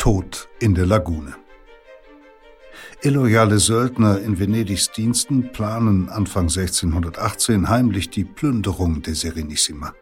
Tod 0.00 0.48
in 0.60 0.74
der 0.74 0.86
Lagune. 0.86 1.34
Illoyale 3.02 3.58
Söldner 3.58 4.18
in 4.18 4.38
Venedigs 4.38 4.90
Diensten 4.90 5.52
planen 5.52 6.08
Anfang 6.08 6.44
1618 6.44 7.68
heimlich 7.68 8.08
die 8.08 8.24
Plünderung 8.24 9.02
der 9.02 9.14
Serenissima. 9.14 9.92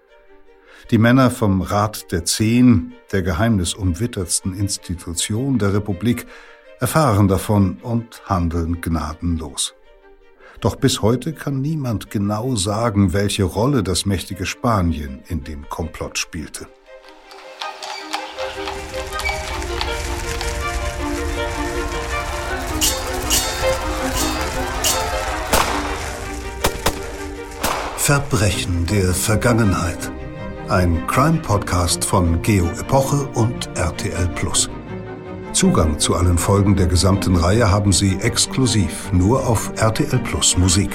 Die 0.93 0.99
Männer 0.99 1.33
vom 1.33 1.63
Rat 1.63 2.13
der 2.13 2.25
Zehn, 2.25 2.93
der 3.11 3.23
geheimnisumwittertsten 3.23 4.55
Institution 4.57 5.59
der 5.59 5.75
Republik, 5.75 6.27
erfahren 6.79 7.27
davon 7.27 7.79
und 7.83 8.23
handeln 8.25 8.81
gnadenlos. 8.81 9.75
Doch 10.61 10.77
bis 10.77 11.03
heute 11.03 11.33
kann 11.33 11.61
niemand 11.61 12.09
genau 12.09 12.55
sagen, 12.55 13.13
welche 13.13 13.43
Rolle 13.43 13.83
das 13.83 14.07
mächtige 14.07 14.47
Spanien 14.47 15.25
in 15.27 15.43
dem 15.43 15.69
Komplott 15.69 16.19
spielte. 16.19 16.69
Verbrechen 28.09 28.87
der 28.87 29.13
Vergangenheit. 29.13 30.11
Ein 30.71 31.07
Crime-Podcast 31.09 32.03
von 32.03 32.41
Geo 32.41 32.65
Epoche 32.81 33.29
und 33.35 33.69
RTL 33.77 34.29
Plus. 34.29 34.71
Zugang 35.53 35.99
zu 35.99 36.15
allen 36.15 36.39
Folgen 36.39 36.75
der 36.75 36.87
gesamten 36.87 37.37
Reihe 37.37 37.71
haben 37.71 37.93
Sie 37.93 38.17
exklusiv 38.23 39.13
nur 39.13 39.47
auf 39.47 39.73
RTL 39.77 40.21
Plus 40.21 40.57
Musik. 40.57 40.89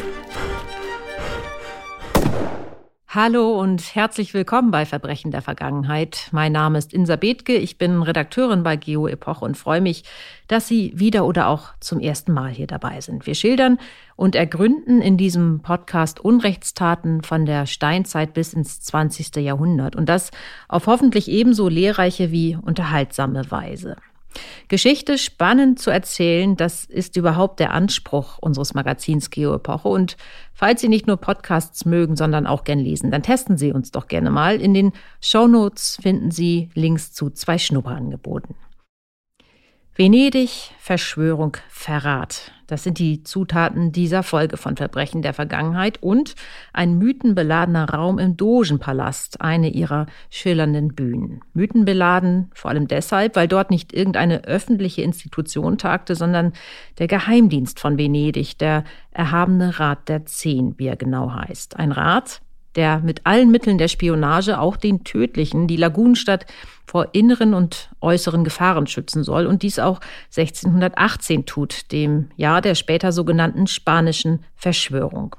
Hallo 3.16 3.62
und 3.62 3.94
herzlich 3.94 4.34
willkommen 4.34 4.72
bei 4.72 4.88
Verbrechen 4.88 5.30
der 5.30 5.44
Vergangenheit. 5.44 6.30
Mein 6.32 6.52
Name 6.52 6.80
ist 6.80 6.94
Insa 6.94 7.16
Bethke, 7.16 7.54
ich 7.54 7.78
bin 7.78 8.02
Redakteurin 8.02 8.64
bei 8.64 8.76
Geo 8.76 9.08
Epoche 9.08 9.46
und 9.46 9.56
freue 9.56 9.82
mich, 9.82 10.04
dass 10.48 10.68
Sie 10.68 10.94
wieder 10.96 11.24
oder 11.28 11.48
auch 11.48 11.76
zum 11.80 12.00
ersten 12.00 12.34
Mal 12.34 12.50
hier 12.50 12.66
dabei 12.66 13.02
sind. 13.02 13.28
Wir 13.28 13.36
schildern 13.36 13.78
und 14.16 14.34
ergründen 14.34 15.00
in 15.00 15.16
diesem 15.16 15.60
Podcast 15.60 16.22
Unrechtstaten 16.22 17.22
von 17.22 17.46
der 17.46 17.68
Steinzeit 17.68 18.34
bis 18.34 18.52
ins 18.56 18.82
20. 18.82 19.36
Jahrhundert 19.36 19.96
und 19.96 20.10
das 20.10 20.32
auf 20.68 20.88
hoffentlich 20.88 21.28
ebenso 21.28 21.70
lehrreiche 21.70 22.32
wie 22.32 22.58
unterhaltsame 22.60 23.52
Weise. 23.52 23.96
Geschichte 24.68 25.18
spannend 25.18 25.80
zu 25.80 25.92
erzählen, 25.92 26.56
das 26.56 26.86
ist 26.86 27.16
überhaupt 27.18 27.60
der 27.60 27.72
Anspruch 27.72 28.38
unseres 28.40 28.74
Magazins 28.74 29.30
Geo-Epoche. 29.30 29.88
Und 29.88 30.18
falls 30.54 30.82
Sie 30.82 30.90
nicht 30.90 31.08
nur 31.08 31.18
Podcasts 31.18 31.86
mögen, 31.86 32.16
sondern 32.16 32.48
auch 32.48 32.64
gern 32.64 32.80
lesen, 32.80 33.12
dann 33.12 33.24
testen 33.24 33.58
Sie 33.58 33.72
uns 33.72 33.92
doch 33.92 34.08
gerne 34.08 34.32
mal. 34.32 34.62
In 34.62 34.74
den 34.74 34.94
Shownotes 35.22 36.00
finden 36.02 36.32
Sie 36.32 36.70
Links 36.74 37.14
zu 37.14 37.30
zwei 37.30 37.58
Schnupperangeboten. 37.58 38.56
Venedig, 39.96 40.72
Verschwörung, 40.80 41.56
Verrat. 41.70 42.52
Das 42.66 42.82
sind 42.82 42.98
die 42.98 43.22
Zutaten 43.22 43.92
dieser 43.92 44.24
Folge 44.24 44.58
von 44.58 44.76
Verbrechen 44.76 45.22
der 45.22 45.36
Vergangenheit 45.36 46.02
und 46.02 46.34
ein 46.74 46.98
mythenbeladener 46.98 47.88
Raum 47.92 48.18
im 48.18 48.36
Dogenpalast, 48.36 49.42
eine 49.42 49.70
ihrer 49.70 50.08
schillernden 50.32 50.96
Bühnen. 50.96 51.42
Mythenbeladen 51.54 52.50
vor 52.56 52.72
allem 52.72 52.88
deshalb, 52.88 53.36
weil 53.36 53.48
dort 53.48 53.70
nicht 53.70 53.94
irgendeine 53.94 54.46
öffentliche 54.46 55.04
Institution 55.04 55.78
tagte, 55.78 56.16
sondern 56.16 56.54
der 56.98 57.06
Geheimdienst 57.06 57.80
von 57.80 58.00
Venedig, 58.00 58.58
der 58.58 58.86
erhabene 59.12 59.80
Rat 59.80 60.10
der 60.10 60.26
Zehn, 60.26 60.74
wie 60.80 60.88
er 60.88 60.96
genau 60.96 61.32
heißt. 61.34 61.78
Ein 61.78 61.92
Rat, 61.92 62.42
der 62.76 63.00
mit 63.00 63.22
allen 63.26 63.52
Mitteln 63.52 63.78
der 63.78 63.88
Spionage, 63.88 64.60
auch 64.60 64.78
den 64.78 65.04
tödlichen, 65.04 65.68
die 65.68 65.78
Lagunenstadt 65.78 66.46
vor 66.86 67.10
inneren 67.14 67.54
und 67.54 67.90
äußeren 68.02 68.44
Gefahren 68.44 68.88
schützen 68.88 69.24
soll 69.24 69.46
und 69.46 69.64
dies 69.64 69.80
auch 69.80 70.00
1618 70.36 71.46
tut, 71.46 71.92
dem 71.92 72.30
Jahr 72.36 72.62
der 72.62 72.76
später 72.76 73.12
sogenannten 73.12 73.68
spanischen 73.68 74.44
Verschwörung. 74.56 75.36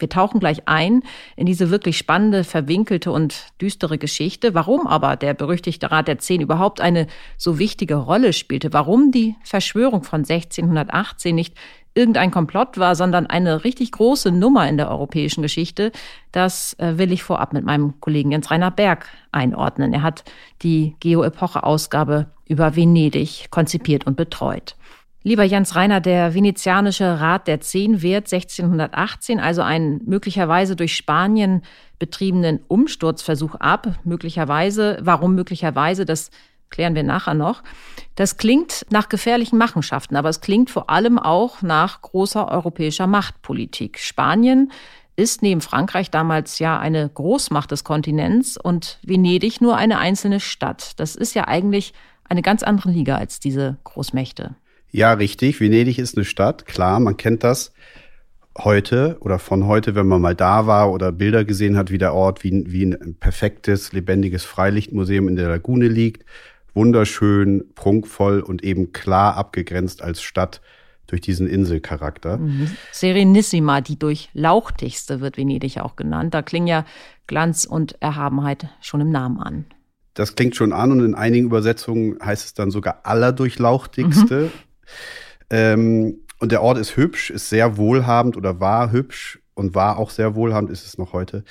Wir 0.00 0.08
tauchen 0.08 0.40
gleich 0.40 0.66
ein 0.66 1.02
in 1.36 1.46
diese 1.46 1.70
wirklich 1.70 1.98
spannende, 1.98 2.42
verwinkelte 2.42 3.12
und 3.12 3.48
düstere 3.60 3.98
Geschichte. 3.98 4.54
Warum 4.54 4.86
aber 4.86 5.16
der 5.16 5.34
berüchtigte 5.34 5.90
Rat 5.90 6.08
der 6.08 6.18
Zehn 6.18 6.40
überhaupt 6.40 6.80
eine 6.80 7.06
so 7.36 7.58
wichtige 7.58 7.96
Rolle 7.96 8.32
spielte, 8.32 8.72
warum 8.72 9.12
die 9.12 9.36
Verschwörung 9.44 10.02
von 10.02 10.20
1618 10.20 11.34
nicht 11.34 11.54
irgendein 11.94 12.30
Komplott 12.30 12.78
war, 12.78 12.94
sondern 12.94 13.26
eine 13.26 13.64
richtig 13.64 13.92
große 13.92 14.30
Nummer 14.30 14.68
in 14.68 14.76
der 14.76 14.90
europäischen 14.90 15.42
Geschichte. 15.42 15.92
Das 16.32 16.74
äh, 16.78 16.98
will 16.98 17.12
ich 17.12 17.22
vorab 17.22 17.52
mit 17.52 17.64
meinem 17.64 18.00
Kollegen 18.00 18.30
Jens 18.30 18.50
Rainer 18.50 18.70
Berg 18.70 19.08
einordnen. 19.32 19.92
Er 19.92 20.02
hat 20.02 20.24
die 20.62 20.96
Geo-Epoche-Ausgabe 21.00 22.26
über 22.46 22.76
Venedig 22.76 23.50
konzipiert 23.50 24.06
und 24.06 24.16
betreut. 24.16 24.76
Lieber 25.22 25.44
Jens 25.44 25.76
Reiner, 25.76 26.00
der 26.00 26.32
venezianische 26.32 27.20
Rat 27.20 27.46
der 27.46 27.60
Zehn 27.60 28.00
wehrt 28.00 28.32
1618 28.32 29.38
also 29.38 29.60
einen 29.60 30.00
möglicherweise 30.06 30.76
durch 30.76 30.96
Spanien 30.96 31.60
betriebenen 31.98 32.60
Umsturzversuch 32.68 33.54
ab. 33.56 33.98
Möglicherweise, 34.04 34.98
warum 35.02 35.34
möglicherweise, 35.34 36.06
das 36.06 36.30
klären 36.70 36.94
wir 36.94 37.02
nachher 37.02 37.34
noch. 37.34 37.62
Das 38.14 38.36
klingt 38.36 38.86
nach 38.90 39.08
gefährlichen 39.08 39.58
Machenschaften, 39.58 40.16
aber 40.16 40.28
es 40.28 40.40
klingt 40.40 40.70
vor 40.70 40.90
allem 40.90 41.18
auch 41.18 41.62
nach 41.62 42.00
großer 42.02 42.48
europäischer 42.48 43.06
Machtpolitik. 43.06 43.98
Spanien 43.98 44.72
ist 45.16 45.42
neben 45.42 45.60
Frankreich 45.60 46.10
damals 46.10 46.58
ja 46.58 46.78
eine 46.78 47.08
Großmacht 47.08 47.70
des 47.70 47.84
Kontinents 47.84 48.56
und 48.56 48.98
Venedig 49.02 49.60
nur 49.60 49.76
eine 49.76 49.98
einzelne 49.98 50.40
Stadt. 50.40 50.98
Das 50.98 51.14
ist 51.14 51.34
ja 51.34 51.46
eigentlich 51.46 51.92
eine 52.24 52.42
ganz 52.42 52.62
andere 52.62 52.90
Liga 52.90 53.16
als 53.16 53.40
diese 53.40 53.76
Großmächte. 53.84 54.54
Ja, 54.92 55.12
richtig. 55.12 55.60
Venedig 55.60 55.98
ist 55.98 56.16
eine 56.16 56.24
Stadt, 56.24 56.66
klar, 56.66 57.00
man 57.00 57.16
kennt 57.16 57.44
das 57.44 57.72
heute 58.58 59.16
oder 59.20 59.38
von 59.38 59.66
heute, 59.66 59.94
wenn 59.94 60.06
man 60.06 60.20
mal 60.20 60.34
da 60.34 60.66
war 60.66 60.90
oder 60.92 61.12
Bilder 61.12 61.44
gesehen 61.44 61.76
hat, 61.76 61.90
wie 61.90 61.98
der 61.98 62.14
Ort 62.14 62.42
wie, 62.42 62.64
wie 62.66 62.84
ein 62.84 63.16
perfektes, 63.18 63.92
lebendiges 63.92 64.44
Freilichtmuseum 64.44 65.28
in 65.28 65.36
der 65.36 65.48
Lagune 65.48 65.88
liegt 65.88 66.24
wunderschön, 66.80 67.64
prunkvoll 67.74 68.40
und 68.40 68.64
eben 68.64 68.92
klar 68.92 69.36
abgegrenzt 69.36 70.00
als 70.00 70.22
Stadt 70.22 70.62
durch 71.08 71.20
diesen 71.20 71.46
Inselcharakter. 71.46 72.38
Mhm. 72.38 72.70
Serenissima, 72.90 73.82
die 73.82 73.98
durchlauchtigste 73.98 75.20
wird 75.20 75.36
Venedig 75.36 75.78
auch 75.78 75.94
genannt. 75.94 76.32
Da 76.32 76.40
klingen 76.40 76.68
ja 76.68 76.86
Glanz 77.26 77.66
und 77.66 78.00
Erhabenheit 78.00 78.68
schon 78.80 79.02
im 79.02 79.10
Namen 79.10 79.40
an. 79.40 79.66
Das 80.14 80.36
klingt 80.36 80.56
schon 80.56 80.72
an 80.72 80.90
und 80.90 81.04
in 81.04 81.14
einigen 81.14 81.46
Übersetzungen 81.46 82.18
heißt 82.24 82.46
es 82.46 82.54
dann 82.54 82.70
sogar 82.70 83.00
allerdurchlauchtigste. 83.02 84.44
Mhm. 84.44 84.50
Ähm, 85.50 86.18
und 86.38 86.50
der 86.50 86.62
Ort 86.62 86.78
ist 86.78 86.96
hübsch, 86.96 87.28
ist 87.28 87.50
sehr 87.50 87.76
wohlhabend 87.76 88.38
oder 88.38 88.58
war 88.58 88.90
hübsch 88.90 89.38
und 89.52 89.74
war 89.74 89.98
auch 89.98 90.08
sehr 90.08 90.34
wohlhabend, 90.34 90.70
ist 90.70 90.86
es 90.86 90.96
noch 90.96 91.12
heute, 91.12 91.44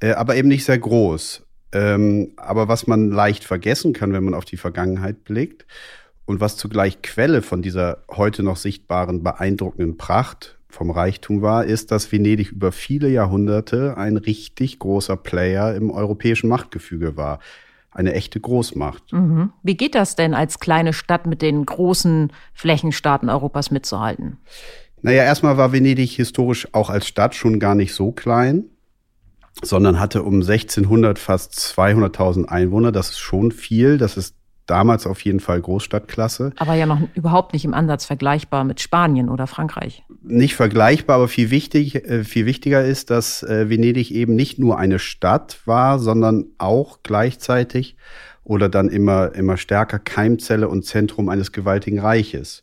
äh, 0.00 0.12
aber 0.12 0.36
eben 0.36 0.48
nicht 0.48 0.64
sehr 0.64 0.78
groß. 0.78 1.46
Ähm, 1.72 2.32
aber 2.36 2.68
was 2.68 2.86
man 2.86 3.10
leicht 3.10 3.44
vergessen 3.44 3.92
kann, 3.92 4.12
wenn 4.12 4.24
man 4.24 4.34
auf 4.34 4.44
die 4.44 4.56
Vergangenheit 4.56 5.24
blickt 5.24 5.66
und 6.26 6.40
was 6.40 6.56
zugleich 6.56 7.02
Quelle 7.02 7.42
von 7.42 7.62
dieser 7.62 7.98
heute 8.10 8.42
noch 8.42 8.56
sichtbaren 8.56 9.22
beeindruckenden 9.22 9.96
Pracht 9.96 10.58
vom 10.68 10.90
Reichtum 10.90 11.42
war, 11.42 11.64
ist, 11.64 11.90
dass 11.90 12.10
Venedig 12.10 12.52
über 12.52 12.72
viele 12.72 13.08
Jahrhunderte 13.08 13.96
ein 13.96 14.16
richtig 14.16 14.78
großer 14.78 15.16
Player 15.16 15.74
im 15.74 15.90
europäischen 15.90 16.48
Machtgefüge 16.48 17.16
war. 17.16 17.40
Eine 17.92 18.14
echte 18.14 18.38
Großmacht. 18.38 19.12
Mhm. 19.12 19.52
Wie 19.64 19.76
geht 19.76 19.96
das 19.96 20.14
denn 20.14 20.32
als 20.32 20.60
kleine 20.60 20.92
Stadt 20.92 21.26
mit 21.26 21.42
den 21.42 21.66
großen 21.66 22.32
Flächenstaaten 22.52 23.28
Europas 23.28 23.72
mitzuhalten? 23.72 24.38
Naja, 25.02 25.24
erstmal 25.24 25.56
war 25.56 25.72
Venedig 25.72 26.12
historisch 26.12 26.68
auch 26.72 26.90
als 26.90 27.08
Stadt 27.08 27.34
schon 27.34 27.58
gar 27.58 27.74
nicht 27.74 27.94
so 27.94 28.12
klein 28.12 28.66
sondern 29.62 30.00
hatte 30.00 30.22
um 30.22 30.36
1600 30.36 31.18
fast 31.18 31.52
200.000 31.54 32.46
Einwohner. 32.46 32.92
Das 32.92 33.10
ist 33.10 33.18
schon 33.18 33.52
viel. 33.52 33.98
Das 33.98 34.16
ist 34.16 34.34
damals 34.70 35.06
auf 35.06 35.20
jeden 35.22 35.40
Fall 35.40 35.60
Großstadtklasse. 35.60 36.52
Aber 36.56 36.74
ja 36.74 36.86
noch 36.86 37.00
überhaupt 37.14 37.52
nicht 37.52 37.64
im 37.64 37.74
Ansatz 37.74 38.06
vergleichbar 38.06 38.64
mit 38.64 38.80
Spanien 38.80 39.28
oder 39.28 39.46
Frankreich. 39.46 40.04
Nicht 40.22 40.54
vergleichbar, 40.54 41.16
aber 41.16 41.28
viel, 41.28 41.50
wichtig, 41.50 41.96
äh, 41.96 42.24
viel 42.24 42.46
wichtiger 42.46 42.84
ist, 42.84 43.10
dass 43.10 43.42
äh, 43.42 43.68
Venedig 43.68 44.12
eben 44.12 44.36
nicht 44.36 44.58
nur 44.58 44.78
eine 44.78 44.98
Stadt 44.98 45.58
war, 45.66 45.98
sondern 45.98 46.46
auch 46.58 47.00
gleichzeitig 47.02 47.96
oder 48.44 48.68
dann 48.68 48.88
immer, 48.88 49.34
immer 49.34 49.56
stärker 49.56 49.98
Keimzelle 49.98 50.68
und 50.68 50.84
Zentrum 50.84 51.28
eines 51.28 51.52
gewaltigen 51.52 51.98
Reiches, 51.98 52.62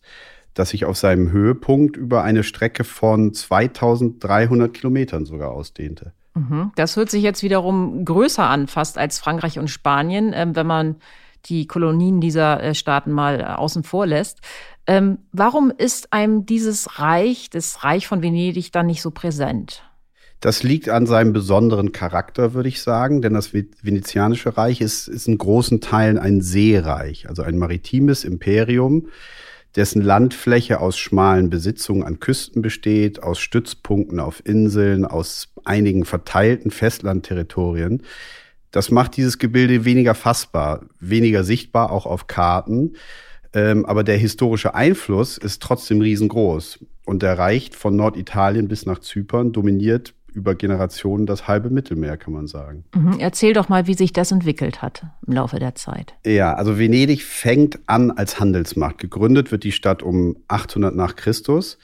das 0.54 0.70
sich 0.70 0.86
auf 0.86 0.98
seinem 0.98 1.32
Höhepunkt 1.32 1.98
über 1.98 2.24
eine 2.24 2.44
Strecke 2.44 2.84
von 2.84 3.34
2300 3.34 4.74
Kilometern 4.74 5.26
sogar 5.26 5.52
ausdehnte. 5.52 6.14
Mhm. 6.38 6.72
Das 6.76 6.96
hört 6.96 7.10
sich 7.10 7.24
jetzt 7.24 7.44
wiederum 7.44 8.06
größer 8.06 8.44
an, 8.44 8.68
fast 8.68 8.98
als 8.98 9.20
Frankreich 9.20 9.60
und 9.60 9.70
Spanien, 9.70 10.32
ähm, 10.34 10.56
wenn 10.56 10.68
man 10.68 10.96
die 11.46 11.68
Kolonien 11.68 12.22
dieser 12.22 12.62
äh, 12.62 12.76
Staaten 12.76 13.12
mal 13.12 13.40
äh, 13.40 13.44
außen 13.44 13.84
vor 13.84 14.06
lässt. 14.06 14.42
Ähm, 14.86 15.20
warum 15.32 15.72
ist 15.76 16.14
einem 16.14 16.46
dieses 16.46 17.00
Reich, 17.00 17.50
das 17.50 17.84
Reich 17.84 18.08
von 18.08 18.22
Venedig, 18.22 18.72
dann 18.72 18.86
nicht 18.86 19.02
so 19.02 19.12
präsent? 19.12 19.84
Das 20.40 20.62
liegt 20.62 20.88
an 20.90 21.08
seinem 21.08 21.34
besonderen 21.34 21.92
Charakter, 21.92 22.54
würde 22.54 22.70
ich 22.70 22.82
sagen, 22.82 23.24
denn 23.24 23.34
das 23.34 23.54
Venezianische 23.54 24.56
Reich 24.56 24.82
ist, 24.82 25.08
ist 25.08 25.28
in 25.28 25.38
großen 25.40 25.82
Teilen 25.82 26.20
ein 26.20 26.42
Seereich, 26.42 27.28
also 27.28 27.42
ein 27.42 27.58
maritimes 27.58 28.24
Imperium, 28.24 29.08
dessen 29.78 30.02
Landfläche 30.02 30.82
aus 30.82 30.98
schmalen 30.98 31.50
Besitzungen 31.50 32.04
an 32.04 32.20
Küsten 32.20 32.62
besteht, 32.62 33.22
aus 33.22 33.40
Stützpunkten 33.40 34.20
auf 34.20 34.42
Inseln, 34.44 35.06
aus 35.06 35.54
einigen 35.64 36.04
verteilten 36.04 36.72
Festlandterritorien. 36.72 38.02
Das 38.72 38.90
macht 38.92 39.16
dieses 39.16 39.38
Gebilde 39.38 39.86
weniger 39.86 40.16
fassbar, 40.16 40.82
weniger 41.00 41.44
sichtbar, 41.44 41.92
auch 41.92 42.08
auf 42.08 42.26
Karten. 42.26 42.96
Ähm, 43.54 43.86
aber 43.86 44.04
der 44.04 44.18
historische 44.18 44.74
Einfluss 44.74 45.38
ist 45.38 45.62
trotzdem 45.62 46.02
riesengroß 46.02 46.80
und 47.06 47.24
er 47.24 47.38
reicht 47.38 47.76
von 47.76 47.96
Norditalien 47.96 48.68
bis 48.68 48.86
nach 48.86 49.00
Zypern, 49.00 49.54
dominiert 49.54 50.14
über 50.38 50.56
Generationen 50.56 51.26
das 51.26 51.48
halbe 51.48 51.70
Mittelmeer, 51.70 52.16
kann 52.16 52.32
man 52.32 52.48
sagen. 52.48 52.86
Mhm. 52.96 53.18
Erzähl 53.20 53.54
doch 53.54 53.68
mal, 53.68 53.88
wie 53.88 53.96
sich 53.96 54.14
das 54.14 54.32
entwickelt 54.32 54.82
hat 54.82 55.04
im 55.26 55.34
Laufe 55.34 55.60
der 55.60 55.76
Zeit. 55.76 56.14
Ja, 56.26 56.54
also 56.54 56.78
Venedig 56.78 57.24
fängt 57.24 57.80
an 57.88 58.12
als 58.12 58.40
Handelsmacht. 58.40 59.00
Gegründet 59.00 59.52
wird 59.52 59.64
die 59.64 59.72
Stadt 59.72 60.04
um 60.04 60.38
800 60.48 60.96
nach 60.96 61.16
Christus 61.16 61.80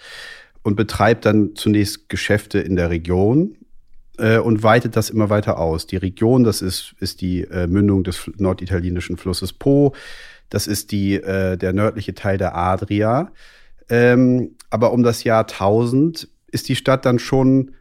und 0.62 0.76
betreibt 0.76 1.26
dann 1.26 1.56
zunächst 1.56 2.10
Geschäfte 2.10 2.60
in 2.60 2.76
der 2.76 2.92
Region 2.92 3.58
äh, 4.20 4.38
und 4.38 4.62
weitet 4.62 4.96
das 4.96 5.10
immer 5.10 5.30
weiter 5.32 5.58
aus. 5.58 5.88
Die 5.88 5.98
Region, 5.98 6.44
das 6.44 6.62
ist, 6.62 6.94
ist 7.00 7.22
die 7.22 7.42
äh, 7.42 7.68
Mündung 7.68 8.04
des 8.04 8.30
norditalienischen 8.38 9.18
Flusses 9.18 9.52
Po, 9.52 9.94
das 10.50 10.68
ist 10.68 10.92
die, 10.92 11.16
äh, 11.16 11.58
der 11.58 11.74
nördliche 11.74 12.14
Teil 12.14 12.38
der 12.38 12.56
Adria. 12.56 13.32
Ähm, 13.90 14.52
aber 14.70 14.94
um 14.94 15.02
das 15.02 15.24
Jahr 15.24 15.42
1000 15.42 16.28
ist 16.52 16.70
die 16.70 16.76
Stadt 16.76 17.06
dann 17.06 17.18
schon 17.18 17.72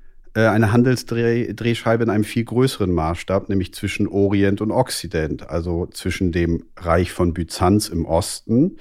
eine 0.41 0.73
Handelsdrehscheibe 0.73 2.05
in 2.05 2.11
einem 2.11 2.25
viel 2.25 2.45
größeren 2.45 2.91
Maßstab, 2.91 3.49
nämlich 3.49 3.75
zwischen 3.75 4.09
Orient 4.09 4.61
und 4.61 4.71
Okzident, 4.71 5.51
also 5.51 5.87
zwischen 5.87 6.33
dem 6.33 6.65
Reich 6.77 7.13
von 7.13 7.35
Byzanz 7.35 7.89
im 7.89 8.07
Osten, 8.07 8.79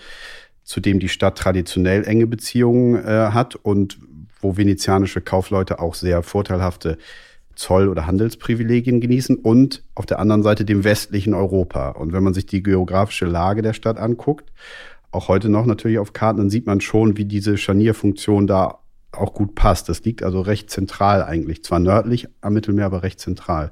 zu 0.63 0.79
dem 0.79 0.99
die 0.99 1.09
Stadt 1.09 1.37
traditionell 1.37 2.05
enge 2.05 2.27
Beziehungen 2.27 2.95
äh, 3.03 3.31
hat 3.31 3.55
und 3.55 3.99
wo 4.39 4.57
venezianische 4.57 5.21
Kaufleute 5.21 5.79
auch 5.79 5.93
sehr 5.93 6.23
vorteilhafte 6.23 6.97
Zoll- 7.55 7.89
oder 7.89 8.07
Handelsprivilegien 8.07 9.01
genießen 9.01 9.35
und 9.35 9.83
auf 9.93 10.05
der 10.05 10.19
anderen 10.19 10.43
Seite 10.43 10.65
dem 10.65 10.83
westlichen 10.83 11.33
Europa. 11.33 11.89
Und 11.89 12.13
wenn 12.13 12.23
man 12.23 12.33
sich 12.33 12.45
die 12.45 12.63
geografische 12.63 13.25
Lage 13.25 13.61
der 13.61 13.73
Stadt 13.73 13.97
anguckt, 13.97 14.51
auch 15.11 15.27
heute 15.27 15.49
noch 15.49 15.65
natürlich 15.65 15.99
auf 15.99 16.13
Karten, 16.13 16.39
dann 16.39 16.49
sieht 16.49 16.65
man 16.65 16.81
schon, 16.81 17.17
wie 17.17 17.25
diese 17.25 17.57
Scharnierfunktion 17.57 18.47
da 18.47 18.79
auch 19.11 19.33
gut 19.33 19.55
passt. 19.55 19.89
Das 19.89 20.03
liegt 20.03 20.23
also 20.23 20.41
recht 20.41 20.69
zentral 20.69 21.23
eigentlich. 21.23 21.63
Zwar 21.63 21.79
nördlich 21.79 22.27
am 22.41 22.53
Mittelmeer, 22.53 22.85
aber 22.85 23.03
recht 23.03 23.19
zentral. 23.19 23.71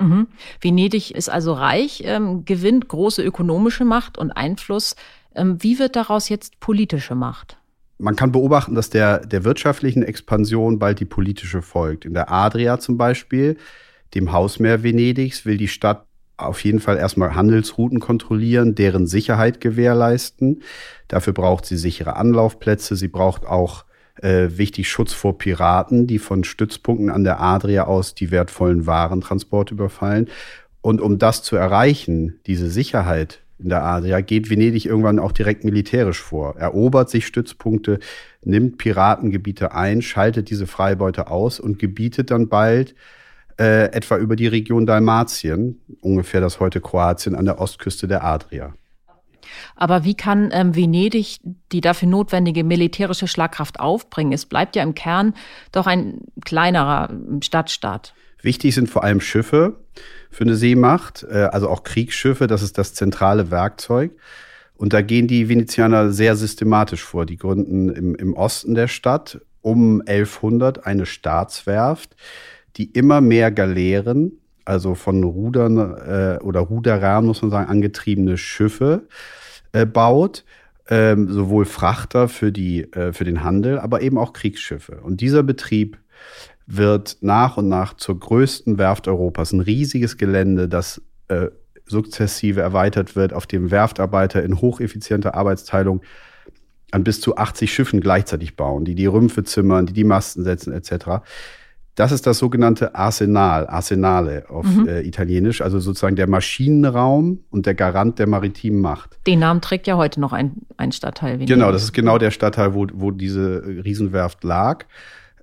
Mhm. 0.00 0.26
Venedig 0.60 1.14
ist 1.14 1.28
also 1.28 1.52
reich, 1.52 2.02
ähm, 2.04 2.44
gewinnt 2.44 2.88
große 2.88 3.22
ökonomische 3.22 3.84
Macht 3.84 4.18
und 4.18 4.32
Einfluss. 4.32 4.96
Ähm, 5.34 5.62
wie 5.62 5.78
wird 5.78 5.96
daraus 5.96 6.28
jetzt 6.28 6.60
politische 6.60 7.14
Macht? 7.14 7.58
Man 7.98 8.16
kann 8.16 8.32
beobachten, 8.32 8.74
dass 8.74 8.90
der, 8.90 9.24
der 9.24 9.44
wirtschaftlichen 9.44 10.02
Expansion 10.02 10.78
bald 10.78 10.98
die 10.98 11.04
politische 11.04 11.62
folgt. 11.62 12.04
In 12.04 12.14
der 12.14 12.30
Adria 12.30 12.78
zum 12.78 12.98
Beispiel, 12.98 13.56
dem 14.14 14.32
Hausmeer 14.32 14.82
Venedigs, 14.82 15.46
will 15.46 15.56
die 15.56 15.68
Stadt 15.68 16.06
auf 16.36 16.64
jeden 16.64 16.80
Fall 16.80 16.96
erstmal 16.96 17.36
Handelsrouten 17.36 18.00
kontrollieren, 18.00 18.74
deren 18.74 19.06
Sicherheit 19.06 19.60
gewährleisten. 19.60 20.62
Dafür 21.06 21.32
braucht 21.32 21.66
sie 21.66 21.76
sichere 21.76 22.16
Anlaufplätze. 22.16 22.96
Sie 22.96 23.08
braucht 23.08 23.46
auch 23.46 23.84
äh, 24.22 24.48
wichtig 24.50 24.88
Schutz 24.88 25.12
vor 25.12 25.38
Piraten, 25.38 26.06
die 26.06 26.18
von 26.18 26.44
Stützpunkten 26.44 27.10
an 27.10 27.24
der 27.24 27.40
Adria 27.40 27.84
aus 27.84 28.14
die 28.14 28.30
wertvollen 28.30 28.86
Warentransporte 28.86 29.74
überfallen. 29.74 30.28
Und 30.80 31.00
um 31.00 31.18
das 31.18 31.42
zu 31.42 31.56
erreichen, 31.56 32.40
diese 32.46 32.70
Sicherheit 32.70 33.40
in 33.58 33.68
der 33.68 33.82
Adria, 33.82 34.20
geht 34.20 34.50
Venedig 34.50 34.86
irgendwann 34.86 35.18
auch 35.18 35.32
direkt 35.32 35.64
militärisch 35.64 36.20
vor, 36.20 36.56
erobert 36.56 37.08
sich 37.08 37.26
Stützpunkte, 37.26 37.98
nimmt 38.42 38.78
Piratengebiete 38.78 39.72
ein, 39.72 40.02
schaltet 40.02 40.50
diese 40.50 40.66
Freibeute 40.66 41.28
aus 41.28 41.60
und 41.60 41.78
gebietet 41.78 42.30
dann 42.30 42.48
bald 42.48 42.94
äh, 43.58 43.84
etwa 43.92 44.16
über 44.16 44.36
die 44.36 44.48
Region 44.48 44.86
Dalmatien, 44.86 45.80
ungefähr 46.00 46.40
das 46.40 46.60
heute 46.60 46.80
Kroatien 46.80 47.34
an 47.34 47.44
der 47.44 47.60
Ostküste 47.60 48.08
der 48.08 48.24
Adria. 48.24 48.74
Aber 49.76 50.04
wie 50.04 50.14
kann 50.14 50.50
ähm, 50.52 50.74
Venedig 50.74 51.38
die 51.72 51.80
dafür 51.80 52.08
notwendige 52.08 52.64
militärische 52.64 53.28
Schlagkraft 53.28 53.80
aufbringen? 53.80 54.32
Es 54.32 54.46
bleibt 54.46 54.76
ja 54.76 54.82
im 54.82 54.94
Kern 54.94 55.34
doch 55.72 55.86
ein 55.86 56.20
kleinerer 56.44 57.10
ähm, 57.10 57.42
Stadtstaat. 57.42 58.14
Wichtig 58.42 58.74
sind 58.74 58.90
vor 58.90 59.04
allem 59.04 59.20
Schiffe 59.20 59.76
für 60.30 60.44
eine 60.44 60.56
Seemacht, 60.56 61.26
äh, 61.30 61.48
also 61.52 61.68
auch 61.68 61.82
Kriegsschiffe, 61.82 62.46
das 62.46 62.62
ist 62.62 62.76
das 62.76 62.94
zentrale 62.94 63.50
Werkzeug. 63.50 64.12
Und 64.76 64.92
da 64.92 65.02
gehen 65.02 65.28
die 65.28 65.48
Venezianer 65.48 66.10
sehr 66.10 66.36
systematisch 66.36 67.02
vor. 67.02 67.26
Die 67.26 67.36
gründen 67.36 67.88
im, 67.88 68.14
im 68.14 68.34
Osten 68.34 68.74
der 68.74 68.88
Stadt 68.88 69.40
um 69.62 70.02
1100 70.02 70.86
eine 70.86 71.06
Staatswerft, 71.06 72.16
die 72.76 72.90
immer 72.90 73.20
mehr 73.20 73.50
Galeeren, 73.50 74.32
also 74.64 74.94
von 74.94 75.22
Rudern 75.22 75.78
äh, 75.78 76.38
oder 76.42 76.60
Ruderern, 76.60 77.26
muss 77.26 77.42
man 77.42 77.50
sagen, 77.50 77.70
angetriebene 77.70 78.36
Schiffe 78.36 79.06
äh, 79.74 79.86
baut, 79.86 80.44
ähm, 80.88 81.30
sowohl 81.30 81.64
Frachter 81.64 82.28
für, 82.28 82.52
die, 82.52 82.92
äh, 82.92 83.12
für 83.12 83.24
den 83.24 83.42
Handel, 83.42 83.78
aber 83.78 84.02
eben 84.02 84.18
auch 84.18 84.32
Kriegsschiffe. 84.32 85.00
Und 85.02 85.20
dieser 85.20 85.42
Betrieb 85.42 85.98
wird 86.66 87.18
nach 87.20 87.56
und 87.56 87.68
nach 87.68 87.94
zur 87.94 88.18
größten 88.18 88.78
Werft 88.78 89.08
Europas. 89.08 89.52
Ein 89.52 89.60
riesiges 89.60 90.16
Gelände, 90.16 90.68
das 90.68 91.02
äh, 91.28 91.48
sukzessive 91.86 92.60
erweitert 92.60 93.16
wird, 93.16 93.32
auf 93.32 93.46
dem 93.46 93.70
Werftarbeiter 93.70 94.42
in 94.42 94.60
hocheffizienter 94.60 95.34
Arbeitsteilung 95.34 96.02
an 96.92 97.02
bis 97.02 97.20
zu 97.20 97.36
80 97.36 97.74
Schiffen 97.74 98.00
gleichzeitig 98.00 98.56
bauen, 98.56 98.84
die 98.84 98.94
die 98.94 99.06
Rümpfe 99.06 99.42
zimmern, 99.42 99.86
die 99.86 99.92
die 99.92 100.04
Masten 100.04 100.44
setzen 100.44 100.72
etc. 100.72 101.24
Das 101.94 102.10
ist 102.10 102.26
das 102.26 102.38
sogenannte 102.38 102.94
Arsenal, 102.94 103.68
Arsenale 103.68 104.46
auf 104.48 104.66
mhm. 104.66 104.88
äh, 104.88 105.02
Italienisch, 105.02 105.60
also 105.60 105.78
sozusagen 105.78 106.16
der 106.16 106.28
Maschinenraum 106.28 107.40
und 107.50 107.66
der 107.66 107.74
Garant 107.74 108.18
der 108.18 108.26
maritimen 108.26 108.80
Macht. 108.80 109.16
Den 109.26 109.38
Namen 109.38 109.60
trägt 109.60 109.86
ja 109.86 109.96
heute 109.96 110.20
noch 110.20 110.32
ein, 110.32 110.54
ein 110.76 110.90
Stadtteil. 110.90 111.38
Genau, 111.38 111.70
das 111.70 111.84
ist 111.84 111.92
genau 111.92 112.18
der 112.18 112.32
Stadtteil, 112.32 112.74
wo, 112.74 112.86
wo 112.92 113.10
diese 113.12 113.62
Riesenwerft 113.64 114.42
lag. 114.42 114.86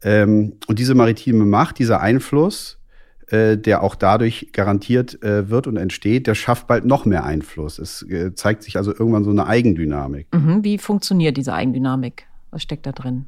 Ähm, 0.03 0.53
und 0.67 0.79
diese 0.79 0.93
maritime 0.95 1.45
Macht, 1.45 1.79
dieser 1.79 2.01
Einfluss, 2.01 2.79
äh, 3.27 3.57
der 3.57 3.81
auch 3.81 3.95
dadurch 3.95 4.49
garantiert 4.51 5.23
äh, 5.23 5.49
wird 5.49 5.67
und 5.67 5.77
entsteht, 5.77 6.27
der 6.27 6.35
schafft 6.35 6.67
bald 6.67 6.85
noch 6.85 7.05
mehr 7.05 7.23
Einfluss. 7.23 7.79
Es 7.79 8.01
äh, 8.03 8.33
zeigt 8.33 8.63
sich 8.63 8.75
also 8.75 8.91
irgendwann 8.91 9.23
so 9.23 9.29
eine 9.29 9.47
Eigendynamik. 9.47 10.27
Mhm, 10.33 10.63
wie 10.65 10.77
funktioniert 10.77 11.37
diese 11.37 11.53
Eigendynamik? 11.53 12.25
Was 12.49 12.63
steckt 12.63 12.85
da 12.85 12.91
drin? 12.91 13.27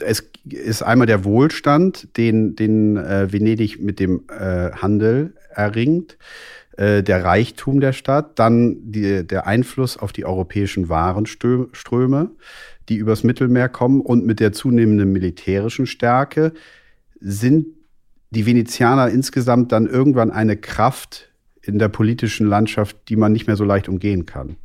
Es 0.00 0.30
ist 0.44 0.82
einmal 0.82 1.06
der 1.06 1.24
Wohlstand, 1.24 2.16
den, 2.16 2.56
den 2.56 2.96
äh, 2.96 3.32
Venedig 3.32 3.80
mit 3.80 4.00
dem 4.00 4.24
äh, 4.28 4.72
Handel 4.72 5.34
erringt, 5.50 6.18
äh, 6.76 7.02
der 7.02 7.24
Reichtum 7.24 7.80
der 7.80 7.92
Stadt, 7.92 8.38
dann 8.38 8.90
die, 8.90 9.26
der 9.26 9.46
Einfluss 9.46 9.96
auf 9.96 10.12
die 10.12 10.24
europäischen 10.24 10.88
Warenströme, 10.88 12.30
die 12.88 12.96
übers 12.96 13.24
Mittelmeer 13.24 13.68
kommen 13.68 14.00
und 14.00 14.26
mit 14.26 14.40
der 14.40 14.52
zunehmenden 14.52 15.12
militärischen 15.12 15.86
Stärke. 15.86 16.52
Sind 17.20 17.66
die 18.30 18.46
Venezianer 18.46 19.08
insgesamt 19.08 19.72
dann 19.72 19.86
irgendwann 19.86 20.30
eine 20.30 20.56
Kraft 20.56 21.30
in 21.62 21.78
der 21.78 21.88
politischen 21.88 22.46
Landschaft, 22.46 22.96
die 23.08 23.16
man 23.16 23.32
nicht 23.32 23.46
mehr 23.46 23.56
so 23.56 23.64
leicht 23.64 23.88
umgehen 23.88 24.26
kann 24.26 24.56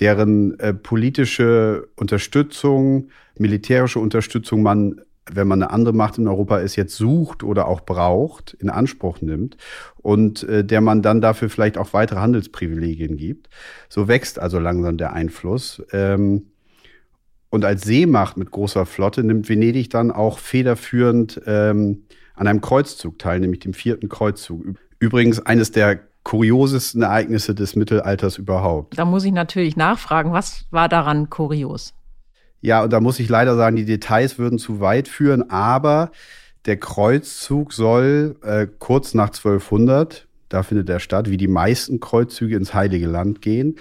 deren 0.00 0.58
äh, 0.60 0.74
politische 0.74 1.88
Unterstützung, 1.96 3.10
militärische 3.36 3.98
Unterstützung 3.98 4.62
man 4.62 5.00
wenn 5.34 5.48
man 5.48 5.62
eine 5.62 5.70
andere 5.70 5.94
Macht 5.94 6.18
in 6.18 6.28
Europa 6.28 6.58
ist, 6.58 6.76
jetzt 6.76 6.96
sucht 6.96 7.42
oder 7.42 7.68
auch 7.68 7.82
braucht, 7.82 8.54
in 8.54 8.70
Anspruch 8.70 9.20
nimmt 9.20 9.56
und 9.98 10.42
äh, 10.44 10.64
der 10.64 10.80
man 10.80 11.02
dann 11.02 11.20
dafür 11.20 11.50
vielleicht 11.50 11.78
auch 11.78 11.92
weitere 11.92 12.20
Handelsprivilegien 12.20 13.16
gibt. 13.16 13.48
So 13.88 14.08
wächst 14.08 14.38
also 14.38 14.58
langsam 14.58 14.96
der 14.96 15.12
Einfluss. 15.12 15.82
Ähm, 15.92 16.46
und 17.50 17.64
als 17.64 17.82
Seemacht 17.82 18.36
mit 18.36 18.50
großer 18.50 18.84
Flotte 18.84 19.24
nimmt 19.24 19.48
Venedig 19.48 19.90
dann 19.90 20.10
auch 20.10 20.38
federführend 20.38 21.40
ähm, 21.46 22.04
an 22.34 22.46
einem 22.46 22.60
Kreuzzug 22.60 23.18
teil, 23.18 23.40
nämlich 23.40 23.60
dem 23.60 23.72
vierten 23.72 24.08
Kreuzzug. 24.08 24.76
Übrigens 24.98 25.40
eines 25.40 25.70
der 25.72 26.00
kuriosesten 26.28 27.00
Ereignisse 27.00 27.54
des 27.54 27.74
Mittelalters 27.74 28.36
überhaupt. 28.36 28.98
Da 28.98 29.06
muss 29.06 29.24
ich 29.24 29.32
natürlich 29.32 29.78
nachfragen, 29.78 30.30
was 30.30 30.66
war 30.70 30.86
daran 30.86 31.30
kurios? 31.30 31.94
Ja, 32.60 32.82
und 32.82 32.92
da 32.92 33.00
muss 33.00 33.18
ich 33.18 33.30
leider 33.30 33.56
sagen, 33.56 33.76
die 33.76 33.86
Details 33.86 34.38
würden 34.38 34.58
zu 34.58 34.78
weit 34.78 35.08
führen, 35.08 35.48
aber 35.48 36.10
der 36.66 36.76
Kreuzzug 36.76 37.72
soll 37.72 38.36
äh, 38.42 38.66
kurz 38.78 39.14
nach 39.14 39.28
1200, 39.28 40.28
da 40.50 40.62
findet 40.62 40.90
er 40.90 41.00
statt, 41.00 41.30
wie 41.30 41.38
die 41.38 41.48
meisten 41.48 41.98
Kreuzzüge 41.98 42.56
ins 42.56 42.74
Heilige 42.74 43.06
Land 43.06 43.40
gehen, 43.40 43.76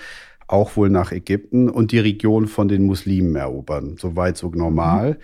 auch 0.48 0.78
wohl 0.78 0.90
nach 0.90 1.12
Ägypten 1.12 1.70
und 1.70 1.92
die 1.92 2.00
Region 2.00 2.48
von 2.48 2.70
den 2.70 2.86
Muslimen 2.86 3.36
erobern. 3.36 3.98
Soweit 4.00 4.38
so 4.38 4.52
normal. 4.52 5.12
Mhm. 5.12 5.18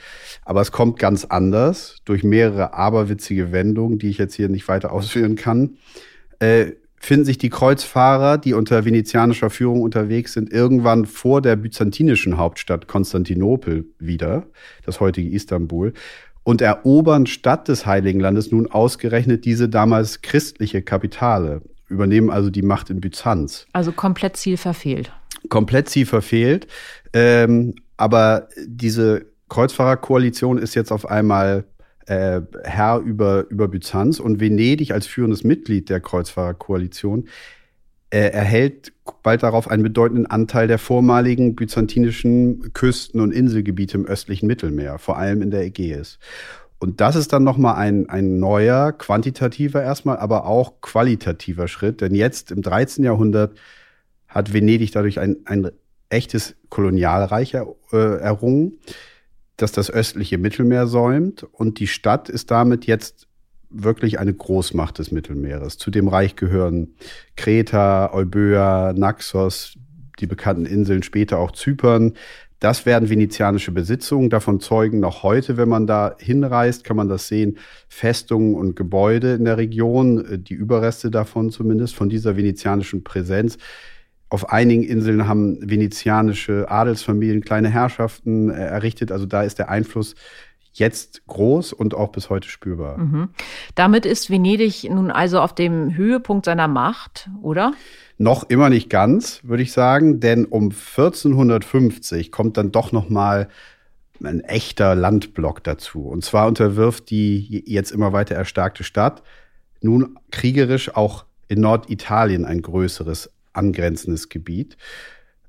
Aber 0.44 0.60
es 0.60 0.74
kommt 0.74 1.00
ganz 1.00 1.24
anders 1.24 2.02
durch 2.04 2.26
mehrere 2.26 2.74
aberwitzige 2.74 3.54
Wendungen, 3.54 3.98
die 3.98 4.10
ich 4.10 4.18
jetzt 4.18 4.36
hier 4.36 4.50
nicht 4.50 4.68
weiter 4.68 4.92
ausführen 4.92 5.38
kann. 5.38 5.78
Äh, 6.40 6.74
finden 7.04 7.26
sich 7.26 7.38
die 7.38 7.50
Kreuzfahrer, 7.50 8.38
die 8.38 8.54
unter 8.54 8.86
venezianischer 8.86 9.50
Führung 9.50 9.82
unterwegs 9.82 10.32
sind, 10.32 10.54
irgendwann 10.54 11.06
vor 11.06 11.42
der 11.42 11.58
byzantinischen 11.58 12.38
Hauptstadt 12.38 12.88
Konstantinopel 12.88 13.86
wieder, 14.00 14.48
das 14.86 15.02
heutige 15.02 15.30
Istanbul, 15.30 15.92
und 16.44 16.62
erobern 16.62 17.26
statt 17.26 17.68
des 17.68 17.86
Heiligen 17.86 18.22
Landes 18.22 18.54
nun 18.54 18.72
ausgerechnet 18.72 19.44
diese 19.44 19.68
damals 19.68 20.22
christliche 20.22 20.82
Kapitale, 20.82 21.62
übernehmen 21.90 22.30
also 22.30 22.50
die 22.50 22.62
Macht 22.62 22.90
in 22.90 23.02
Byzanz. 23.02 23.68
Also 23.74 23.92
komplett 23.92 24.38
Ziel 24.38 24.56
verfehlt. 24.56 25.12
Komplett 25.50 25.90
Ziel 25.90 26.06
verfehlt. 26.06 26.68
Ähm, 27.12 27.76
aber 27.98 28.48
diese 28.66 29.26
Kreuzfahrerkoalition 29.50 30.58
ist 30.58 30.74
jetzt 30.74 30.94
auf 30.94 31.10
einmal 31.10 31.66
äh, 32.08 32.42
Herr 32.64 33.00
über, 33.00 33.46
über 33.50 33.68
Byzanz 33.68 34.20
und 34.20 34.40
Venedig 34.40 34.92
als 34.92 35.08
führendes 35.08 35.44
Mitglied 35.44 35.90
der 35.90 36.00
Kreuzfahrerkoalition 36.00 37.28
äh, 38.14 38.30
erhält 38.30 38.94
bald 39.24 39.42
darauf 39.42 39.68
einen 39.70 39.82
bedeutenden 39.82 40.28
Anteil 40.28 40.68
der 40.68 40.78
vormaligen 40.78 41.56
byzantinischen 41.56 42.72
Küsten- 42.74 43.20
und 43.20 43.32
Inselgebiete 43.32 43.98
im 43.98 44.06
östlichen 44.06 44.46
Mittelmeer, 44.46 45.00
vor 45.00 45.18
allem 45.18 45.42
in 45.42 45.50
der 45.50 45.64
Ägäis. 45.64 46.20
Und 46.78 47.02
das 47.02 47.16
ist 47.16 47.34
dann 47.34 47.44
nochmal 47.44 47.76
ein, 47.76 48.10
ein 48.10 48.40
neuer, 48.40 48.92
quantitativer 48.92 49.82
erstmal, 49.82 50.18
aber 50.18 50.46
auch 50.46 50.82
qualitativer 50.82 51.68
Schritt. 51.68 52.02
Denn 52.02 52.14
jetzt 52.14 52.52
im 52.52 52.62
13. 52.62 53.04
Jahrhundert 53.04 53.58
hat 54.28 54.54
Venedig 54.54 54.92
dadurch 54.92 55.20
ein, 55.20 55.38
ein 55.46 55.72
echtes 56.10 56.56
Kolonialreich 56.70 57.54
er, 57.54 57.68
äh, 57.94 58.20
errungen 58.20 58.80
das 59.64 59.72
das 59.72 59.90
östliche 59.90 60.38
Mittelmeer 60.38 60.88
säumt 60.88 61.44
und 61.44 61.80
die 61.80 61.88
Stadt 61.88 62.30
ist 62.30 62.52
damit 62.52 62.86
jetzt 62.86 63.28
wirklich 63.70 64.20
eine 64.20 64.34
Großmacht 64.34 65.00
des 65.00 65.12
Mittelmeeres. 65.12 65.78
Zu 65.78 65.90
dem 65.90 66.10
Reich 66.10 66.36
gehören 66.36 66.96
Kreta, 67.38 68.14
Euböa, 68.14 68.94
Naxos, 68.94 69.78
die 70.20 70.28
bekannten 70.28 70.66
Inseln, 70.66 71.02
später 71.02 71.40
auch 71.40 71.52
Zypern. 71.52 72.14
Das 72.60 72.86
werden 72.86 73.10
venezianische 73.10 73.72
Besitzungen. 73.72 74.30
Davon 74.30 74.60
zeugen 74.60 75.00
noch 75.00 75.24
heute, 75.24 75.58
wenn 75.58 75.70
man 75.70 75.88
da 75.88 76.16
hinreist, 76.20 76.84
kann 76.84 76.98
man 76.98 77.10
das 77.10 77.28
sehen. 77.28 77.58
Festungen 77.88 78.56
und 78.56 78.76
Gebäude 78.76 79.34
in 79.34 79.46
der 79.46 79.58
Region, 79.58 80.44
die 80.44 80.54
Überreste 80.54 81.10
davon 81.10 81.50
zumindest, 81.50 81.96
von 81.96 82.10
dieser 82.10 82.38
venezianischen 82.38 83.04
Präsenz. 83.04 83.58
Auf 84.34 84.50
einigen 84.50 84.82
Inseln 84.82 85.28
haben 85.28 85.60
venezianische 85.62 86.66
Adelsfamilien 86.68 87.42
kleine 87.42 87.70
Herrschaften 87.70 88.50
äh, 88.50 88.66
errichtet. 88.66 89.12
Also 89.12 89.28
da 89.28 89.44
ist 89.44 89.60
der 89.60 89.70
Einfluss 89.70 90.16
jetzt 90.72 91.22
groß 91.28 91.72
und 91.72 91.94
auch 91.94 92.12
bis 92.12 92.32
heute 92.32 92.50
spürbar. 92.50 92.98
Mhm. 92.98 93.30
Damit 93.76 94.08
ist 94.08 94.32
Venedig 94.32 94.86
nun 94.90 95.12
also 95.12 95.40
auf 95.40 95.54
dem 95.54 95.96
Höhepunkt 95.96 96.46
seiner 96.46 96.68
Macht, 96.68 97.30
oder? 97.44 97.74
Noch 98.18 98.50
immer 98.50 98.72
nicht 98.72 98.90
ganz, 98.90 99.42
würde 99.44 99.62
ich 99.62 99.72
sagen, 99.72 100.20
denn 100.20 100.46
um 100.46 100.72
1450 100.72 102.32
kommt 102.32 102.58
dann 102.58 102.72
doch 102.72 102.92
noch 102.92 103.10
mal 103.10 103.50
ein 104.24 104.40
echter 104.40 104.96
Landblock 104.96 105.64
dazu. 105.64 106.08
Und 106.08 106.26
zwar 106.26 106.48
unterwirft 106.48 107.12
die 107.12 107.64
jetzt 107.68 107.92
immer 107.92 108.14
weiter 108.14 108.34
erstarkte 108.34 108.84
Stadt 108.84 109.22
nun 109.82 110.18
kriegerisch 110.32 110.96
auch 110.96 111.26
in 111.50 111.62
Norditalien 111.62 112.46
ein 112.46 112.64
größeres 112.64 113.30
angrenzendes 113.54 114.30
Gebiet. 114.30 114.78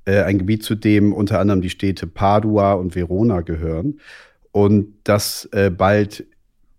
Äh, 0.05 0.23
ein 0.23 0.39
Gebiet, 0.39 0.63
zu 0.63 0.75
dem 0.75 1.13
unter 1.13 1.41
anderem 1.41 1.61
die 1.61 1.71
Städte 1.71 2.07
Padua 2.07 2.75
und 2.75 2.95
Verona 2.95 3.41
gehören. 3.41 4.01
Und 4.53 4.95
das 5.05 5.49
äh, 5.53 5.71
bald 5.71 6.27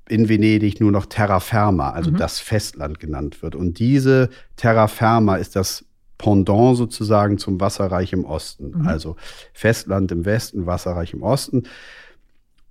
in 0.08 0.30
Venedig 0.30 0.80
nur 0.80 0.92
noch 0.92 1.08
Terra 1.08 1.40
Firma, 1.40 1.92
also 1.92 2.12
mhm. 2.12 2.18
das 2.18 2.40
Festland 2.40 3.00
genannt 3.00 3.42
wird. 3.42 3.56
Und 3.56 3.80
diese 3.80 4.30
Terra 4.56 4.88
Firma 4.88 5.38
ist 5.38 5.56
das 5.56 5.84
Pendant 6.18 6.78
sozusagen 6.78 7.38
zum 7.38 7.60
Wasserreich 7.60 8.14
im 8.14 8.24
Osten. 8.24 8.72
Mhm. 8.80 8.88
Also 8.88 9.16
Festland 9.54 10.12
im 10.12 10.26
Westen, 10.26 10.66
Wasserreich 10.66 11.14
im 11.14 11.24
Osten. 11.24 11.64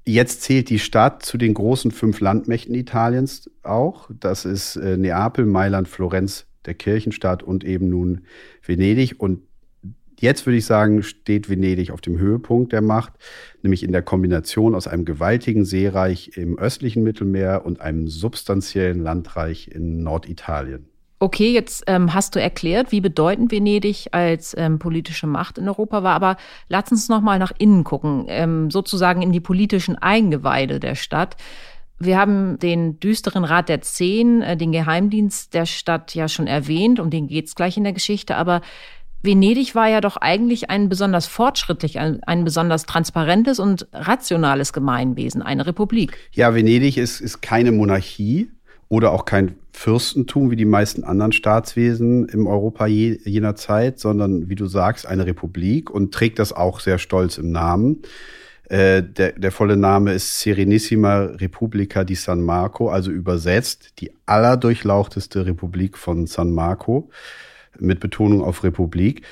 Jetzt 0.07 0.43
zählt 0.43 0.71
die 0.71 0.79
Stadt 0.79 1.25
zu 1.25 1.37
den 1.39 1.55
großen 1.55 1.91
fünf 1.91 2.21
Landmächten 2.21 2.75
Italiens 2.75 3.51
auch. 3.63 4.09
Das 4.19 4.45
ist 4.45 4.77
äh, 4.77 4.97
Neapel, 4.97 5.47
Mailand, 5.47 5.89
Florenz, 5.89 6.47
der 6.67 6.75
Kirchenstadt 6.75 7.43
und 7.43 7.65
eben 7.65 7.89
nun 7.89 8.23
Venedig. 8.63 9.21
Und 9.21 9.41
jetzt 10.19 10.47
würde 10.47 10.59
ich 10.59 10.67
sagen, 10.67 11.03
steht 11.03 11.49
Venedig 11.49 11.91
auf 11.91 12.01
dem 12.01 12.19
Höhepunkt 12.19 12.73
der 12.73 12.83
Macht, 12.83 13.13
nämlich 13.63 13.83
in 13.83 13.93
der 13.93 14.03
Kombination 14.03 14.75
aus 14.75 14.87
einem 14.87 15.05
gewaltigen 15.05 15.65
Seereich 15.65 16.37
im 16.37 16.59
östlichen 16.59 17.03
Mittelmeer 17.03 17.65
und 17.65 17.81
einem 17.81 18.09
substanziellen 18.09 19.01
Landreich 19.01 19.69
in 19.69 20.03
Norditalien. 20.03 20.89
Okay, 21.21 21.53
jetzt 21.53 21.85
ähm, 21.87 22.13
hast 22.13 22.35
du 22.35 22.41
erklärt, 22.41 22.93
wie 22.93 23.01
bedeutend 23.01 23.51
Venedig 23.51 24.09
als 24.11 24.55
ähm, 24.59 24.79
politische 24.79 25.27
Macht 25.27 25.57
in 25.57 25.67
Europa 25.69 26.03
war, 26.03 26.15
aber 26.15 26.37
lass 26.69 26.91
uns 26.91 27.09
noch 27.09 27.23
mal 27.23 27.39
nach 27.39 27.53
innen 27.57 27.83
gucken, 27.83 28.27
ähm, 28.29 28.71
sozusagen 28.71 29.23
in 29.23 29.33
die 29.33 29.41
politischen 29.41 29.97
Eingeweide 29.97 30.81
der 30.81 30.97
Stadt. 30.97 31.37
Wir 31.99 32.19
haben 32.19 32.59
den 32.59 32.99
düsteren 32.99 33.45
Rat 33.45 33.69
der 33.69 33.81
Zehn, 33.81 34.43
äh, 34.43 34.57
den 34.57 34.73
Geheimdienst 34.73 35.55
der 35.55 35.67
Stadt 35.67 36.15
ja 36.15 36.29
schon 36.29 36.47
erwähnt, 36.47 37.01
um 37.01 37.11
den 37.11 37.29
geht's 37.29 37.55
gleich 37.55 37.77
in 37.77 37.85
der 37.85 37.93
Geschichte, 37.93 38.37
aber 38.37 38.61
Venedig 39.25 39.75
war 39.75 39.89
ja 39.89 40.03
doch 40.03 40.19
eigentlich 40.19 40.69
ein 40.69 40.91
besonders 40.91 41.27
fortschrittlich, 41.27 41.99
ein, 41.99 42.23
ein, 42.25 42.45
besonders 42.45 42.85
transparentes 42.85 43.59
und 43.59 43.89
rationales 43.95 44.75
Gemeinwesen, 44.75 45.41
eine 45.41 45.67
Republik. 45.67 46.19
Ja, 46.33 46.55
Venedig 46.55 46.99
ist, 46.99 47.23
ist 47.23 47.41
keine 47.41 47.73
Monarchie 47.73 48.51
oder 48.91 49.13
auch 49.13 49.25
kein 49.25 49.55
Fürstentum 49.73 50.51
wie 50.51 50.57
die 50.57 50.67
meisten 50.67 51.05
anderen 51.05 51.33
Staatswesen 51.33 52.29
im 52.29 52.47
Europa 52.47 52.87
je, 52.87 53.19
jener 53.25 53.57
Zeit, 53.57 53.99
sondern 53.99 54.51
wie 54.51 54.57
du 54.57 54.67
sagst, 54.67 55.07
eine 55.07 55.25
Republik 55.25 55.91
und 55.91 56.13
trägt 56.13 56.39
das 56.39 56.53
auch 56.53 56.81
sehr 56.81 56.99
stolz 56.99 57.39
im 57.39 57.51
Namen. 57.51 58.03
Äh, 58.69 59.03
der, 59.03 59.33
der 59.33 59.53
volle 59.53 59.77
Name 59.77 60.13
ist 60.13 60.41
Serenissima 60.41 61.25
Repubblica 61.25 62.05
di 62.05 62.15
San 62.15 62.41
Marco, 62.41 62.89
also 62.89 63.11
übersetzt 63.11 64.01
die 64.01 64.13
allerdurchlauchteste 64.27 65.45
Republik 65.45 65.99
von 65.99 66.27
San 66.27 66.53
Marco, 66.53 67.11
mit 67.79 68.01
Betonung 68.01 68.43
auf 68.43 68.65
Republik. 68.65 69.23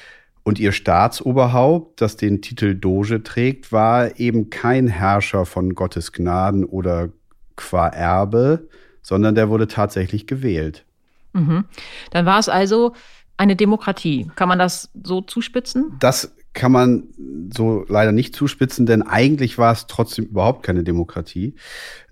Und 0.45 0.59
ihr 0.59 0.73
Staatsoberhaupt, 0.73 2.01
das 2.01 2.17
den 2.17 2.43
Titel 2.43 2.75
Doge 2.75 3.23
trägt, 3.23 3.71
war 3.71 4.19
eben 4.19 4.51
kein 4.51 4.89
Herrscher 4.89 5.47
von 5.47 5.75
Gottes 5.75 6.13
Gnaden 6.13 6.65
oder 6.65 7.11
qua 7.55 7.89
Erbe, 7.89 8.69
sondern 9.03 9.35
der 9.35 9.49
wurde 9.49 9.69
tatsächlich 9.69 10.27
gewählt. 10.27 10.85
Mhm. 11.33 11.65
Dann 12.11 12.27
war 12.27 12.39
es 12.39 12.49
also 12.49 12.95
eine 13.37 13.57
Demokratie. 13.57 14.31
Kann 14.35 14.49
man 14.49 14.59
das 14.59 14.91
so 15.03 15.21
zuspitzen? 15.21 15.97
Das 16.01 16.35
kann 16.55 16.73
man 16.73 17.09
so 17.55 17.85
leider 17.89 18.13
nicht 18.13 18.35
zuspitzen, 18.35 18.87
denn 18.87 19.03
eigentlich 19.03 19.59
war 19.59 19.73
es 19.73 19.87
trotzdem 19.87 20.27
überhaupt 20.27 20.63
keine 20.63 20.85
Demokratie, 20.85 21.55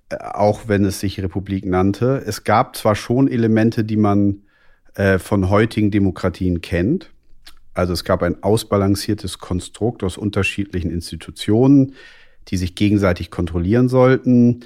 äh, 0.08 0.16
auch 0.16 0.62
wenn 0.66 0.84
es 0.84 1.00
sich 1.00 1.20
Republik 1.22 1.66
nannte. 1.66 2.22
Es 2.26 2.44
gab 2.44 2.76
zwar 2.76 2.94
schon 2.94 3.28
Elemente, 3.28 3.84
die 3.84 3.96
man 3.96 4.42
äh, 4.94 5.18
von 5.18 5.50
heutigen 5.50 5.90
Demokratien 5.90 6.60
kennt. 6.60 7.10
Also 7.74 7.92
es 7.92 8.04
gab 8.04 8.22
ein 8.22 8.42
ausbalanciertes 8.42 9.38
Konstrukt 9.38 10.02
aus 10.02 10.18
unterschiedlichen 10.18 10.90
Institutionen, 10.90 11.94
die 12.48 12.56
sich 12.56 12.74
gegenseitig 12.74 13.30
kontrollieren 13.30 13.88
sollten, 13.88 14.60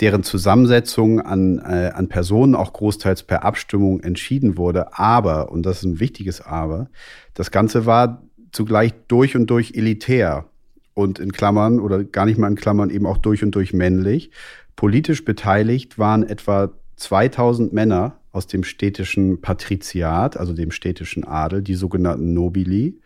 deren 0.00 0.22
Zusammensetzung 0.22 1.20
an, 1.20 1.58
äh, 1.58 1.92
an 1.94 2.08
Personen 2.08 2.54
auch 2.54 2.72
großteils 2.72 3.22
per 3.22 3.44
Abstimmung 3.44 4.00
entschieden 4.00 4.56
wurde. 4.56 4.98
Aber, 4.98 5.52
und 5.52 5.64
das 5.64 5.78
ist 5.78 5.84
ein 5.84 6.00
wichtiges 6.00 6.40
Aber, 6.40 6.88
das 7.34 7.50
Ganze 7.50 7.86
war 7.86 8.22
zugleich 8.52 8.92
durch 9.08 9.36
und 9.36 9.48
durch 9.48 9.72
elitär 9.74 10.46
und 10.94 11.18
in 11.18 11.32
Klammern 11.32 11.80
oder 11.80 12.04
gar 12.04 12.26
nicht 12.26 12.38
mal 12.38 12.48
in 12.48 12.56
Klammern 12.56 12.90
eben 12.90 13.06
auch 13.06 13.18
durch 13.18 13.42
und 13.42 13.54
durch 13.54 13.72
männlich. 13.72 14.30
Politisch 14.76 15.24
beteiligt 15.24 15.98
waren 15.98 16.22
etwa 16.22 16.70
2000 16.96 17.72
Männer 17.72 18.18
aus 18.32 18.46
dem 18.46 18.64
städtischen 18.64 19.40
Patriziat, 19.40 20.36
also 20.36 20.52
dem 20.52 20.70
städtischen 20.70 21.24
Adel, 21.24 21.62
die 21.62 21.74
sogenannten 21.74 22.32
Nobili. 22.32 23.00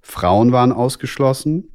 Frauen 0.00 0.52
waren 0.52 0.72
ausgeschlossen. 0.72 1.68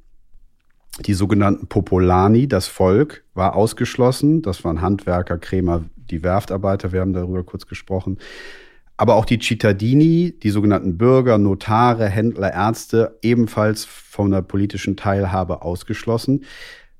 Die 1.06 1.14
sogenannten 1.14 1.68
Popolani, 1.68 2.48
das 2.48 2.68
Volk, 2.68 3.24
war 3.34 3.56
ausgeschlossen. 3.56 4.42
Das 4.42 4.64
waren 4.64 4.82
Handwerker, 4.82 5.38
Krämer, 5.38 5.84
die 5.96 6.24
Werftarbeiter. 6.24 6.94
Wir 6.94 7.02
haben 7.02 7.14
darüber 7.14 7.44
kurz 7.44 7.68
gesprochen 7.68 8.18
aber 8.98 9.16
auch 9.16 9.26
die 9.26 9.40
Cittadini, 9.40 10.34
die 10.42 10.50
sogenannten 10.50 10.98
Bürger, 10.98 11.38
Notare, 11.38 12.08
Händler, 12.08 12.54
Ärzte, 12.54 13.18
ebenfalls 13.22 13.86
von 13.86 14.32
der 14.32 14.42
politischen 14.42 14.96
Teilhabe 14.96 15.62
ausgeschlossen. 15.62 16.46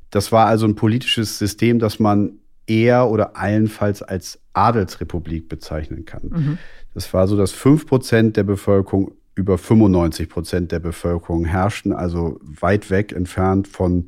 Das 0.10 0.32
war 0.32 0.48
also 0.48 0.66
ein 0.66 0.76
politisches 0.76 1.40
System, 1.40 1.80
das 1.80 2.00
man 2.00 2.40
eher 2.68 3.10
oder 3.10 3.38
allenfalls 3.38 4.02
als 4.02 4.40
Adelsrepublik 4.54 5.48
bezeichnen 5.48 6.06
kann. 6.06 6.24
Mhm. 6.24 6.58
Das 6.94 7.14
war 7.14 7.28
so, 7.28 7.38
dass 7.38 7.52
fünf 7.52 7.86
Prozent 7.86 8.38
der 8.38 8.44
Bevölkerung 8.44 9.12
über 9.36 9.58
95 9.58 10.30
Prozent 10.30 10.72
der 10.72 10.80
Bevölkerung 10.80 11.46
herrschten, 11.46 11.92
also 11.92 12.40
weit 12.42 12.90
weg 12.90 13.12
entfernt 13.12 13.68
von 13.68 14.08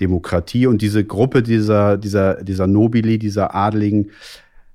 Demokratie. 0.00 0.66
Und 0.66 0.80
diese 0.82 1.04
Gruppe 1.04 1.42
dieser, 1.42 1.98
dieser, 1.98 2.42
dieser 2.42 2.66
Nobili, 2.66 3.18
dieser 3.18 3.54
Adeligen, 3.54 4.10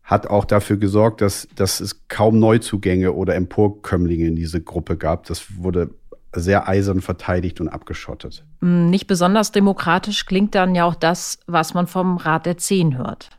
hat 0.10 0.26
auch 0.26 0.44
dafür 0.44 0.78
gesorgt, 0.78 1.22
dass, 1.22 1.48
dass 1.56 1.80
es 1.80 2.08
kaum 2.08 2.40
Neuzugänge 2.40 3.14
oder 3.14 3.36
Emporkömmlinge 3.36 4.26
in 4.26 4.36
diese 4.36 4.60
Gruppe 4.60 4.98
gab. 4.98 5.28
Das 5.28 5.58
wurde 5.58 5.92
sehr 6.34 6.68
eisern 6.68 7.02
verteidigt 7.02 7.62
und 7.62 7.70
abgeschottet. 7.70 8.44
Hm, 8.62 8.90
nicht 8.90 9.06
besonders 9.06 9.52
demokratisch 9.52 10.26
klingt 10.26 10.56
dann 10.56 10.74
ja 10.74 10.86
auch 10.86 10.96
das, 10.96 11.38
was 11.46 11.76
man 11.76 11.86
vom 11.86 12.18
Rat 12.18 12.48
der 12.48 12.58
Zehn 12.58 12.98
hört. 12.98 13.30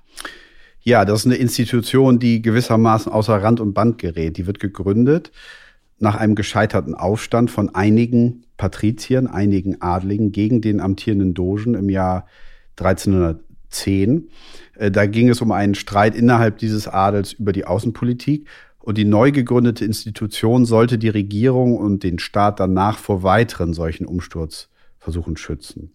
Ja, 0.82 1.04
das 1.04 1.20
ist 1.20 1.26
eine 1.26 1.34
Institution, 1.34 2.20
die 2.20 2.40
gewissermaßen 2.40 3.10
außer 3.10 3.42
Rand 3.42 3.58
und 3.58 3.74
Band 3.74 3.98
gerät. 3.98 4.36
Die 4.36 4.46
wird 4.46 4.60
gegründet 4.60 5.32
nach 5.98 6.14
einem 6.14 6.36
gescheiterten 6.36 6.94
Aufstand 6.94 7.50
von 7.50 7.74
einigen 7.74 8.44
Patriziern, 8.56 9.26
einigen 9.26 9.82
Adligen 9.82 10.30
gegen 10.30 10.60
den 10.60 10.80
amtierenden 10.80 11.34
Dogen 11.34 11.74
im 11.74 11.90
Jahr 11.90 12.26
1300. 12.78 13.42
10. 13.70 14.28
Äh, 14.76 14.90
da 14.90 15.06
ging 15.06 15.28
es 15.28 15.40
um 15.40 15.52
einen 15.52 15.74
Streit 15.74 16.14
innerhalb 16.14 16.58
dieses 16.58 16.88
Adels 16.88 17.32
über 17.32 17.52
die 17.52 17.64
Außenpolitik. 17.64 18.46
Und 18.78 18.96
die 18.96 19.04
neu 19.04 19.30
gegründete 19.30 19.84
Institution 19.84 20.64
sollte 20.64 20.98
die 20.98 21.10
Regierung 21.10 21.76
und 21.76 22.02
den 22.02 22.18
Staat 22.18 22.60
danach 22.60 22.98
vor 22.98 23.22
weiteren 23.22 23.74
solchen 23.74 24.06
Umsturzversuchen 24.06 25.36
schützen. 25.36 25.92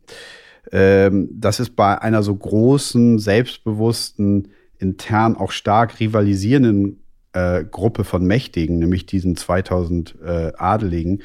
Ähm, 0.71 1.29
das 1.31 1.59
ist 1.59 1.75
bei 1.75 1.99
einer 2.01 2.23
so 2.23 2.35
großen, 2.35 3.19
selbstbewussten, 3.19 4.49
intern 4.77 5.35
auch 5.35 5.51
stark 5.51 5.99
rivalisierenden 5.99 7.01
äh, 7.33 7.63
Gruppe 7.63 8.03
von 8.03 8.25
Mächtigen, 8.25 8.79
nämlich 8.79 9.05
diesen 9.05 9.35
2000 9.35 10.15
äh, 10.23 10.51
Adeligen, 10.57 11.21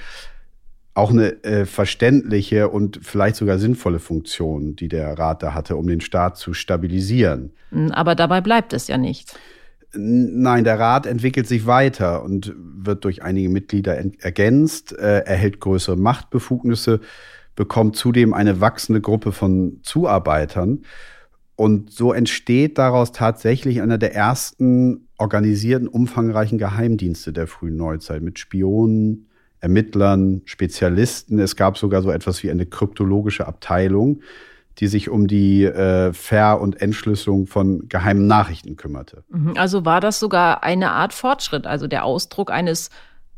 auch 0.94 1.10
eine 1.10 1.42
äh, 1.44 1.66
verständliche 1.66 2.68
und 2.68 3.00
vielleicht 3.02 3.36
sogar 3.36 3.58
sinnvolle 3.58 4.00
Funktion, 4.00 4.76
die 4.76 4.88
der 4.88 5.18
Rat 5.18 5.42
da 5.42 5.54
hatte, 5.54 5.76
um 5.76 5.86
den 5.86 6.00
Staat 6.00 6.36
zu 6.36 6.52
stabilisieren. 6.52 7.52
Hm, 7.70 7.92
aber 7.92 8.14
dabei 8.14 8.40
bleibt 8.40 8.72
es 8.72 8.88
ja 8.88 8.98
nicht. 8.98 9.36
Nein, 9.92 10.64
der 10.64 10.78
Rat 10.78 11.06
entwickelt 11.06 11.48
sich 11.48 11.66
weiter 11.66 12.22
und 12.22 12.54
wird 12.56 13.04
durch 13.04 13.22
einige 13.22 13.48
Mitglieder 13.48 13.96
ergänzt, 14.20 14.96
äh, 14.96 15.20
erhält 15.20 15.60
größere 15.60 15.96
Machtbefugnisse, 15.96 17.00
bekommt 17.56 17.96
zudem 17.96 18.32
eine 18.32 18.60
wachsende 18.60 19.00
Gruppe 19.00 19.32
von 19.32 19.80
Zuarbeitern. 19.82 20.82
Und 21.56 21.92
so 21.92 22.12
entsteht 22.12 22.78
daraus 22.78 23.12
tatsächlich 23.12 23.82
einer 23.82 23.98
der 23.98 24.14
ersten 24.14 25.08
organisierten, 25.18 25.88
umfangreichen 25.88 26.56
Geheimdienste 26.56 27.32
der 27.32 27.46
frühen 27.46 27.76
Neuzeit 27.76 28.22
mit 28.22 28.38
Spionen, 28.38 29.26
Ermittlern, 29.60 30.42
Spezialisten. 30.44 31.38
Es 31.38 31.56
gab 31.56 31.78
sogar 31.78 32.02
so 32.02 32.10
etwas 32.10 32.42
wie 32.42 32.50
eine 32.50 32.66
kryptologische 32.66 33.46
Abteilung, 33.46 34.20
die 34.78 34.86
sich 34.86 35.10
um 35.10 35.26
die 35.26 35.64
äh, 35.64 36.12
Ver- 36.12 36.60
und 36.60 36.80
Entschlüsselung 36.80 37.46
von 37.46 37.88
geheimen 37.88 38.26
Nachrichten 38.26 38.76
kümmerte. 38.76 39.24
Mhm. 39.28 39.54
Also 39.56 39.84
war 39.84 40.00
das 40.00 40.18
sogar 40.18 40.62
eine 40.62 40.92
Art 40.92 41.12
Fortschritt, 41.12 41.66
also 41.66 41.86
der 41.86 42.04
Ausdruck 42.04 42.50
eines 42.50 42.90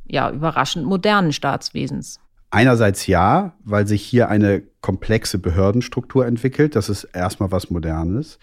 ja 0.05 0.31
überraschend 0.31 0.87
modernen 0.87 1.33
Staatswesens. 1.33 2.21
Einerseits 2.51 3.07
ja, 3.07 3.55
weil 3.65 3.87
sich 3.87 4.03
hier 4.03 4.29
eine 4.29 4.63
komplexe 4.83 5.39
Behördenstruktur 5.39 6.27
entwickelt. 6.27 6.77
Das 6.77 6.89
ist 6.91 7.05
erstmal 7.05 7.51
was 7.51 7.71
Modernes. 7.71 8.39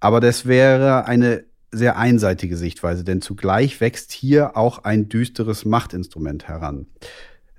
Aber 0.00 0.20
das 0.20 0.46
wäre 0.46 1.04
eine 1.04 1.44
sehr 1.72 1.96
einseitige 1.96 2.56
Sichtweise, 2.56 3.04
denn 3.04 3.20
zugleich 3.20 3.80
wächst 3.80 4.12
hier 4.12 4.56
auch 4.56 4.84
ein 4.84 5.08
düsteres 5.08 5.64
Machtinstrument 5.64 6.48
heran. 6.48 6.86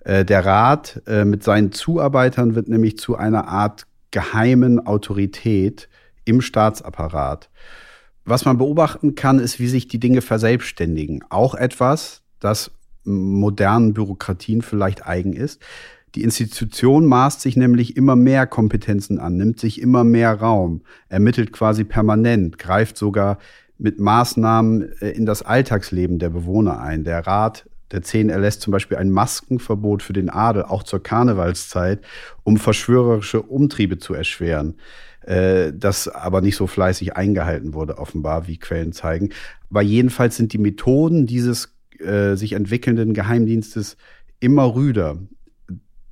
Äh, 0.03 0.25
der 0.25 0.45
Rat 0.45 1.01
äh, 1.07 1.25
mit 1.25 1.43
seinen 1.43 1.71
Zuarbeitern 1.71 2.55
wird 2.55 2.67
nämlich 2.67 2.97
zu 2.97 3.15
einer 3.15 3.47
Art 3.47 3.87
geheimen 4.11 4.85
Autorität 4.85 5.87
im 6.25 6.41
Staatsapparat. 6.41 7.49
Was 8.25 8.45
man 8.45 8.57
beobachten 8.57 9.15
kann, 9.15 9.39
ist, 9.39 9.59
wie 9.59 9.67
sich 9.67 9.87
die 9.87 9.99
Dinge 9.99 10.21
verselbstständigen. 10.21 11.23
Auch 11.29 11.55
etwas, 11.55 12.21
das 12.39 12.71
modernen 13.03 13.93
Bürokratien 13.93 14.61
vielleicht 14.61 15.07
eigen 15.07 15.33
ist. 15.33 15.61
Die 16.13 16.23
Institution 16.23 17.05
maßt 17.05 17.41
sich 17.41 17.55
nämlich 17.55 17.95
immer 17.95 18.15
mehr 18.15 18.45
Kompetenzen 18.45 19.17
an, 19.17 19.37
nimmt 19.37 19.59
sich 19.59 19.81
immer 19.81 20.03
mehr 20.03 20.33
Raum, 20.33 20.81
ermittelt 21.07 21.53
quasi 21.53 21.85
permanent, 21.85 22.57
greift 22.57 22.97
sogar 22.97 23.37
mit 23.81 23.99
Maßnahmen 23.99 24.91
äh, 25.01 25.09
in 25.09 25.25
das 25.25 25.41
Alltagsleben 25.41 26.19
der 26.19 26.29
Bewohner 26.29 26.79
ein. 26.79 27.03
Der 27.03 27.25
Rat 27.25 27.67
der 27.91 28.01
Zehn 28.03 28.29
erlässt 28.29 28.61
zum 28.61 28.71
Beispiel 28.71 28.97
ein 28.97 29.09
Maskenverbot 29.09 30.01
für 30.01 30.13
den 30.13 30.29
Adel, 30.29 30.63
auch 30.63 30.83
zur 30.83 31.03
Karnevalszeit, 31.03 31.99
um 32.43 32.57
verschwörerische 32.57 33.41
Umtriebe 33.41 33.97
zu 33.97 34.13
erschweren. 34.13 34.75
Äh, 35.21 35.73
das 35.73 36.07
aber 36.07 36.41
nicht 36.41 36.55
so 36.55 36.67
fleißig 36.67 37.17
eingehalten 37.17 37.73
wurde, 37.73 37.97
offenbar, 37.97 38.47
wie 38.47 38.57
Quellen 38.57 38.93
zeigen. 38.93 39.29
Aber 39.69 39.81
jedenfalls 39.81 40.37
sind 40.37 40.53
die 40.53 40.57
Methoden 40.57 41.25
dieses 41.25 41.75
äh, 41.99 42.35
sich 42.35 42.53
entwickelnden 42.53 43.13
Geheimdienstes 43.13 43.97
immer 44.39 44.73
rüder. 44.75 45.17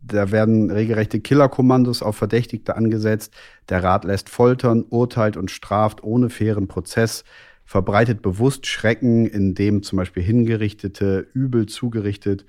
Da 0.01 0.31
werden 0.31 0.71
regelrechte 0.71 1.19
Killerkommandos 1.19 2.01
auf 2.01 2.15
Verdächtigte 2.15 2.75
angesetzt. 2.75 3.33
Der 3.69 3.83
Rat 3.83 4.05
lässt 4.05 4.29
foltern, 4.29 4.85
urteilt 4.89 5.37
und 5.37 5.51
straft 5.51 6.03
ohne 6.03 6.29
fairen 6.29 6.67
Prozess 6.67 7.23
verbreitet 7.69 8.23
bewusst 8.23 8.65
Schrecken, 8.65 9.27
indem 9.27 9.83
zum 9.83 9.97
Beispiel 9.97 10.23
Hingerichtete 10.23 11.27
übel 11.35 11.67
zugerichtet, 11.67 12.43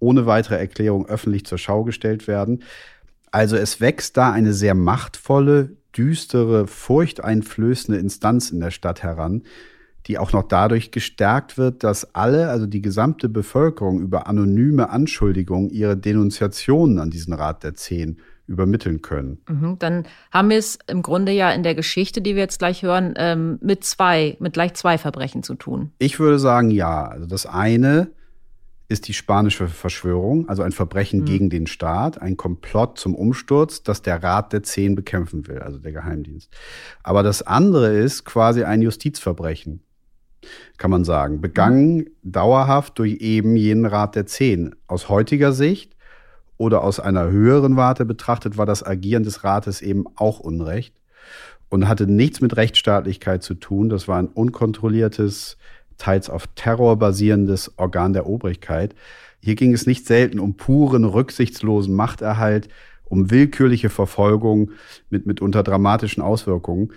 ohne 0.00 0.26
weitere 0.26 0.56
Erklärung 0.56 1.06
öffentlich 1.06 1.46
zur 1.46 1.58
Schau 1.58 1.84
gestellt 1.84 2.26
werden. 2.26 2.64
Also 3.30 3.54
es 3.54 3.80
wächst 3.80 4.16
da 4.16 4.32
eine 4.32 4.52
sehr 4.52 4.74
machtvolle, 4.74 5.76
düstere, 5.96 6.66
furchteinflößende 6.66 8.00
Instanz 8.00 8.50
in 8.50 8.58
der 8.58 8.72
Stadt 8.72 9.04
heran, 9.04 9.44
die 10.08 10.18
auch 10.18 10.32
noch 10.32 10.42
dadurch 10.42 10.90
gestärkt 10.90 11.56
wird, 11.56 11.84
dass 11.84 12.16
alle, 12.16 12.48
also 12.48 12.66
die 12.66 12.82
gesamte 12.82 13.28
Bevölkerung 13.28 14.00
über 14.00 14.26
anonyme 14.26 14.90
Anschuldigungen 14.90 15.70
ihre 15.70 15.96
Denunziationen 15.96 16.98
an 16.98 17.10
diesen 17.10 17.32
Rat 17.32 17.62
der 17.62 17.74
Zehn 17.74 18.18
übermitteln 18.46 19.00
können. 19.02 19.38
Mhm, 19.48 19.78
dann 19.78 20.06
haben 20.30 20.50
wir 20.50 20.58
es 20.58 20.78
im 20.86 21.02
Grunde 21.02 21.32
ja 21.32 21.50
in 21.50 21.62
der 21.62 21.74
Geschichte, 21.74 22.20
die 22.20 22.34
wir 22.34 22.42
jetzt 22.42 22.58
gleich 22.58 22.82
hören, 22.82 23.14
ähm, 23.16 23.58
mit 23.62 23.84
zwei, 23.84 24.36
mit 24.38 24.52
gleich 24.52 24.74
zwei 24.74 24.98
Verbrechen 24.98 25.42
zu 25.42 25.54
tun. 25.54 25.92
Ich 25.98 26.18
würde 26.18 26.38
sagen, 26.38 26.70
ja. 26.70 27.06
Also 27.06 27.26
das 27.26 27.46
eine 27.46 28.10
ist 28.88 29.08
die 29.08 29.14
spanische 29.14 29.66
Verschwörung, 29.66 30.48
also 30.48 30.62
ein 30.62 30.72
Verbrechen 30.72 31.20
mhm. 31.20 31.24
gegen 31.24 31.50
den 31.50 31.66
Staat, 31.66 32.20
ein 32.20 32.36
Komplott 32.36 32.98
zum 32.98 33.14
Umsturz, 33.14 33.82
das 33.82 34.02
der 34.02 34.22
Rat 34.22 34.52
der 34.52 34.62
Zehn 34.62 34.94
bekämpfen 34.94 35.46
will, 35.48 35.60
also 35.60 35.78
der 35.78 35.92
Geheimdienst. 35.92 36.50
Aber 37.02 37.22
das 37.22 37.42
andere 37.42 37.94
ist 37.94 38.24
quasi 38.24 38.62
ein 38.62 38.82
Justizverbrechen, 38.82 39.82
kann 40.76 40.90
man 40.90 41.04
sagen, 41.04 41.40
begangen 41.40 41.96
mhm. 41.96 42.06
dauerhaft 42.22 42.98
durch 42.98 43.14
eben 43.14 43.56
jenen 43.56 43.86
Rat 43.86 44.16
der 44.16 44.26
Zehn. 44.26 44.74
Aus 44.86 45.08
heutiger 45.08 45.52
Sicht 45.52 45.94
oder 46.56 46.82
aus 46.82 47.00
einer 47.00 47.30
höheren 47.30 47.76
Warte 47.76 48.04
betrachtet, 48.04 48.56
war 48.56 48.66
das 48.66 48.84
Agieren 48.84 49.24
des 49.24 49.44
Rates 49.44 49.82
eben 49.82 50.04
auch 50.16 50.40
Unrecht 50.40 50.94
und 51.68 51.88
hatte 51.88 52.06
nichts 52.06 52.40
mit 52.40 52.56
Rechtsstaatlichkeit 52.56 53.42
zu 53.42 53.54
tun. 53.54 53.88
Das 53.88 54.06
war 54.06 54.18
ein 54.18 54.28
unkontrolliertes, 54.28 55.56
teils 55.98 56.30
auf 56.30 56.46
Terror 56.54 56.96
basierendes 56.98 57.72
Organ 57.78 58.12
der 58.12 58.26
Obrigkeit. 58.26 58.94
Hier 59.40 59.56
ging 59.56 59.72
es 59.72 59.86
nicht 59.86 60.06
selten 60.06 60.38
um 60.38 60.56
puren, 60.56 61.04
rücksichtslosen 61.04 61.94
Machterhalt, 61.94 62.68
um 63.04 63.30
willkürliche 63.30 63.90
Verfolgung 63.90 64.70
mit 65.10 65.26
mitunter 65.26 65.62
dramatischen 65.62 66.22
Auswirkungen. 66.22 66.92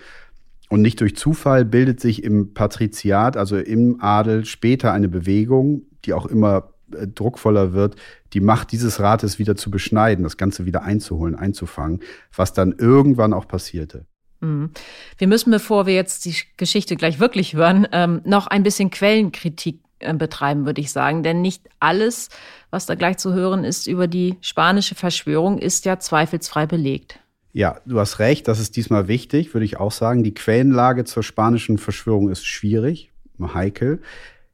Und 0.70 0.82
nicht 0.82 1.00
durch 1.00 1.16
Zufall 1.16 1.64
bildet 1.64 2.00
sich 2.00 2.22
im 2.22 2.54
Patriziat, 2.54 3.36
also 3.36 3.56
im 3.56 4.00
Adel, 4.00 4.44
später 4.44 4.92
eine 4.92 5.08
Bewegung, 5.08 5.82
die 6.04 6.12
auch 6.12 6.26
immer 6.26 6.70
druckvoller 6.90 7.72
wird, 7.72 7.96
die 8.32 8.40
Macht 8.40 8.72
dieses 8.72 9.00
Rates 9.00 9.38
wieder 9.38 9.56
zu 9.56 9.70
beschneiden, 9.70 10.24
das 10.24 10.36
Ganze 10.36 10.66
wieder 10.66 10.82
einzuholen, 10.82 11.34
einzufangen, 11.34 12.00
was 12.34 12.52
dann 12.52 12.72
irgendwann 12.72 13.32
auch 13.32 13.48
passierte. 13.48 14.06
Mhm. 14.40 14.70
Wir 15.16 15.26
müssen, 15.26 15.50
bevor 15.50 15.86
wir 15.86 15.94
jetzt 15.94 16.24
die 16.24 16.34
Geschichte 16.56 16.96
gleich 16.96 17.20
wirklich 17.20 17.54
hören, 17.54 17.86
ähm, 17.92 18.20
noch 18.24 18.46
ein 18.46 18.62
bisschen 18.62 18.90
Quellenkritik 18.90 19.80
äh, 20.00 20.14
betreiben, 20.14 20.66
würde 20.66 20.80
ich 20.80 20.92
sagen. 20.92 21.22
Denn 21.22 21.42
nicht 21.42 21.68
alles, 21.80 22.28
was 22.70 22.86
da 22.86 22.94
gleich 22.94 23.18
zu 23.18 23.34
hören 23.34 23.64
ist 23.64 23.86
über 23.86 24.06
die 24.06 24.36
spanische 24.40 24.94
Verschwörung, 24.94 25.58
ist 25.58 25.84
ja 25.84 25.98
zweifelsfrei 25.98 26.66
belegt. 26.66 27.20
Ja, 27.52 27.80
du 27.86 27.98
hast 27.98 28.18
recht, 28.18 28.46
das 28.46 28.60
ist 28.60 28.76
diesmal 28.76 29.08
wichtig, 29.08 29.54
würde 29.54 29.64
ich 29.64 29.78
auch 29.78 29.90
sagen. 29.90 30.22
Die 30.22 30.34
Quellenlage 30.34 31.04
zur 31.04 31.22
spanischen 31.22 31.78
Verschwörung 31.78 32.30
ist 32.30 32.46
schwierig, 32.46 33.10
heikel. 33.54 34.00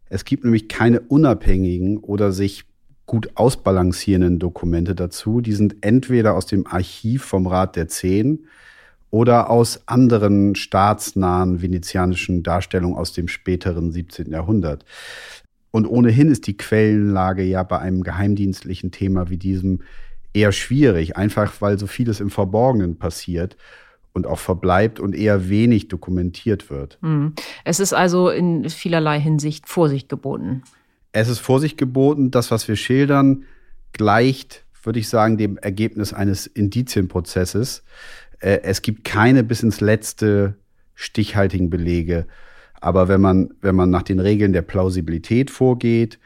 Es 0.09 0.25
gibt 0.25 0.45
nämlich 0.45 0.69
keine 0.69 1.01
unabhängigen 1.01 1.99
oder 1.99 2.33
sich 2.33 2.65
gut 3.07 3.31
ausbalancierenden 3.35 4.39
Dokumente 4.39 4.95
dazu. 4.95 5.41
Die 5.41 5.53
sind 5.53 5.77
entweder 5.83 6.35
aus 6.35 6.47
dem 6.47 6.67
Archiv 6.67 7.25
vom 7.25 7.47
Rat 7.47 7.77
der 7.77 7.89
Zehn 7.89 8.47
oder 9.11 9.51
aus 9.51 9.87
anderen 9.87 10.55
staatsnahen 10.55 11.63
venezianischen 11.63 12.43
Darstellungen 12.43 12.97
aus 12.97 13.13
dem 13.13 13.29
späteren 13.29 13.93
17. 13.93 14.31
Jahrhundert. 14.31 14.85
Und 15.71 15.87
ohnehin 15.87 16.29
ist 16.29 16.47
die 16.47 16.57
Quellenlage 16.57 17.43
ja 17.43 17.63
bei 17.63 17.79
einem 17.79 18.03
geheimdienstlichen 18.03 18.91
Thema 18.91 19.29
wie 19.31 19.37
diesem 19.37 19.81
eher 20.33 20.53
schwierig, 20.53 21.17
einfach 21.17 21.61
weil 21.61 21.79
so 21.79 21.87
vieles 21.87 22.21
im 22.21 22.31
Verborgenen 22.31 22.97
passiert 22.97 23.57
und 24.15 24.27
auch 24.27 24.39
verbleibt 24.39 25.01
und 25.01 25.15
eher 25.15 25.51
wenig 25.51 25.89
dokumentiert 25.89 26.71
wird. 26.71 26.99
Hm. 27.03 27.35
Es 27.65 27.81
ist 27.81 27.93
also 27.93 28.31
in 28.31 28.71
vielerlei 28.71 29.21
Hinsicht 29.21 29.69
Vorsicht 29.69 30.09
geboten. 30.09 30.63
Es 31.13 31.29
ist 31.29 31.41
Vorsicht 31.41 31.77
geboten. 31.77 32.31
Das, 32.31 32.51
was 32.51 32.67
wir 32.67 32.77
schildern, 32.77 33.45
gleicht, 33.93 34.65
würde 34.83 35.01
ich 35.01 35.09
sagen, 35.09 35.37
dem 35.37 35.59
Ergebnis 35.59 36.13
eines 36.13 36.47
Indizienprozesses. 36.47 37.83
Äh, 38.39 38.61
es 38.63 38.83
gibt 38.83 39.05
keine 39.05 39.43
bis 39.43 39.63
ins 39.63 39.81
letzte 39.81 40.57
stichhaltigen 40.95 41.69
Belege. 41.69 42.27
Aber 42.81 43.09
wenn 43.09 43.21
man, 43.21 43.51
wenn 43.63 43.75
man 43.75 43.91
nach 43.91 44.03
den 44.03 44.21
Regeln 44.21 44.53
der 44.53 44.63
Plausibilität 44.63 45.51
vorgeht, 45.51 46.21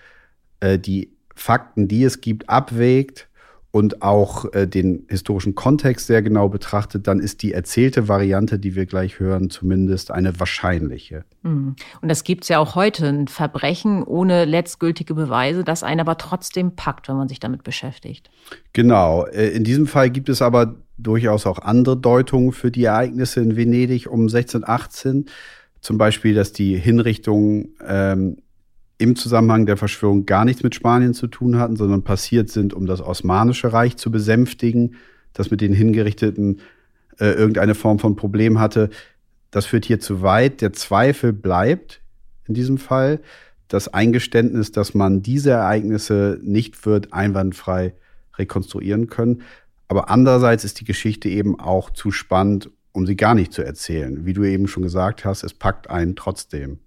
äh, 0.61 0.79
die 0.79 1.13
Fakten, 1.35 1.89
die 1.89 2.05
es 2.05 2.21
gibt, 2.21 2.51
abwägt 2.51 3.28
und 3.71 4.01
auch 4.01 4.53
äh, 4.55 4.67
den 4.67 5.05
historischen 5.09 5.55
Kontext 5.55 6.07
sehr 6.07 6.23
genau 6.23 6.49
betrachtet, 6.49 7.07
dann 7.07 7.21
ist 7.21 7.43
die 7.43 7.53
erzählte 7.53 8.09
Variante, 8.09 8.59
die 8.59 8.75
wir 8.75 8.87
gleich 8.87 9.21
hören, 9.21 9.51
zumindest 9.51 10.11
eine 10.11 10.41
wahrscheinliche. 10.41 11.25
Hm. 11.43 11.77
Und 12.01 12.09
das 12.09 12.25
gibt 12.25 12.45
es 12.45 12.49
ja 12.49 12.59
auch 12.59 12.75
heute, 12.75 13.07
ein 13.07 13.29
Verbrechen 13.29 14.03
ohne 14.03 14.47
letztgültige 14.47 15.15
Beweise, 15.15 15.65
das 15.65 15.83
einen 15.83 16.01
aber 16.01 16.17
trotzdem 16.17 16.77
packt, 16.77 17.09
wenn 17.09 17.17
man 17.17 17.29
sich 17.29 17.41
damit 17.41 17.63
beschäftigt. 17.63 18.31
Genau. 18.73 19.27
Äh, 19.27 19.49
in 19.49 19.65
diesem 19.65 19.87
Fall 19.87 20.09
gibt 20.11 20.31
es 20.31 20.41
aber 20.41 20.77
durchaus 20.97 21.47
auch 21.47 21.59
andere 21.59 21.97
Deutungen 21.97 22.53
für 22.53 22.71
die 22.71 22.85
Ereignisse 22.85 23.41
in 23.41 23.55
Venedig 23.55 24.09
um 24.09 24.23
1618. 24.23 25.27
Zum 25.81 25.99
Beispiel, 25.99 26.35
dass 26.35 26.53
die 26.53 26.77
Hinrichtungen 26.77 27.77
ähm, 27.87 28.39
im 28.99 29.15
Zusammenhang 29.15 29.65
der 29.65 29.77
Verschwörung 29.77 30.27
gar 30.27 30.45
nichts 30.45 30.63
mit 30.63 30.75
Spanien 30.75 31.15
zu 31.15 31.29
tun 31.29 31.59
hatten, 31.59 31.77
sondern 31.77 32.03
passiert 32.03 32.51
sind, 32.51 32.75
um 32.75 32.87
das 32.87 33.01
Osmanische 33.01 33.73
Reich 33.73 33.97
zu 33.97 34.11
besänftigen, 34.11 34.97
das 35.33 35.53
mit 35.53 35.61
den 35.61 35.73
Hingerichteten 35.73 36.61
äh, 37.21 37.31
irgendeine 37.31 37.77
Form 37.77 38.01
von 38.01 38.17
Problem 38.17 38.59
hatte. 38.59 38.91
Das 39.53 39.67
führt 39.67 39.85
hier 39.85 40.01
zu 40.01 40.23
weit. 40.23 40.61
Der 40.61 40.73
Zweifel 40.73 41.33
bleibt 41.33 42.01
in 42.47 42.55
diesem 42.55 42.77
Fall. 42.77 43.21
Das 43.69 43.87
Eingeständnis, 43.87 44.73
dass 44.73 44.95
man 44.95 45.23
diese 45.23 45.51
Ereignisse 45.51 46.41
nicht 46.43 46.85
wird 46.85 47.13
einwandfrei 47.13 47.95
rekonstruieren 48.37 49.09
können. 49.09 49.43
Aber 49.87 50.11
andererseits 50.11 50.65
ist 50.65 50.81
die 50.81 50.85
Geschichte 50.85 51.29
eben 51.29 51.59
auch 51.59 51.91
zu 51.91 52.11
spannend, 52.11 52.71
um 52.93 53.07
sie 53.07 53.17
gar 53.17 53.35
nicht 53.35 53.53
zu 53.53 53.63
erzählen. 53.63 54.27
Wie 54.27 54.33
du 54.33 54.45
eben 54.45 54.67
schon 54.67 54.83
gesagt 54.83 55.25
hast, 55.25 55.45
es 55.45 55.55
packt 55.55 55.89
einen 55.89 56.17
trotzdem. 56.17 56.81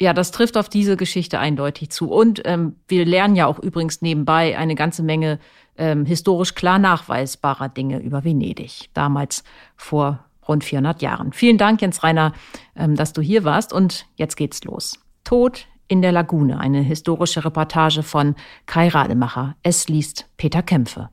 Ja, 0.00 0.12
das 0.12 0.30
trifft 0.30 0.56
auf 0.56 0.68
diese 0.68 0.96
Geschichte 0.96 1.40
eindeutig 1.40 1.90
zu. 1.90 2.10
Und 2.10 2.42
ähm, 2.44 2.76
wir 2.86 3.04
lernen 3.04 3.34
ja 3.34 3.46
auch 3.46 3.58
übrigens 3.58 4.00
nebenbei 4.00 4.56
eine 4.56 4.76
ganze 4.76 5.02
Menge 5.02 5.40
ähm, 5.76 6.04
historisch 6.04 6.54
klar 6.54 6.78
nachweisbarer 6.78 7.68
Dinge 7.68 7.98
über 7.98 8.22
Venedig, 8.22 8.90
damals 8.94 9.42
vor 9.76 10.24
rund 10.46 10.62
400 10.64 11.02
Jahren. 11.02 11.32
Vielen 11.32 11.58
Dank, 11.58 11.82
Jens 11.82 12.02
Reiner, 12.04 12.32
ähm, 12.76 12.94
dass 12.94 13.12
du 13.12 13.20
hier 13.20 13.42
warst. 13.42 13.72
Und 13.72 14.06
jetzt 14.14 14.36
geht's 14.36 14.62
los. 14.64 15.00
Tod 15.24 15.66
in 15.88 16.00
der 16.00 16.12
Lagune, 16.12 16.60
eine 16.60 16.80
historische 16.80 17.44
Reportage 17.44 18.02
von 18.02 18.36
Kai 18.66 18.88
Rademacher. 18.88 19.56
Es 19.62 19.88
liest 19.88 20.26
Peter 20.36 20.62
Kämpfe. 20.62 21.10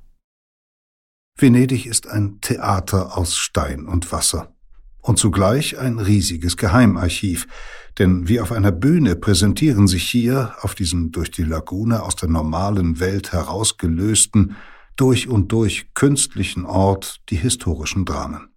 Venedig 1.38 1.86
ist 1.86 2.08
ein 2.08 2.40
Theater 2.42 3.18
aus 3.18 3.36
Stein 3.36 3.88
und 3.88 4.12
Wasser 4.12 4.54
und 5.02 5.20
zugleich 5.20 5.78
ein 5.78 6.00
riesiges 6.00 6.58
Geheimarchiv, 6.58 7.48
denn 7.98 8.28
wie 8.28 8.42
auf 8.42 8.52
einer 8.52 8.72
Bühne 8.72 9.16
präsentieren 9.16 9.88
sich 9.88 10.04
hier, 10.10 10.56
auf 10.62 10.76
diesem 10.76 11.12
durch 11.12 11.32
die 11.32 11.44
Lagune 11.44 12.04
aus 12.04 12.16
der 12.16 12.30
normalen 12.30 13.00
Welt 13.00 13.32
herausgelösten, 13.32 14.56
durch 14.98 15.28
und 15.28 15.52
durch 15.52 15.94
künstlichen 15.94 16.66
Ort 16.66 17.22
die 17.30 17.36
historischen 17.38 18.06
Dramen. 18.06 18.50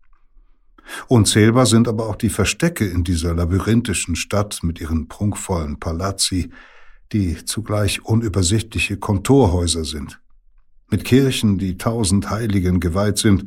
Unzählbar 1.06 1.66
sind 1.66 1.86
aber 1.86 2.08
auch 2.08 2.16
die 2.16 2.30
Verstecke 2.30 2.86
in 2.86 3.04
dieser 3.04 3.34
labyrinthischen 3.34 4.16
Stadt 4.16 4.60
mit 4.62 4.80
ihren 4.80 5.08
prunkvollen 5.08 5.78
Palazzi, 5.78 6.50
die 7.12 7.44
zugleich 7.44 8.04
unübersichtliche 8.04 8.96
Kontorhäuser 8.96 9.84
sind. 9.84 10.20
Mit 10.90 11.04
Kirchen, 11.04 11.58
die 11.58 11.76
tausend 11.76 12.30
Heiligen 12.30 12.80
geweiht 12.80 13.18
sind 13.18 13.46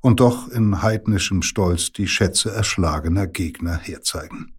und 0.00 0.20
doch 0.20 0.48
in 0.48 0.82
heidnischem 0.82 1.42
Stolz 1.42 1.92
die 1.92 2.08
Schätze 2.08 2.50
erschlagener 2.50 3.26
Gegner 3.26 3.76
herzeigen 3.76 4.52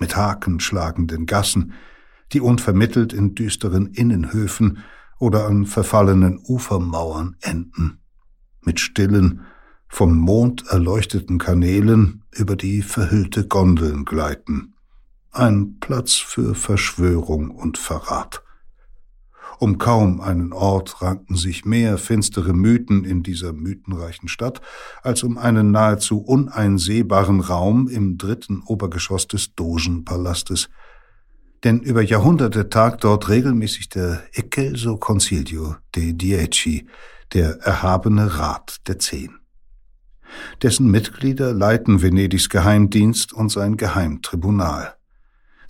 mit 0.00 0.16
Haken 0.16 0.58
schlagenden 0.58 1.26
Gassen, 1.26 1.74
die 2.32 2.40
unvermittelt 2.40 3.12
in 3.12 3.34
düsteren 3.34 3.86
Innenhöfen 3.86 4.78
oder 5.18 5.46
an 5.46 5.66
verfallenen 5.66 6.40
Ufermauern 6.42 7.36
enden, 7.40 8.00
mit 8.62 8.80
stillen, 8.80 9.42
vom 9.88 10.16
Mond 10.16 10.66
erleuchteten 10.68 11.38
Kanälen 11.38 12.22
über 12.32 12.56
die 12.56 12.82
verhüllte 12.82 13.46
Gondeln 13.46 14.04
gleiten. 14.04 14.74
Ein 15.32 15.78
Platz 15.80 16.14
für 16.14 16.54
Verschwörung 16.54 17.50
und 17.50 17.76
Verrat. 17.76 18.42
Um 19.60 19.76
kaum 19.76 20.22
einen 20.22 20.54
Ort 20.54 21.02
ranken 21.02 21.36
sich 21.36 21.66
mehr 21.66 21.98
finstere 21.98 22.54
Mythen 22.54 23.04
in 23.04 23.22
dieser 23.22 23.52
mythenreichen 23.52 24.26
Stadt, 24.26 24.62
als 25.02 25.22
um 25.22 25.36
einen 25.36 25.70
nahezu 25.70 26.22
uneinsehbaren 26.22 27.40
Raum 27.40 27.86
im 27.86 28.16
dritten 28.16 28.62
Obergeschoss 28.64 29.28
des 29.28 29.54
Dogenpalastes. 29.54 30.70
Denn 31.62 31.80
über 31.80 32.00
Jahrhunderte 32.00 32.70
tagt 32.70 33.04
dort 33.04 33.28
regelmäßig 33.28 33.90
der 33.90 34.22
Ecelso 34.32 34.96
Concilio 34.96 35.76
de 35.94 36.14
Dieci, 36.14 36.88
der 37.34 37.58
erhabene 37.60 38.38
Rat 38.38 38.78
der 38.88 38.98
Zehn. 38.98 39.40
Dessen 40.62 40.90
Mitglieder 40.90 41.52
leiten 41.52 42.00
Venedigs 42.00 42.48
Geheimdienst 42.48 43.34
und 43.34 43.50
sein 43.50 43.76
Geheimtribunal. 43.76 44.94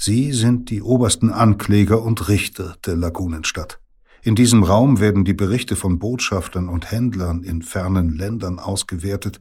Sie 0.03 0.33
sind 0.33 0.71
die 0.71 0.81
obersten 0.81 1.31
Ankläger 1.31 2.03
und 2.03 2.29
Richter 2.29 2.77
der 2.87 2.97
Lagunenstadt. 2.97 3.80
In 4.23 4.35
diesem 4.35 4.63
Raum 4.63 5.01
werden 5.01 5.25
die 5.25 5.33
Berichte 5.33 5.77
von 5.77 5.99
Botschaftern 5.99 6.69
und 6.69 6.91
Händlern 6.91 7.43
in 7.43 7.63
fernen 7.63 8.17
Ländern 8.17 8.59
ausgewertet 8.59 9.41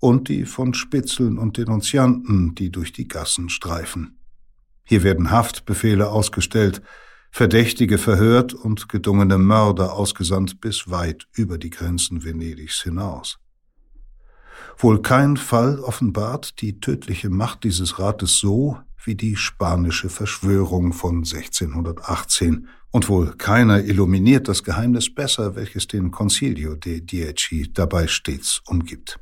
und 0.00 0.28
die 0.28 0.44
von 0.44 0.74
Spitzeln 0.74 1.38
und 1.38 1.56
Denunzianten, 1.56 2.54
die 2.54 2.70
durch 2.70 2.92
die 2.92 3.06
Gassen 3.06 3.48
streifen. 3.48 4.18
Hier 4.84 5.02
werden 5.02 5.30
Haftbefehle 5.30 6.08
ausgestellt, 6.08 6.82
Verdächtige 7.30 7.98
verhört 7.98 8.54
und 8.54 8.88
gedungene 8.88 9.38
Mörder 9.38 9.92
ausgesandt 9.92 10.60
bis 10.60 10.90
weit 10.90 11.28
über 11.34 11.58
die 11.58 11.70
Grenzen 11.70 12.24
Venedigs 12.24 12.82
hinaus. 12.82 13.38
Wohl 14.78 15.02
kein 15.02 15.36
Fall 15.36 15.78
offenbart 15.78 16.60
die 16.60 16.80
tödliche 16.80 17.30
Macht 17.30 17.64
dieses 17.64 17.98
Rates 17.98 18.38
so, 18.38 18.78
wie 19.04 19.14
die 19.14 19.36
spanische 19.36 20.08
Verschwörung 20.08 20.92
von 20.92 21.18
1618, 21.18 22.68
und 22.90 23.08
wohl 23.08 23.34
keiner 23.36 23.84
illuminiert 23.84 24.48
das 24.48 24.62
Geheimnis 24.62 25.14
besser, 25.14 25.56
welches 25.56 25.86
den 25.86 26.10
Concilio 26.10 26.74
de 26.74 27.00
Dieci 27.00 27.70
dabei 27.72 28.06
stets 28.06 28.62
umgibt. 28.66 29.18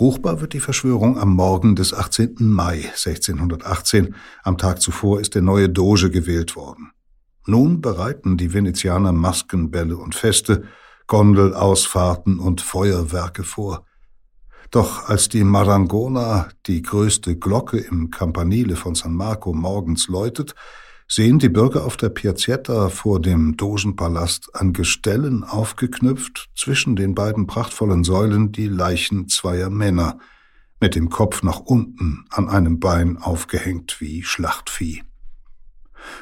Ruchbar 0.00 0.40
wird 0.40 0.54
die 0.54 0.60
Verschwörung 0.60 1.18
am 1.18 1.34
Morgen 1.34 1.76
des 1.76 1.94
18. 1.94 2.36
Mai 2.38 2.84
1618. 2.94 4.14
Am 4.42 4.58
Tag 4.58 4.80
zuvor 4.80 5.20
ist 5.20 5.34
der 5.34 5.42
neue 5.42 5.68
Doge 5.68 6.10
gewählt 6.10 6.56
worden. 6.56 6.90
Nun 7.46 7.80
bereiten 7.80 8.36
die 8.36 8.52
Venezianer 8.52 9.12
Maskenbälle 9.12 9.96
und 9.96 10.14
Feste, 10.14 10.64
Gondelausfahrten 11.06 12.38
und 12.38 12.60
Feuerwerke 12.60 13.42
vor. 13.42 13.84
Doch 14.70 15.08
als 15.08 15.28
die 15.28 15.44
Marangona, 15.44 16.48
die 16.66 16.82
größte 16.82 17.36
Glocke 17.36 17.78
im 17.78 18.10
Campanile 18.10 18.76
von 18.76 18.94
San 18.94 19.14
Marco, 19.14 19.52
morgens 19.52 20.08
läutet, 20.08 20.54
sehen 21.14 21.38
die 21.38 21.50
Bürger 21.50 21.84
auf 21.84 21.98
der 21.98 22.08
Piazzetta 22.08 22.88
vor 22.88 23.20
dem 23.20 23.58
Dogenpalast 23.58 24.48
an 24.54 24.72
Gestellen 24.72 25.44
aufgeknüpft 25.44 26.48
zwischen 26.56 26.96
den 26.96 27.14
beiden 27.14 27.46
prachtvollen 27.46 28.02
Säulen 28.02 28.50
die 28.50 28.66
Leichen 28.66 29.28
zweier 29.28 29.68
Männer, 29.68 30.16
mit 30.80 30.94
dem 30.94 31.10
Kopf 31.10 31.42
nach 31.42 31.60
unten 31.60 32.24
an 32.30 32.48
einem 32.48 32.80
Bein 32.80 33.18
aufgehängt 33.18 34.00
wie 34.00 34.22
Schlachtvieh. 34.22 35.02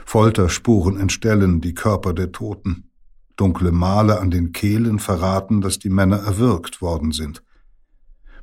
Folterspuren 0.06 0.98
entstellen 0.98 1.60
die 1.60 1.74
Körper 1.74 2.12
der 2.12 2.32
Toten. 2.32 2.90
Dunkle 3.36 3.70
Male 3.70 4.18
an 4.18 4.32
den 4.32 4.50
Kehlen 4.50 4.98
verraten, 4.98 5.60
dass 5.60 5.78
die 5.78 5.88
Männer 5.88 6.18
erwürgt 6.18 6.82
worden 6.82 7.12
sind. 7.12 7.44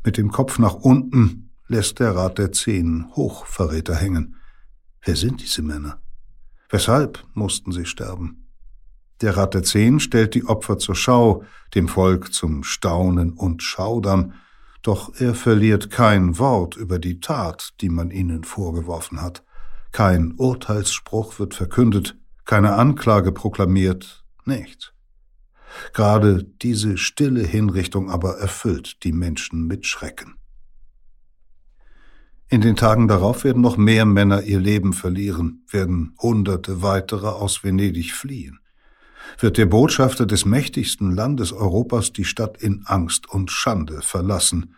Mit 0.05 0.15
dem 0.15 0.31
Kopf 0.31 0.59
nach 0.59 0.75
unten 0.75 1.49
lässt 1.67 1.99
der 1.99 2.15
Rat 2.15 2.37
der 2.37 2.53
Zehn 2.53 3.05
Hochverräter 3.17 3.95
hängen. 3.95 4.37
Wer 5.01 5.17
sind 5.17 5.41
diese 5.41 5.61
Männer? 5.61 5.99
Weshalb 6.69 7.25
mussten 7.33 7.71
sie 7.71 7.85
sterben? 7.85 8.49
Der 9.21 9.35
Rat 9.35 9.53
der 9.53 9.63
Zehn 9.63 9.99
stellt 9.99 10.35
die 10.35 10.45
Opfer 10.45 10.77
zur 10.77 10.95
Schau, 10.95 11.43
dem 11.73 11.87
Volk 11.87 12.33
zum 12.33 12.63
Staunen 12.63 13.33
und 13.33 13.63
Schaudern, 13.63 14.33
doch 14.83 15.13
er 15.19 15.33
verliert 15.33 15.89
kein 15.89 16.37
Wort 16.37 16.75
über 16.75 16.99
die 16.99 17.19
Tat, 17.19 17.73
die 17.81 17.89
man 17.89 18.11
ihnen 18.11 18.43
vorgeworfen 18.43 19.21
hat, 19.21 19.43
Kein 19.91 20.33
Urteilsspruch 20.37 21.39
wird 21.39 21.55
verkündet, 21.55 22.17
keine 22.45 22.73
Anklage 22.73 23.31
proklamiert, 23.31 24.23
nichts. 24.45 24.93
Gerade 25.93 26.43
diese 26.43 26.97
stille 26.97 27.43
Hinrichtung 27.43 28.09
aber 28.09 28.37
erfüllt 28.37 29.03
die 29.03 29.11
Menschen 29.11 29.65
mit 29.65 29.85
Schrecken. 29.85 30.36
In 32.49 32.61
den 32.61 32.77
Tagen 32.77 33.09
darauf 33.09 33.43
werden 33.43 33.61
noch 33.61 33.75
mehr 33.75 34.05
Männer 34.05 34.43
ihr 34.43 34.59
Leben 34.59 34.93
verlieren, 34.93 35.65
werden 35.69 36.15
Hunderte 36.21 36.81
weitere 36.81 37.27
aus 37.27 37.63
Venedig 37.63 38.13
fliehen. 38.13 38.59
Wird 39.37 39.57
der 39.57 39.65
Botschafter 39.65 40.25
des 40.25 40.45
mächtigsten 40.45 41.11
Landes 41.11 41.51
Europas 41.51 42.13
die 42.13 42.23
Stadt 42.23 42.61
in 42.61 42.83
Angst 42.85 43.29
und 43.29 43.51
Schande 43.51 44.01
verlassen, 44.01 44.75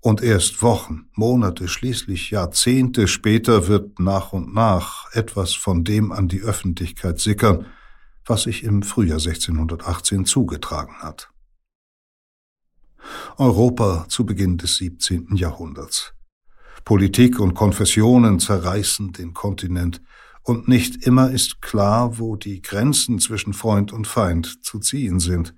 und 0.00 0.22
erst 0.22 0.62
Wochen, 0.62 1.08
Monate, 1.14 1.66
schließlich 1.66 2.30
Jahrzehnte 2.30 3.08
später 3.08 3.66
wird 3.66 3.98
nach 3.98 4.32
und 4.32 4.54
nach 4.54 5.12
etwas 5.12 5.54
von 5.54 5.82
dem 5.82 6.12
an 6.12 6.28
die 6.28 6.42
Öffentlichkeit 6.42 7.18
sickern, 7.18 7.66
was 8.24 8.42
sich 8.42 8.62
im 8.62 8.82
Frühjahr 8.82 9.18
1618 9.18 10.24
zugetragen 10.24 10.98
hat. 11.00 11.30
Europa 13.38 14.06
zu 14.08 14.24
Beginn 14.24 14.56
des 14.56 14.76
17. 14.76 15.34
Jahrhunderts. 15.34 16.14
Politik 16.88 17.38
und 17.38 17.52
Konfessionen 17.52 18.40
zerreißen 18.40 19.12
den 19.12 19.34
Kontinent, 19.34 20.00
und 20.42 20.68
nicht 20.68 21.06
immer 21.06 21.30
ist 21.30 21.60
klar, 21.60 22.18
wo 22.18 22.34
die 22.34 22.62
Grenzen 22.62 23.18
zwischen 23.18 23.52
Freund 23.52 23.92
und 23.92 24.06
Feind 24.06 24.64
zu 24.64 24.78
ziehen 24.78 25.20
sind. 25.20 25.54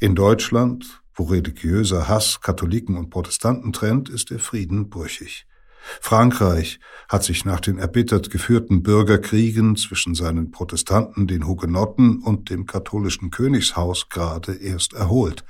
In 0.00 0.14
Deutschland, 0.14 1.00
wo 1.14 1.22
religiöser 1.22 2.08
Hass 2.08 2.42
Katholiken 2.42 2.98
und 2.98 3.08
Protestanten 3.08 3.72
trennt, 3.72 4.10
ist 4.10 4.28
der 4.28 4.38
Frieden 4.38 4.90
brüchig. 4.90 5.46
Frankreich 6.02 6.78
hat 7.08 7.24
sich 7.24 7.46
nach 7.46 7.60
den 7.60 7.78
erbittert 7.78 8.28
geführten 8.28 8.82
Bürgerkriegen 8.82 9.76
zwischen 9.76 10.14
seinen 10.14 10.50
Protestanten, 10.50 11.26
den 11.26 11.46
Hugenotten 11.46 12.22
und 12.22 12.50
dem 12.50 12.66
katholischen 12.66 13.30
Königshaus 13.30 14.10
gerade 14.10 14.52
erst 14.56 14.92
erholt. 14.92 15.42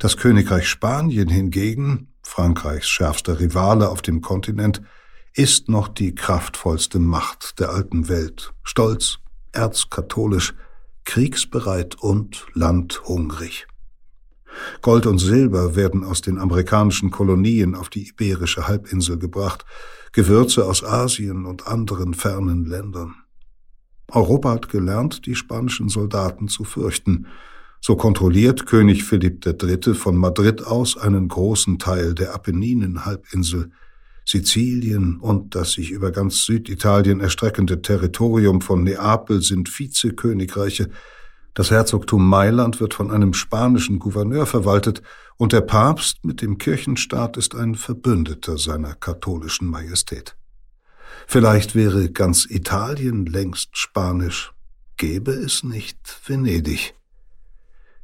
Das 0.00 0.16
Königreich 0.16 0.68
Spanien 0.68 1.28
hingegen 1.28 2.08
Frankreichs 2.26 2.88
schärfster 2.88 3.38
Rivale 3.38 3.88
auf 3.88 4.02
dem 4.02 4.20
Kontinent, 4.20 4.82
ist 5.32 5.68
noch 5.68 5.86
die 5.86 6.14
kraftvollste 6.14 6.98
Macht 6.98 7.60
der 7.60 7.70
alten 7.70 8.08
Welt, 8.08 8.52
stolz, 8.62 9.18
erzkatholisch, 9.52 10.54
kriegsbereit 11.04 11.94
und 11.94 12.46
landhungrig. 12.52 13.68
Gold 14.82 15.06
und 15.06 15.18
Silber 15.18 15.76
werden 15.76 16.02
aus 16.02 16.20
den 16.20 16.38
amerikanischen 16.38 17.10
Kolonien 17.10 17.74
auf 17.74 17.90
die 17.90 18.08
iberische 18.08 18.66
Halbinsel 18.66 19.18
gebracht, 19.18 19.64
Gewürze 20.12 20.66
aus 20.66 20.82
Asien 20.82 21.46
und 21.46 21.66
anderen 21.66 22.12
fernen 22.12 22.66
Ländern. 22.66 23.14
Europa 24.10 24.50
hat 24.50 24.68
gelernt, 24.68 25.26
die 25.26 25.36
spanischen 25.36 25.88
Soldaten 25.88 26.48
zu 26.48 26.64
fürchten, 26.64 27.28
so 27.86 27.94
kontrolliert 27.94 28.66
König 28.66 29.04
Philipp 29.04 29.46
III. 29.46 29.94
von 29.94 30.16
Madrid 30.16 30.66
aus 30.66 30.96
einen 30.96 31.28
großen 31.28 31.78
Teil 31.78 32.16
der 32.16 32.34
Apenninenhalbinsel, 32.34 33.70
Sizilien 34.24 35.20
und 35.20 35.54
das 35.54 35.70
sich 35.74 35.92
über 35.92 36.10
ganz 36.10 36.44
Süditalien 36.46 37.20
erstreckende 37.20 37.82
Territorium 37.82 38.60
von 38.60 38.82
Neapel 38.82 39.40
sind 39.40 39.68
Vizekönigreiche, 39.68 40.90
das 41.54 41.70
Herzogtum 41.70 42.28
Mailand 42.28 42.80
wird 42.80 42.92
von 42.92 43.12
einem 43.12 43.32
spanischen 43.32 44.00
Gouverneur 44.00 44.46
verwaltet 44.46 45.00
und 45.36 45.52
der 45.52 45.60
Papst 45.60 46.24
mit 46.24 46.42
dem 46.42 46.58
Kirchenstaat 46.58 47.36
ist 47.36 47.54
ein 47.54 47.76
Verbündeter 47.76 48.58
seiner 48.58 48.96
katholischen 48.96 49.68
Majestät. 49.68 50.36
Vielleicht 51.28 51.76
wäre 51.76 52.10
ganz 52.10 52.46
Italien 52.50 53.26
längst 53.26 53.78
spanisch, 53.78 54.52
gäbe 54.96 55.30
es 55.30 55.62
nicht 55.62 55.98
Venedig. 56.26 56.95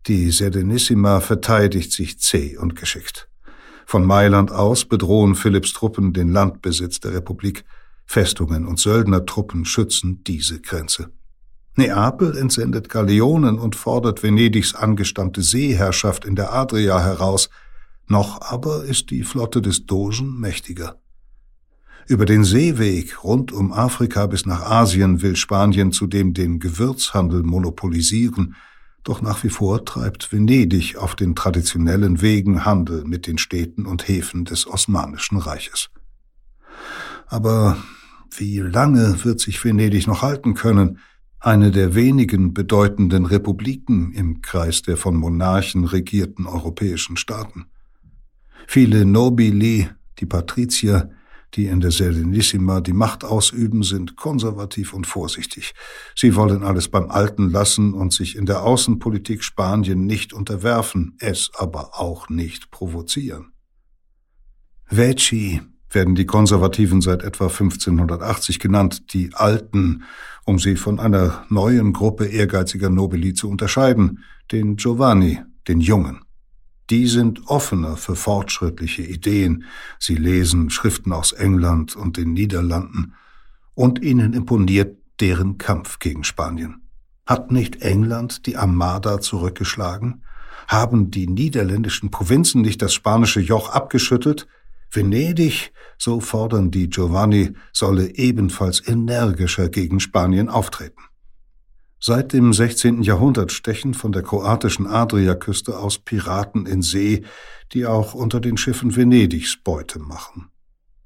Die 0.09 0.33
Serenissima 0.33 1.21
verteidigt 1.21 1.93
sich 1.93 2.19
zäh 2.19 2.57
und 2.57 2.75
geschickt. 2.75 3.29
Von 3.87 4.05
Mailand 4.05 4.51
aus 4.51 4.85
bedrohen 4.85 5.37
Philipps 5.37 5.73
Truppen 5.73 6.13
den 6.13 6.33
Landbesitz 6.33 6.99
der 6.99 7.15
Republik. 7.15 7.65
Festungen 8.05 8.67
und 8.67 8.81
Söldnertruppen 8.81 9.65
schützen 9.65 10.25
diese 10.25 10.61
Grenze. 10.61 11.13
Neapel 11.77 12.37
entsendet 12.37 12.89
Galeonen 12.89 13.61
und 13.61 13.77
fordert 13.77 14.25
Venedigs 14.25 14.75
angestammte 14.75 15.41
Seeherrschaft 15.41 16.25
in 16.25 16.35
der 16.35 16.53
Adria 16.53 17.01
heraus. 17.01 17.49
Noch 18.09 18.41
aber 18.43 18.85
ist 18.85 19.11
die 19.11 19.23
Flotte 19.23 19.63
des 19.63 19.87
Dogen 19.87 20.41
mächtiger. 20.41 21.01
Über 22.09 22.27
den 22.27 22.43
Seeweg 22.43 23.23
rund 23.23 23.53
um 23.53 23.73
Afrika 23.73 24.27
bis 24.27 24.47
nach 24.47 24.63
Asien 24.63 25.23
will 25.23 25.37
Spanien 25.37 25.93
zudem 25.93 26.35
den 26.35 26.59
Gewürzhandel 26.59 27.45
monopolisieren– 27.45 28.57
doch 29.05 29.23
nach 29.23 29.43
wie 29.43 29.49
vor 29.49 29.85
treibt 29.85 30.33
Venedig 30.33 30.97
auf 30.97 31.17
den 31.17 31.35
traditionellen 31.35 32.23
Wegen 32.23 32.65
Handel 32.65 33.05
mit 33.05 33.27
den 33.27 33.39
Städten 33.39 33.87
und 33.87 34.07
Häfen 34.09 34.45
des 34.45 34.67
Osmanischen 34.67 35.39
Reiches. 35.39 35.91
Aber 37.27 37.77
wie 38.37 38.59
lange 38.59 39.25
wird 39.25 39.41
sich 39.41 39.63
Venedig 39.65 40.07
noch 40.07 40.23
halten 40.23 40.55
können, 40.55 40.99
eine 41.41 41.73
der 41.73 41.95
wenigen 41.95 42.55
bedeutenden 42.55 43.27
Republiken 43.27 44.13
im 44.13 44.43
Kreis 44.43 44.83
der 44.83 44.97
von 44.97 45.17
Monarchen 45.17 45.85
regierten 45.85 46.47
europäischen 46.47 47.17
Staaten? 47.17 47.67
Viele 48.69 49.05
Nobili, 49.05 49.89
die 50.21 50.27
Patrizier, 50.27 51.11
die 51.55 51.67
in 51.67 51.81
der 51.81 51.91
Serenissima 51.91 52.81
die 52.81 52.93
Macht 52.93 53.25
ausüben, 53.25 53.83
sind 53.83 54.17
konservativ 54.17 54.95
und 54.95 55.07
vorsichtig. 55.07 55.75
Sie 56.17 56.35
wollen 56.35 56.63
alles 56.63 56.89
beim 56.89 57.11
Alten 57.11 57.51
lassen 57.51 57.95
und 57.95 58.13
sich 58.13 58.37
in 58.37 58.47
der 58.47 58.63
Außenpolitik 58.63 59.45
Spanien 59.45 60.07
nicht 60.07 60.33
unterwerfen, 60.33 61.17
es 61.19 61.51
aber 61.57 61.99
auch 61.99 62.29
nicht 62.29 62.71
provozieren. 62.71 63.53
Veci 64.87 65.61
werden 65.91 66.15
die 66.15 66.27
Konservativen 66.27 67.01
seit 67.01 67.23
etwa 67.23 67.45
1580 67.45 68.59
genannt, 68.59 69.13
die 69.13 69.31
Alten, 69.35 70.05
um 70.45 70.59
sie 70.59 70.77
von 70.77 70.99
einer 70.99 71.45
neuen 71.49 71.93
Gruppe 71.93 72.27
ehrgeiziger 72.27 72.91
Nobili 72.91 73.35
zu 73.35 73.49
unterscheiden, 73.49 74.25
den 74.51 74.77
Giovanni, 74.77 75.41
den 75.69 75.81
Jungen. 75.81 76.21
Die 76.93 77.07
sind 77.07 77.49
offener 77.49 77.97
für 77.97 78.17
fortschrittliche 78.17 79.01
Ideen. 79.01 79.65
Sie 79.99 80.15
lesen 80.15 80.69
Schriften 80.69 81.15
aus 81.15 81.33
England 81.33 81.97
und 81.97 82.19
den 82.19 82.35
Niederlanden. 82.35 83.15
Und 83.73 84.03
ihnen 84.03 84.35
imponiert 84.35 84.99
deren 85.19 85.57
Kampf 85.57 86.01
gegen 86.01 86.23
Spanien. 86.23 86.83
Hat 87.25 87.51
nicht 87.51 87.81
England 87.81 88.45
die 88.45 88.59
Armada 88.59 89.23
zurückgeschlagen? 89.23 90.23
Haben 90.69 91.11
die 91.11 91.27
niederländischen 91.29 92.11
Provinzen 92.11 92.61
nicht 92.61 92.83
das 92.83 92.93
spanische 92.93 93.41
Joch 93.41 93.71
abgeschüttelt? 93.71 94.47
Venedig, 94.91 95.73
so 95.97 96.21
fordern 96.21 96.71
die 96.71 96.91
Giovanni, 96.91 97.55
solle 97.73 98.17
ebenfalls 98.17 98.87
energischer 98.87 99.71
gegen 99.71 99.99
Spanien 99.99 100.51
auftreten. 100.51 101.01
Seit 102.05 102.33
dem 102.33 102.53
16. 102.53 103.03
Jahrhundert 103.03 103.53
stechen 103.53 103.95
von 103.95 104.11
der 104.11 104.23
kroatischen 104.23 104.89
Adriaküste 104.89 105.79
aus 105.79 106.01
Piraten 106.01 106.67
in 106.67 106.83
See, 106.83 107.23
die 107.73 107.87
auch 107.87 108.13
unter 108.13 108.41
den 108.41 108.57
Schiffen 108.57 108.97
Venedigs 108.97 109.57
Beute 109.63 110.01
machen. 110.01 110.51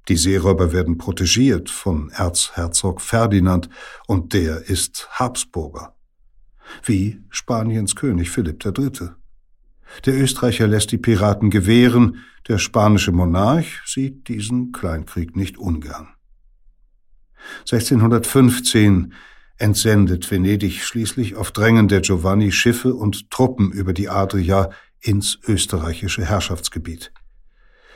Die 0.08 0.16
Seeräuber 0.16 0.72
werden 0.72 0.96
protegiert 0.96 1.68
von 1.68 2.08
Erzherzog 2.08 3.02
Ferdinand 3.02 3.68
und 4.06 4.32
der 4.32 4.70
ist 4.70 5.06
Habsburger. 5.10 5.94
Wie 6.82 7.20
Spaniens 7.28 7.94
König 7.94 8.30
Philipp 8.30 8.64
III. 8.64 9.10
Der 10.06 10.14
Österreicher 10.18 10.66
lässt 10.66 10.92
die 10.92 10.98
Piraten 10.98 11.50
gewähren, 11.50 12.24
der 12.48 12.56
spanische 12.56 13.12
Monarch 13.12 13.82
sieht 13.84 14.28
diesen 14.28 14.72
Kleinkrieg 14.72 15.36
nicht 15.36 15.58
ungern. 15.58 16.08
1615 17.70 19.12
entsendet 19.58 20.30
Venedig 20.30 20.82
schließlich 20.82 21.34
auf 21.36 21.50
Drängen 21.50 21.88
der 21.88 22.00
Giovanni 22.00 22.52
Schiffe 22.52 22.94
und 22.94 23.30
Truppen 23.30 23.72
über 23.72 23.92
die 23.92 24.08
Adria 24.08 24.70
ins 25.00 25.38
österreichische 25.46 26.24
Herrschaftsgebiet. 26.24 27.12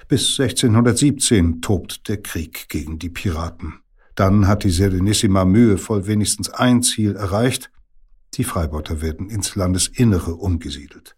Bis 0.08 0.38
1617 0.40 1.60
tobt 1.60 2.08
der 2.08 2.20
Krieg 2.20 2.68
gegen 2.68 2.98
die 2.98 3.10
Piraten. 3.10 3.80
Dann 4.14 4.48
hat 4.48 4.64
die 4.64 4.70
Serenissima 4.70 5.44
mühevoll 5.44 6.06
wenigstens 6.06 6.50
ein 6.50 6.82
Ziel 6.82 7.14
erreicht. 7.14 7.70
Die 8.34 8.44
Freibeuter 8.44 9.02
werden 9.02 9.30
ins 9.30 9.54
Landesinnere 9.54 10.34
umgesiedelt. 10.34 11.16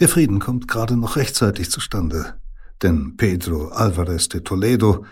Der 0.00 0.08
Frieden 0.08 0.40
kommt 0.40 0.66
gerade 0.66 0.96
noch 0.96 1.16
rechtzeitig 1.16 1.70
zustande, 1.70 2.34
denn 2.82 3.16
Pedro 3.16 3.68
Alvarez 3.68 4.28
de 4.28 4.40
Toledo 4.40 5.04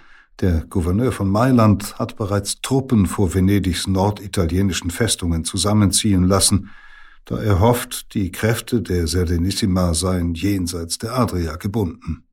der 0.42 0.66
Gouverneur 0.68 1.12
von 1.12 1.30
Mailand 1.30 1.98
hat 2.00 2.16
bereits 2.16 2.60
Truppen 2.60 3.06
vor 3.06 3.32
Venedigs 3.32 3.86
norditalienischen 3.86 4.90
Festungen 4.90 5.44
zusammenziehen 5.44 6.24
lassen, 6.24 6.70
da 7.24 7.40
er 7.40 7.60
hofft, 7.60 8.12
die 8.14 8.32
Kräfte 8.32 8.82
der 8.82 9.06
Serenissima 9.06 9.94
seien 9.94 10.34
jenseits 10.34 10.98
der 10.98 11.16
Adria 11.16 11.54
gebunden. 11.54 12.24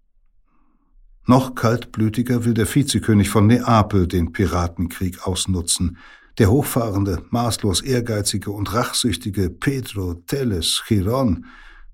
Noch 1.27 1.53
kaltblütiger 1.53 2.43
will 2.43 2.55
der 2.55 2.65
Vizekönig 2.65 3.29
von 3.29 3.45
Neapel 3.45 4.07
den 4.07 4.31
Piratenkrieg 4.31 5.27
ausnutzen. 5.27 5.97
Der 6.39 6.49
hochfahrende, 6.49 7.23
maßlos 7.29 7.81
ehrgeizige 7.81 8.49
und 8.49 8.73
rachsüchtige 8.73 9.51
Pedro 9.51 10.15
Teles 10.15 10.83
Giron, 10.87 11.45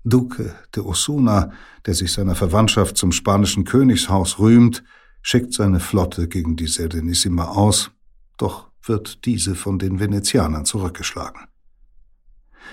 Duque 0.04 0.54
de 0.74 0.82
Osuna, 0.82 1.50
der 1.84 1.92
sich 1.92 2.14
seiner 2.14 2.34
Verwandtschaft 2.34 2.96
zum 2.96 3.12
spanischen 3.12 3.64
Königshaus 3.64 4.38
rühmt, 4.38 4.82
schickt 5.26 5.54
seine 5.54 5.80
Flotte 5.80 6.28
gegen 6.28 6.54
die 6.54 6.68
Serenissima 6.68 7.46
aus, 7.46 7.90
doch 8.36 8.70
wird 8.84 9.24
diese 9.24 9.56
von 9.56 9.76
den 9.80 9.98
Venezianern 9.98 10.64
zurückgeschlagen. 10.64 11.48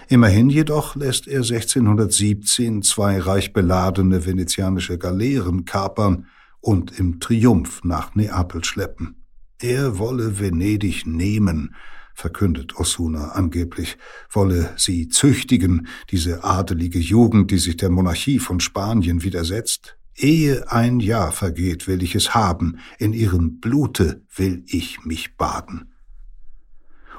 Immerhin 0.08 0.52
jedoch 0.52 0.96
lässt 0.96 1.28
er 1.28 1.40
1617 1.40 2.84
zwei 2.84 3.18
reich 3.20 3.54
beladene 3.54 4.28
venezianische 4.28 5.00
Galeeren 5.00 5.66
kapern 5.66 6.28
und 6.62 7.00
im 7.00 7.20
Triumph 7.20 7.84
nach 7.84 8.14
Neapel 8.14 8.64
schleppen. 8.64 9.26
Er 9.60 9.98
wolle 9.98 10.40
Venedig 10.40 11.08
nehmen, 11.08 11.74
verkündet 12.14 12.76
Osuna 12.78 13.30
angeblich, 13.30 13.98
wolle 14.30 14.76
sie 14.78 15.08
züchtigen, 15.08 15.88
diese 16.12 16.44
adelige 16.44 17.00
Jugend, 17.00 17.50
die 17.50 17.58
sich 17.58 17.78
der 17.78 17.90
Monarchie 17.90 18.38
von 18.38 18.60
Spanien 18.60 19.24
widersetzt. 19.24 19.98
Ehe 20.16 20.72
ein 20.72 21.00
Jahr 21.00 21.32
vergeht, 21.32 21.88
will 21.88 22.04
ich 22.04 22.16
es 22.16 22.36
haben, 22.36 22.80
in 23.00 23.14
ihrem 23.14 23.60
Blute 23.60 24.24
will 24.36 24.64
ich 24.68 25.04
mich 25.06 25.38
baden. 25.38 25.94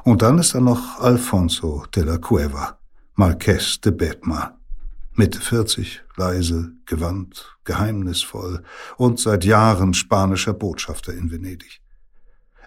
Und 0.04 0.22
dann 0.22 0.38
ist 0.38 0.54
da 0.54 0.60
noch 0.60 1.00
Alfonso 1.00 1.86
de 1.94 2.04
la 2.04 2.18
Cueva, 2.18 2.78
Marqués 3.16 3.80
de 3.80 3.90
Betma, 3.90 4.58
Mitte 5.14 5.40
40, 5.40 6.02
leise, 6.16 6.72
gewandt, 6.86 7.56
geheimnisvoll 7.64 8.62
und 8.96 9.18
seit 9.18 9.44
Jahren 9.44 9.94
spanischer 9.94 10.52
Botschafter 10.52 11.14
in 11.14 11.30
Venedig. 11.30 11.80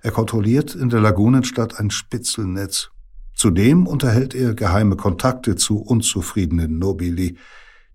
Er 0.01 0.11
kontrolliert 0.11 0.73
in 0.73 0.89
der 0.89 1.01
Lagunenstadt 1.01 1.79
ein 1.79 1.91
Spitzelnetz. 1.91 2.89
Zudem 3.33 3.85
unterhält 3.85 4.33
er 4.33 4.53
geheime 4.53 4.95
Kontakte 4.95 5.55
zu 5.55 5.79
unzufriedenen 5.79 6.79
Nobili, 6.79 7.37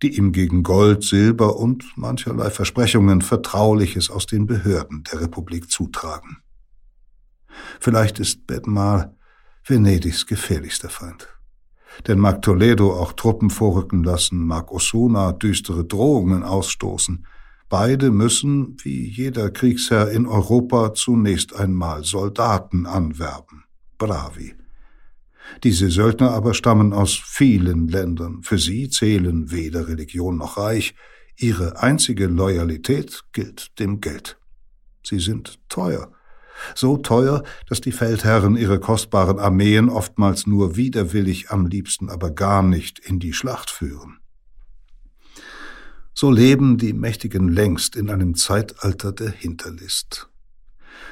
die 0.03 0.17
ihm 0.17 0.33
gegen 0.33 0.63
Gold, 0.63 1.05
Silber 1.05 1.57
und 1.57 1.97
mancherlei 1.97 2.51
Versprechungen 2.51 3.23
Vertrauliches 3.23 4.11
aus 4.11 4.27
den 4.27 4.47
Behörden 4.47 5.05
der 5.05 5.21
Republik 5.21 5.71
zutragen. 5.71 6.39
Vielleicht 7.81 8.19
ist 8.19 8.47
Bedmar 8.47 9.15
Venedigs 9.65 10.27
gefährlichster 10.27 10.89
Feind. 10.89 11.29
Denn 12.07 12.19
mag 12.19 12.43
Toledo 12.43 12.93
auch 12.95 13.13
Truppen 13.13 13.51
vorrücken 13.51 14.03
lassen, 14.03 14.47
mag 14.47 14.73
Osuna 14.73 15.33
düstere 15.33 15.85
Drohungen 15.85 16.43
ausstoßen, 16.43 17.27
beide 17.69 18.11
müssen, 18.11 18.77
wie 18.83 19.09
jeder 19.09 19.51
Kriegsherr 19.51 20.11
in 20.11 20.27
Europa, 20.27 20.95
zunächst 20.95 21.55
einmal 21.55 22.03
Soldaten 22.05 22.87
anwerben, 22.87 23.65
Bravi. 23.99 24.55
Diese 25.65 25.91
Söldner 25.91 26.31
aber 26.31 26.55
stammen 26.55 26.93
aus 26.93 27.15
vielen 27.15 27.89
Ländern, 27.89 28.43
für 28.43 28.59
sie 28.59 28.89
zählen 28.89 29.51
weder 29.51 29.89
Religion 29.89 30.39
noch 30.39 30.57
Reich, 30.57 30.95
ihre 31.37 31.81
einzige 31.81 32.27
Loyalität 32.27 33.23
gilt 33.33 33.79
dem 33.79 34.01
Geld. 34.01 34.39
Sie 35.05 35.19
sind 35.19 35.59
teuer, 35.69 36.13
so 36.75 36.97
teuer, 36.97 37.43
dass 37.69 37.81
die 37.81 37.93
Feldherren 37.93 38.57
ihre 38.57 38.79
kostbaren 38.79 39.39
Armeen 39.39 39.89
oftmals 39.89 40.47
nur 40.47 40.77
widerwillig, 40.77 41.51
am 41.51 41.67
liebsten 41.67 42.09
aber 42.09 42.31
gar 42.31 42.63
nicht 42.63 42.99
in 42.99 43.19
die 43.19 43.33
Schlacht 43.33 43.71
führen. 43.71 44.19
So 46.15 46.31
leben 46.31 46.77
die 46.77 46.93
Mächtigen 46.93 47.49
längst 47.49 47.97
in 47.97 48.11
einem 48.11 48.35
Zeitalter 48.35 49.13
der 49.13 49.31
Hinterlist. 49.31 50.29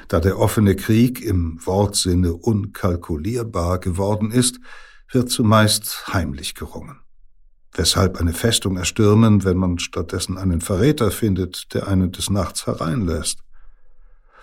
Da 0.07 0.19
der 0.19 0.39
offene 0.39 0.75
Krieg 0.75 1.21
im 1.21 1.59
Wortsinne 1.65 2.33
unkalkulierbar 2.33 3.79
geworden 3.79 4.31
ist, 4.31 4.59
wird 5.11 5.29
zumeist 5.29 6.13
heimlich 6.13 6.55
gerungen. 6.55 6.97
Weshalb 7.73 8.19
eine 8.19 8.33
Festung 8.33 8.77
erstürmen, 8.77 9.45
wenn 9.45 9.57
man 9.57 9.79
stattdessen 9.79 10.37
einen 10.37 10.59
Verräter 10.59 11.11
findet, 11.11 11.73
der 11.73 11.87
einen 11.87 12.11
des 12.11 12.29
Nachts 12.29 12.67
hereinlässt? 12.67 13.39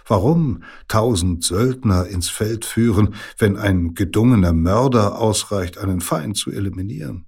Warum 0.06 0.62
tausend 0.88 1.44
Söldner 1.44 2.06
ins 2.06 2.30
Feld 2.30 2.64
führen, 2.64 3.14
wenn 3.36 3.58
ein 3.58 3.92
gedungener 3.92 4.54
Mörder 4.54 5.18
ausreicht, 5.18 5.76
einen 5.76 6.00
Feind 6.00 6.38
zu 6.38 6.50
eliminieren? 6.50 7.26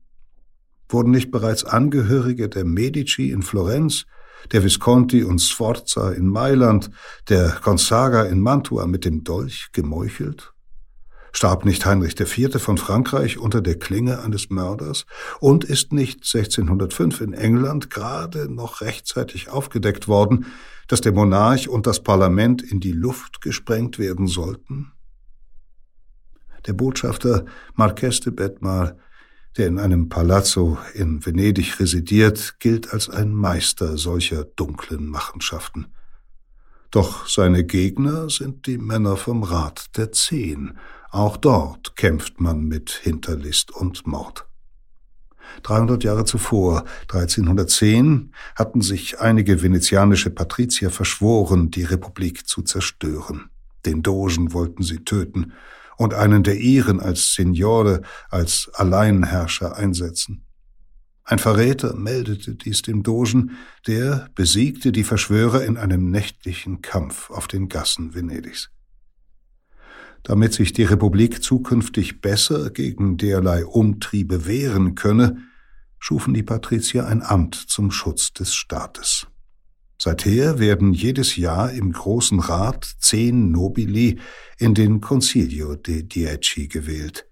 Wurden 0.89 1.11
nicht 1.11 1.31
bereits 1.31 1.65
Angehörige 1.65 2.49
der 2.49 2.65
Medici 2.65 3.31
in 3.31 3.43
Florenz, 3.43 4.07
der 4.53 4.65
Visconti 4.65 5.25
und 5.25 5.41
Sforza 5.41 6.11
in 6.13 6.27
Mailand, 6.27 6.91
der 7.29 7.59
Gonzaga 7.63 8.25
in 8.25 8.41
Mantua 8.41 8.87
mit 8.87 9.05
dem 9.05 9.25
Dolch 9.25 9.69
gemeuchelt? 9.73 10.53
Starb 11.33 11.65
nicht 11.65 11.87
Heinrich 11.87 12.19
IV. 12.19 12.61
von 12.61 12.77
Frankreich 12.77 13.39
unter 13.39 13.61
der 13.61 13.79
Klinge 13.79 14.21
eines 14.21 14.51
Mörders? 14.51 15.07
Und 15.39 15.65
ist 15.65 15.93
nicht 15.93 16.19
1605 16.25 17.21
in 17.21 17.33
England 17.35 17.91
gerade 17.91 18.53
noch 18.53 18.81
rechtzeitig 18.81 19.49
aufgedeckt 19.49 20.09
worden, 20.09 20.47
dass 20.89 21.01
der 21.01 21.13
Monarch 21.13 21.69
und 21.69 21.87
das 21.87 22.03
Parlament 22.03 22.63
in 22.63 22.81
die 22.81 22.93
Luft 22.93 23.41
gesprengt 23.41 23.99
werden 23.99 24.27
sollten? 24.27 24.93
Der 26.67 26.73
Botschafter 26.73 27.45
Marques 27.75 28.21
de 28.21 28.33
Betmar, 28.33 28.97
der 29.57 29.67
in 29.67 29.79
einem 29.79 30.09
Palazzo 30.09 30.79
in 30.95 31.25
Venedig 31.25 31.81
residiert, 31.81 32.57
gilt 32.61 32.93
als 32.93 33.09
ein 33.09 33.35
Meister 33.35 33.99
solcher 33.99 34.45
dunklen 34.45 35.07
Machenschaften. 35.07 35.89
Doch 36.91 37.29
seine 37.29 37.65
Gegner 37.65 38.31
sind 38.31 38.67
die 38.67 38.79
Männer 38.79 39.17
vom 39.17 39.43
Rat 39.43 39.97
der 39.97 40.13
Zehn. 40.13 40.79
Auch 41.11 41.37
dort 41.37 41.97
kämpft 41.97 42.41
man 42.41 42.65
mit 42.65 42.91
Hinterlist 42.91 43.71
und 43.71 44.07
Mord. 44.07 44.47
300 45.63 46.05
Jahre 46.05 46.25
zuvor, 46.25 46.85
1310, 47.03 48.33
hatten 48.55 48.81
sich 48.81 49.21
einige 49.21 49.63
venezianische 49.63 50.31
Patrizier 50.31 50.91
verschworen, 50.91 51.71
die 51.71 51.83
Republik 51.85 52.47
zu 52.47 52.63
zerstören. 52.63 53.51
Den 53.85 54.03
Dogen 54.03 54.53
wollten 54.53 54.83
sie 54.83 55.05
töten 55.05 55.53
und 56.01 56.15
einen 56.15 56.43
der 56.43 56.57
ihren 56.57 56.99
als 56.99 57.35
Signore, 57.35 58.01
als 58.31 58.71
Alleinherrscher 58.73 59.77
einsetzen. 59.77 60.47
Ein 61.25 61.39
Verräter 61.39 61.95
meldete 61.95 62.55
dies 62.55 62.81
dem 62.81 63.03
Dogen, 63.03 63.59
der 63.87 64.29
besiegte 64.35 64.93
die 64.93 65.05
Verschwörer 65.05 65.63
in 65.63 65.77
einem 65.77 66.11
nächtlichen 66.11 66.81
Kampf 66.81 67.31
auf 67.31 67.49
den 67.49 67.69
Gassen 67.69 68.15
Venedigs 68.15 68.71
damit 70.23 70.53
sich 70.53 70.75
die 70.75 70.85
Republik 70.85 71.43
zukünftig 71.43 72.21
besser 72.21 72.69
gegen 72.69 73.17
derlei 73.17 73.65
Umtriebe 73.65 74.45
wehren 74.47 74.95
könne, 74.95 75.39
schufen 75.99 76.35
die 76.35 76.43
Patrizier 76.43 77.07
ein 77.07 77.23
Amt 77.23 77.55
zum 77.55 77.91
Schutz 77.91 78.35
des 78.35 78.53
Staates. 78.55 79.30
Seither 80.03 80.59
werden 80.59 80.95
jedes 80.95 81.37
Jahr 81.37 81.73
im 81.73 81.93
Großen 81.93 82.41
Rat 82.41 82.91
zehn 83.01 83.53
Nobili 83.53 84.19
in 84.57 84.73
den 84.73 85.03
Concilio 85.03 85.77
de 85.77 86.05
Dieci 86.05 86.69
gewählt. 86.69 87.27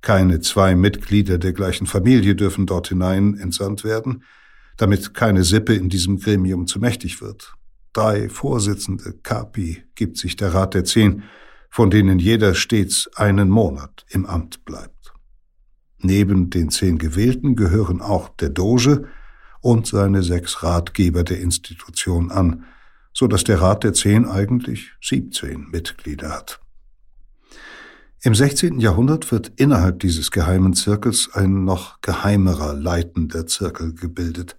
Keine 0.00 0.40
zwei 0.40 0.74
Mitglieder 0.74 1.36
der 1.36 1.52
gleichen 1.52 1.86
Familie 1.86 2.34
dürfen 2.34 2.64
dort 2.64 2.88
hinein 2.88 3.36
entsandt 3.36 3.84
werden, 3.84 4.24
damit 4.78 5.12
keine 5.12 5.44
Sippe 5.44 5.74
in 5.74 5.90
diesem 5.90 6.18
Gremium 6.18 6.66
zu 6.66 6.78
mächtig 6.78 7.20
wird. 7.20 7.52
Drei 7.92 8.30
Vorsitzende 8.30 9.12
Capi 9.22 9.82
gibt 9.94 10.16
sich 10.16 10.34
der 10.34 10.54
Rat 10.54 10.72
der 10.72 10.84
Zehn, 10.84 11.24
von 11.68 11.90
denen 11.90 12.18
jeder 12.18 12.54
stets 12.54 13.10
einen 13.16 13.50
Monat 13.50 14.06
im 14.08 14.24
Amt 14.24 14.64
bleibt. 14.64 15.12
Neben 15.98 16.48
den 16.48 16.70
zehn 16.70 16.96
Gewählten 16.96 17.54
gehören 17.54 18.00
auch 18.00 18.30
der 18.30 18.48
Doge 18.48 19.08
und 19.68 19.86
seine 19.86 20.22
sechs 20.22 20.62
Ratgeber 20.62 21.24
der 21.24 21.40
Institution 21.40 22.30
an, 22.30 22.64
so 23.12 23.26
dass 23.26 23.44
der 23.44 23.60
Rat 23.60 23.84
der 23.84 23.92
Zehn 23.92 24.24
eigentlich 24.24 24.92
17 25.02 25.68
Mitglieder 25.70 26.30
hat. 26.30 26.58
Im 28.22 28.34
16. 28.34 28.80
Jahrhundert 28.80 29.30
wird 29.30 29.52
innerhalb 29.56 30.00
dieses 30.00 30.30
geheimen 30.30 30.72
Zirkels 30.72 31.28
ein 31.34 31.64
noch 31.64 32.00
geheimerer 32.00 32.72
leitender 32.72 33.46
Zirkel 33.46 33.92
gebildet. 33.94 34.56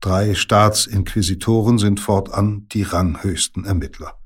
Drei 0.00 0.34
Staatsinquisitoren 0.34 1.78
sind 1.78 1.98
fortan 1.98 2.66
die 2.68 2.82
ranghöchsten 2.82 3.64
Ermittler. 3.64 4.18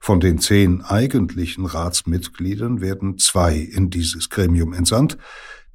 Von 0.00 0.20
den 0.20 0.38
zehn 0.38 0.82
eigentlichen 0.82 1.64
Ratsmitgliedern 1.64 2.82
werden 2.82 3.16
zwei 3.16 3.56
in 3.56 3.88
dieses 3.88 4.28
Gremium 4.28 4.74
entsandt, 4.74 5.16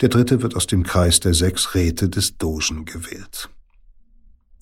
der 0.01 0.09
dritte 0.09 0.43
wird 0.43 0.55
aus 0.55 0.67
dem 0.67 0.83
Kreis 0.83 1.19
der 1.19 1.33
sechs 1.33 1.73
Räte 1.73 2.09
des 2.09 2.37
Dogen 2.37 2.85
gewählt. 2.85 3.49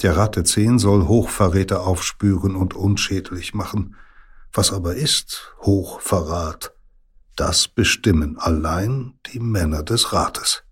Der 0.04 0.18
Rat 0.18 0.36
der 0.36 0.44
Zehn 0.44 0.80
soll 0.80 1.08
Hochverräter 1.08 1.88
aufspüren 1.88 2.58
und 2.58 2.74
unschädlich 2.74 3.54
machen. 3.54 3.96
Was 4.52 4.74
aber 4.74 4.96
ist 4.96 5.56
Hochverrat? 5.62 6.74
Das 7.38 7.70
bestimmen 7.70 8.38
allein 8.38 9.14
die 9.32 9.40
Männer 9.40 9.82
des 9.82 10.12
Rates. 10.12 10.64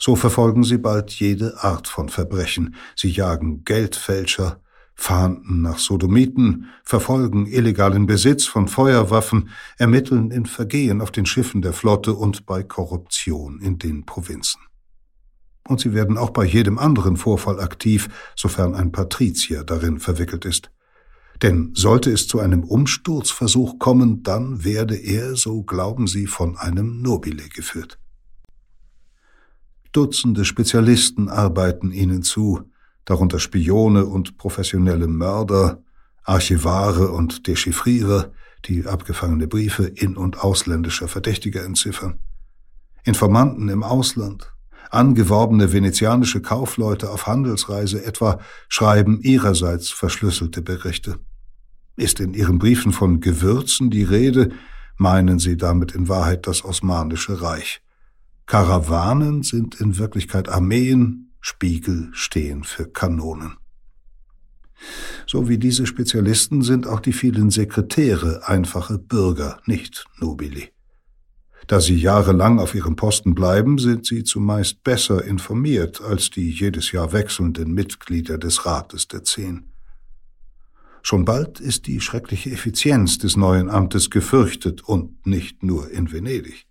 So 0.00 0.16
verfolgen 0.16 0.64
sie 0.64 0.78
bald 0.78 1.12
jede 1.12 1.62
Art 1.62 1.86
von 1.86 2.08
Verbrechen. 2.08 2.74
Sie 2.96 3.08
jagen 3.08 3.62
Geldfälscher, 3.62 4.60
fahnden 4.96 5.62
nach 5.62 5.78
Sodomiten, 5.78 6.66
verfolgen 6.82 7.46
illegalen 7.46 8.06
Besitz 8.06 8.46
von 8.46 8.66
Feuerwaffen, 8.66 9.50
ermitteln 9.76 10.32
in 10.32 10.44
Vergehen 10.44 11.00
auf 11.00 11.12
den 11.12 11.24
Schiffen 11.24 11.62
der 11.62 11.72
Flotte 11.72 12.14
und 12.14 12.46
bei 12.46 12.64
Korruption 12.64 13.60
in 13.60 13.78
den 13.78 14.04
Provinzen. 14.04 14.67
Und 15.66 15.80
sie 15.80 15.92
werden 15.92 16.16
auch 16.16 16.30
bei 16.30 16.44
jedem 16.44 16.78
anderen 16.78 17.16
Vorfall 17.16 17.60
aktiv, 17.60 18.08
sofern 18.36 18.74
ein 18.74 18.92
Patrizier 18.92 19.64
darin 19.64 19.98
verwickelt 19.98 20.44
ist. 20.44 20.70
Denn 21.42 21.70
sollte 21.74 22.10
es 22.10 22.26
zu 22.26 22.40
einem 22.40 22.64
Umsturzversuch 22.64 23.78
kommen, 23.78 24.22
dann 24.22 24.64
werde 24.64 24.96
er, 24.96 25.36
so 25.36 25.62
glauben 25.62 26.06
sie, 26.06 26.26
von 26.26 26.56
einem 26.56 27.00
Nobile 27.00 27.48
geführt. 27.48 27.98
Dutzende 29.92 30.44
Spezialisten 30.44 31.28
arbeiten 31.28 31.92
ihnen 31.92 32.22
zu, 32.22 32.62
darunter 33.04 33.38
Spione 33.38 34.04
und 34.04 34.36
professionelle 34.36 35.06
Mörder, 35.06 35.82
Archivare 36.24 37.10
und 37.10 37.46
Dechiffrierer, 37.46 38.32
die 38.66 38.84
abgefangene 38.86 39.46
Briefe 39.46 39.84
in- 39.84 40.16
und 40.16 40.40
ausländischer 40.40 41.08
Verdächtiger 41.08 41.64
entziffern, 41.64 42.18
Informanten 43.04 43.68
im 43.68 43.82
Ausland, 43.82 44.52
angeworbene 44.90 45.72
venezianische 45.72 46.40
Kaufleute 46.40 47.10
auf 47.10 47.26
Handelsreise 47.26 48.04
etwa 48.04 48.40
schreiben 48.68 49.20
ihrerseits 49.20 49.90
verschlüsselte 49.90 50.62
Berichte. 50.62 51.18
Ist 51.96 52.20
in 52.20 52.34
ihren 52.34 52.58
Briefen 52.58 52.92
von 52.92 53.20
Gewürzen 53.20 53.90
die 53.90 54.04
Rede, 54.04 54.50
meinen 54.96 55.38
sie 55.38 55.56
damit 55.56 55.92
in 55.92 56.08
Wahrheit 56.08 56.46
das 56.46 56.64
Osmanische 56.64 57.42
Reich. 57.42 57.80
Karawanen 58.46 59.42
sind 59.42 59.80
in 59.80 59.98
Wirklichkeit 59.98 60.48
Armeen, 60.48 61.32
Spiegel 61.40 62.08
stehen 62.12 62.64
für 62.64 62.88
Kanonen. 62.88 63.56
So 65.26 65.48
wie 65.48 65.58
diese 65.58 65.86
Spezialisten 65.86 66.62
sind 66.62 66.86
auch 66.86 67.00
die 67.00 67.12
vielen 67.12 67.50
Sekretäre 67.50 68.48
einfache 68.48 68.98
Bürger, 68.98 69.60
nicht 69.66 70.06
Nobili. 70.18 70.70
Da 71.68 71.82
sie 71.82 71.96
jahrelang 71.96 72.58
auf 72.58 72.74
ihrem 72.74 72.96
Posten 72.96 73.34
bleiben, 73.34 73.76
sind 73.76 74.06
sie 74.06 74.24
zumeist 74.24 74.82
besser 74.82 75.22
informiert 75.22 76.00
als 76.00 76.30
die 76.30 76.50
jedes 76.50 76.92
Jahr 76.92 77.12
wechselnden 77.12 77.74
Mitglieder 77.74 78.38
des 78.38 78.64
Rates 78.64 79.06
der 79.06 79.22
Zehn. 79.22 79.70
Schon 81.02 81.26
bald 81.26 81.60
ist 81.60 81.86
die 81.86 82.00
schreckliche 82.00 82.50
Effizienz 82.50 83.18
des 83.18 83.36
neuen 83.36 83.68
Amtes 83.68 84.08
gefürchtet 84.08 84.80
und 84.82 85.26
nicht 85.26 85.62
nur 85.62 85.90
in 85.90 86.10
Venedig. 86.10 86.66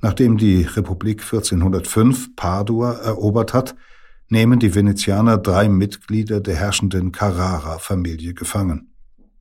Nachdem 0.00 0.38
die 0.38 0.62
Republik 0.62 1.22
1405 1.22 2.36
Padua 2.36 2.92
erobert 2.92 3.52
hat, 3.52 3.74
nehmen 4.28 4.60
die 4.60 4.76
Venezianer 4.76 5.38
drei 5.38 5.68
Mitglieder 5.68 6.40
der 6.40 6.54
herrschenden 6.54 7.10
Carrara-Familie 7.10 8.32
gefangen. 8.32 8.92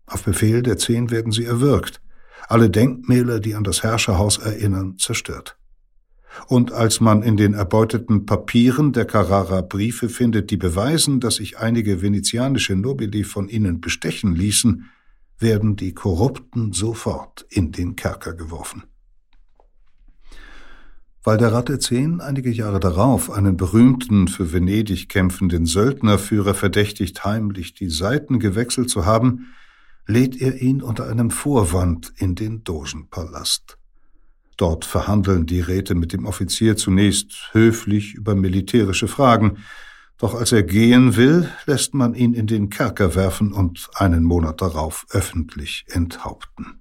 Auf 0.08 0.24
Befehl 0.24 0.64
der 0.64 0.78
Zehn 0.80 1.12
werden 1.12 1.32
sie 1.32 1.46
erwürgt, 1.46 2.02
alle 2.48 2.70
Denkmäler, 2.70 3.40
die 3.40 3.56
an 3.56 3.64
das 3.64 3.84
Herrscherhaus 3.84 4.38
erinnern, 4.38 4.98
zerstört. 4.98 5.58
Und 6.48 6.72
als 6.72 7.00
man 7.00 7.24
in 7.24 7.38
den 7.38 7.54
erbeuteten 7.54 8.26
Papieren 8.26 8.92
der 8.92 9.06
Carrara 9.06 9.62
Briefe 9.62 10.10
findet, 10.10 10.52
die 10.52 10.58
beweisen, 10.58 11.20
dass 11.20 11.36
sich 11.36 11.60
einige 11.60 12.02
venezianische 12.02 12.76
Nobili 12.76 13.24
von 13.24 13.48
ihnen 13.48 13.80
bestechen 13.80 14.36
ließen, 14.36 14.90
werden 15.40 15.76
die 15.76 15.94
Korrupten 15.94 16.74
sofort 16.74 17.46
in 17.50 17.72
den 17.72 17.96
Kerker 17.96 18.34
geworfen. 18.34 18.84
Weil 21.24 21.38
der 21.38 21.52
Rat 21.52 21.70
der 21.70 21.80
Zehn 21.80 22.22
einige 22.22 22.52
Jahre 22.52 22.80
darauf 22.80 23.32
einen 23.32 23.58
berühmten, 23.58 24.28
für 24.28 24.54
Venedig 24.54 25.10
kämpfenden 25.10 25.66
Söldnerführer 25.66 26.54
verdächtigt, 26.54 27.26
heimlich 27.26 27.74
die 27.74 27.90
Seiten 27.90 28.40
gewechselt 28.40 28.92
zu 28.92 29.06
haben, 29.06 29.48
lädt 30.08 30.40
er 30.42 30.62
ihn 30.62 30.82
unter 30.82 31.08
einem 31.08 31.32
Vorwand 31.32 32.14
in 32.18 32.36
den 32.36 32.64
Dogenpalast. 32.64 33.78
Dort 34.58 34.86
verhandeln 34.86 35.46
die 35.46 35.60
Räte 35.60 35.96
mit 35.96 36.14
dem 36.14 36.26
Offizier 36.26 36.78
zunächst 36.78 37.50
höflich 37.52 38.14
über 38.14 38.36
militärische 38.36 39.08
Fragen, 39.08 39.58
doch 40.18 40.34
als 40.34 40.54
er 40.54 40.64
gehen 40.64 41.18
will, 41.18 41.50
lässt 41.66 41.94
man 41.94 42.14
ihn 42.14 42.34
in 42.34 42.48
den 42.48 42.70
Kerker 42.70 43.16
werfen 43.16 43.52
und 43.52 43.90
einen 43.96 44.24
Monat 44.24 44.62
darauf 44.62 45.06
öffentlich 45.10 45.86
enthaupten. 45.90 46.80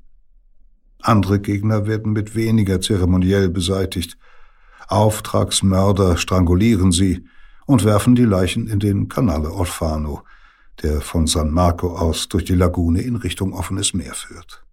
Andere 1.01 1.41
Gegner 1.41 1.87
werden 1.87 2.13
mit 2.13 2.37
weniger 2.37 2.81
zeremoniell 2.81 3.49
beseitigt, 3.49 4.17
Auftragsmörder 4.89 6.17
strangulieren 6.17 6.93
sie 6.93 7.27
und 7.67 7.85
werfen 7.85 8.15
die 8.15 8.25
Leichen 8.25 8.69
in 8.69 8.79
den 8.79 9.09
Canale 9.09 9.51
Orfano, 9.51 10.23
der 10.83 11.01
von 11.01 11.27
San 11.27 11.51
Marco 11.51 11.97
aus 11.97 12.29
durch 12.29 12.45
die 12.45 12.55
Lagune 12.55 13.01
in 13.01 13.17
Richtung 13.17 13.53
offenes 13.53 13.95
Meer 13.95 14.15
führt. 14.15 14.65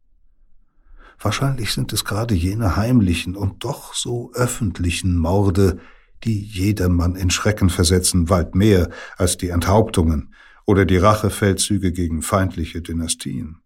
Wahrscheinlich 1.20 1.72
sind 1.72 1.93
es 1.93 2.04
gerade 2.04 2.34
jene 2.34 2.76
heimlichen 2.76 3.36
und 3.36 3.64
doch 3.64 3.93
so 3.93 4.32
öffentlichen 4.34 5.18
Morde, 5.18 5.80
die 6.24 6.39
jedermann 6.41 7.16
in 7.16 7.30
Schrecken 7.30 7.70
versetzen, 7.70 8.30
weit 8.30 8.56
mehr 8.56 8.89
als 9.18 9.38
die 9.38 9.49
Enthauptungen 9.49 10.34
oder 10.66 10.86
die 10.86 10.97
Rachefeldzüge 10.97 11.91
gegen 11.91 12.22
feindliche 12.22 12.82
Dynastien. 12.82 13.58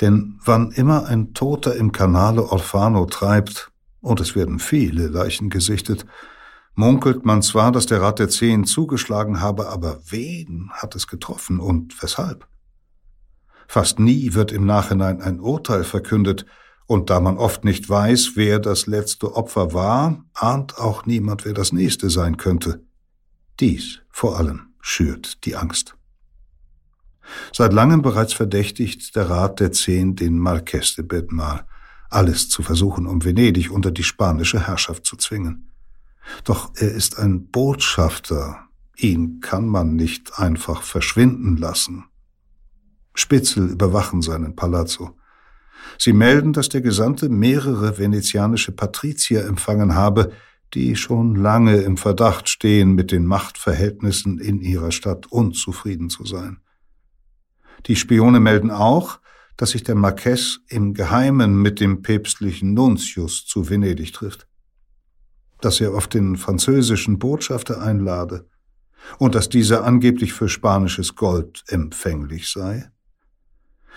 Denn 0.00 0.38
wann 0.44 0.70
immer 0.72 1.06
ein 1.06 1.32
Toter 1.32 1.76
im 1.76 1.92
Canale 1.92 2.44
Orfano 2.44 3.06
treibt, 3.06 3.70
und 4.00 4.20
es 4.20 4.36
werden 4.36 4.58
viele 4.58 5.08
Leichen 5.08 5.50
gesichtet, 5.50 6.06
munkelt 6.76 7.24
man 7.24 7.42
zwar, 7.42 7.72
dass 7.72 7.86
der 7.86 8.00
Rat 8.00 8.20
der 8.20 8.28
Zehn 8.28 8.64
zugeschlagen 8.64 9.40
habe, 9.40 9.68
aber 9.68 9.98
wen 10.08 10.70
hat 10.72 10.94
es 10.94 11.06
getroffen 11.06 11.58
und 11.58 12.00
weshalb? 12.02 12.46
Fast 13.66 13.98
nie 13.98 14.34
wird 14.34 14.52
im 14.52 14.64
Nachhinein 14.64 15.20
ein 15.20 15.40
Urteil 15.40 15.82
verkündet, 15.82 16.46
und 16.88 17.10
da 17.10 17.18
man 17.18 17.36
oft 17.36 17.64
nicht 17.64 17.88
weiß, 17.88 18.32
wer 18.36 18.60
das 18.60 18.86
letzte 18.86 19.34
Opfer 19.34 19.72
war, 19.72 20.24
ahnt 20.34 20.78
auch 20.78 21.04
niemand, 21.04 21.44
wer 21.44 21.52
das 21.52 21.72
nächste 21.72 22.10
sein 22.10 22.36
könnte. 22.36 22.80
Dies 23.58 24.02
vor 24.08 24.38
allem 24.38 24.68
schürt 24.80 25.44
die 25.44 25.56
Angst. 25.56 25.96
Seit 27.52 27.72
langem 27.72 28.02
bereits 28.02 28.34
verdächtigt 28.34 29.16
der 29.16 29.28
Rat 29.28 29.58
der 29.58 29.72
Zehn 29.72 30.14
den 30.14 30.38
Marquess 30.38 30.94
de 30.94 31.04
Bedmar, 31.04 31.66
alles 32.08 32.48
zu 32.48 32.62
versuchen, 32.62 33.08
um 33.08 33.24
Venedig 33.24 33.72
unter 33.72 33.90
die 33.90 34.04
spanische 34.04 34.64
Herrschaft 34.64 35.06
zu 35.06 35.16
zwingen. 35.16 35.65
Doch 36.44 36.72
er 36.76 36.92
ist 36.92 37.18
ein 37.18 37.48
Botschafter, 37.48 38.68
ihn 38.96 39.40
kann 39.40 39.66
man 39.66 39.96
nicht 39.96 40.38
einfach 40.38 40.82
verschwinden 40.82 41.56
lassen. 41.56 42.04
Spitzel 43.14 43.68
überwachen 43.68 44.22
seinen 44.22 44.56
Palazzo. 44.56 45.16
Sie 45.98 46.12
melden, 46.12 46.52
dass 46.52 46.68
der 46.68 46.80
Gesandte 46.80 47.28
mehrere 47.28 47.98
venezianische 47.98 48.72
Patrizier 48.72 49.44
empfangen 49.44 49.94
habe, 49.94 50.32
die 50.74 50.96
schon 50.96 51.36
lange 51.36 51.76
im 51.76 51.96
Verdacht 51.96 52.48
stehen, 52.48 52.94
mit 52.94 53.12
den 53.12 53.24
Machtverhältnissen 53.24 54.38
in 54.38 54.60
ihrer 54.60 54.92
Stadt 54.92 55.26
unzufrieden 55.26 56.10
zu 56.10 56.24
sein. 56.24 56.58
Die 57.86 57.96
Spione 57.96 58.40
melden 58.40 58.70
auch, 58.70 59.20
dass 59.56 59.70
sich 59.70 59.84
der 59.84 59.94
Marquess 59.94 60.60
im 60.68 60.92
Geheimen 60.92 61.62
mit 61.62 61.80
dem 61.80 62.02
päpstlichen 62.02 62.74
Nuntius 62.74 63.46
zu 63.46 63.70
Venedig 63.70 64.12
trifft, 64.12 64.46
dass 65.60 65.80
er 65.80 65.94
auf 65.94 66.08
den 66.08 66.36
französischen 66.36 67.18
Botschafter 67.18 67.80
einlade 67.80 68.46
und 69.18 69.34
dass 69.34 69.48
dieser 69.48 69.84
angeblich 69.84 70.32
für 70.32 70.48
spanisches 70.48 71.14
Gold 71.14 71.64
empfänglich 71.68 72.50
sei. 72.50 72.90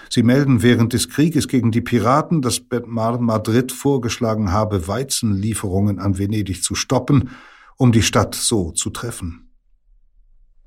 Sie 0.10 0.24
melden 0.24 0.62
während 0.64 0.94
des 0.94 1.10
Krieges 1.10 1.48
gegen 1.48 1.72
die 1.72 1.82
Piraten, 1.82 2.42
dass 2.42 2.62
Betmar 2.62 3.20
Madrid 3.20 3.72
vorgeschlagen 3.72 4.52
habe, 4.52 4.88
Weizenlieferungen 4.88 6.00
an 6.00 6.18
Venedig 6.18 6.64
zu 6.64 6.74
stoppen, 6.76 7.32
um 7.76 7.92
die 7.92 8.04
Stadt 8.04 8.36
so 8.36 8.72
zu 8.72 8.90
treffen. 8.92 9.52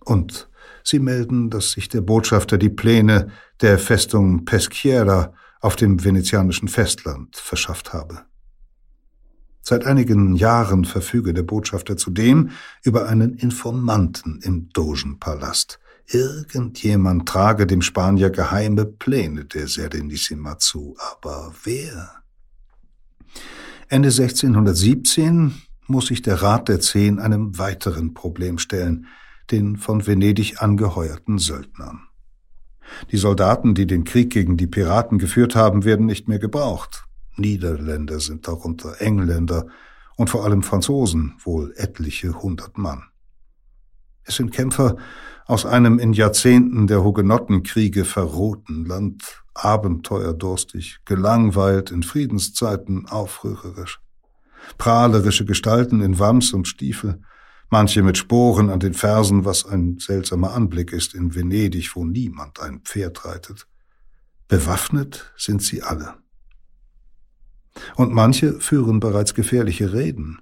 Und 0.05 0.51
Sie 0.85 0.99
melden, 0.99 1.49
dass 1.49 1.73
sich 1.73 1.89
der 1.89 2.01
Botschafter 2.01 2.59
die 2.59 2.69
Pläne 2.69 3.29
der 3.61 3.79
Festung 3.79 4.45
Peschiera 4.45 5.33
auf 5.61 5.77
dem 5.77 6.05
venezianischen 6.05 6.69
Festland 6.69 7.37
verschafft 7.37 7.93
habe. 7.93 8.25
Seit 9.63 9.87
einigen 9.87 10.35
Jahren 10.35 10.85
verfüge 10.85 11.33
der 11.33 11.45
Botschafter 11.45 11.97
zudem 11.97 12.51
über 12.83 13.09
einen 13.09 13.35
Informanten 13.35 14.41
im 14.43 14.69
Dogenpalast. 14.71 15.79
Irgendjemand 16.07 17.29
trage 17.29 17.67
dem 17.67 17.81
Spanier 17.81 18.31
geheime 18.31 18.85
Pläne 18.85 19.45
der 19.45 19.69
Serenissima 19.69 20.59
zu, 20.59 20.97
aber 21.13 21.55
wer? 21.63 22.11
Ende 23.89 24.09
1617 24.09 25.55
muss 25.87 26.07
sich 26.07 26.23
der 26.23 26.43
Rat 26.43 26.69
der 26.69 26.81
Zehn 26.81 27.19
einem 27.19 27.59
weiteren 27.59 28.15
Problem 28.15 28.59
stellen– 28.59 29.07
den 29.51 29.77
von 29.77 30.07
Venedig 30.07 30.63
angeheuerten 30.63 31.39
Söldnern. 31.39 32.01
Die 33.11 33.17
Soldaten, 33.17 33.75
die 33.75 33.87
den 33.87 34.05
Krieg 34.05 34.31
gegen 34.31 34.57
die 34.57 34.67
Piraten 34.67 35.19
geführt 35.19 35.55
haben, 35.55 35.85
werden 35.85 36.07
nicht 36.07 36.29
mehr 36.29 36.39
gebraucht. 36.39 37.02
Niederländer 37.37 38.21
sind 38.21 38.47
darunter, 38.47 39.01
Engländer 39.01 39.67
und 40.17 40.31
vor 40.31 40.45
allem 40.45 40.63
Franzosen, 40.63 41.35
wohl 41.43 41.73
etliche 41.77 42.43
hundert 42.43 42.79
Mann. 42.79 43.05
Es 44.25 44.37
sind 44.37 44.53
Kämpfer 44.53 44.97
aus 45.47 45.67
einem 45.67 45.99
in 45.99 46.13
Jahrzehnten 46.13 46.87
der 46.87 47.03
Hugenottenkriege 47.03 48.05
verrohten 48.05 48.85
Land, 48.85 49.43
abenteuerdurstig, 49.55 51.01
gelangweilt, 51.05 51.91
in 51.91 52.03
Friedenszeiten 52.03 53.07
aufrührerisch. 53.07 54.01
Prahlerische 54.79 55.45
Gestalten 55.45 56.01
in 56.01 56.19
Wams 56.19 56.53
und 56.53 56.69
Stiefel, 56.69 57.21
manche 57.69 58.03
mit 58.03 58.17
Sporen 58.17 58.71
an 58.71 58.81
den 58.81 58.95
Fersen, 58.95 59.45
was 59.45 59.67
ein 59.67 59.99
seltsamer 59.99 60.53
Anblick 60.53 60.93
ist 60.93 61.15
in 61.15 61.35
Venedig, 61.35 61.97
wo 61.97 62.05
niemand 62.05 62.61
ein 62.61 62.81
Pferd 62.81 63.25
reitet. 63.25 63.67
Bewaffnet 64.47 65.33
sind 65.37 65.63
sie 65.63 65.83
alle. 65.83 66.15
Und 67.97 68.13
manche 68.13 68.61
führen 68.61 69.01
bereits 69.01 69.35
gefährliche 69.35 69.93
Reden. 69.93 70.39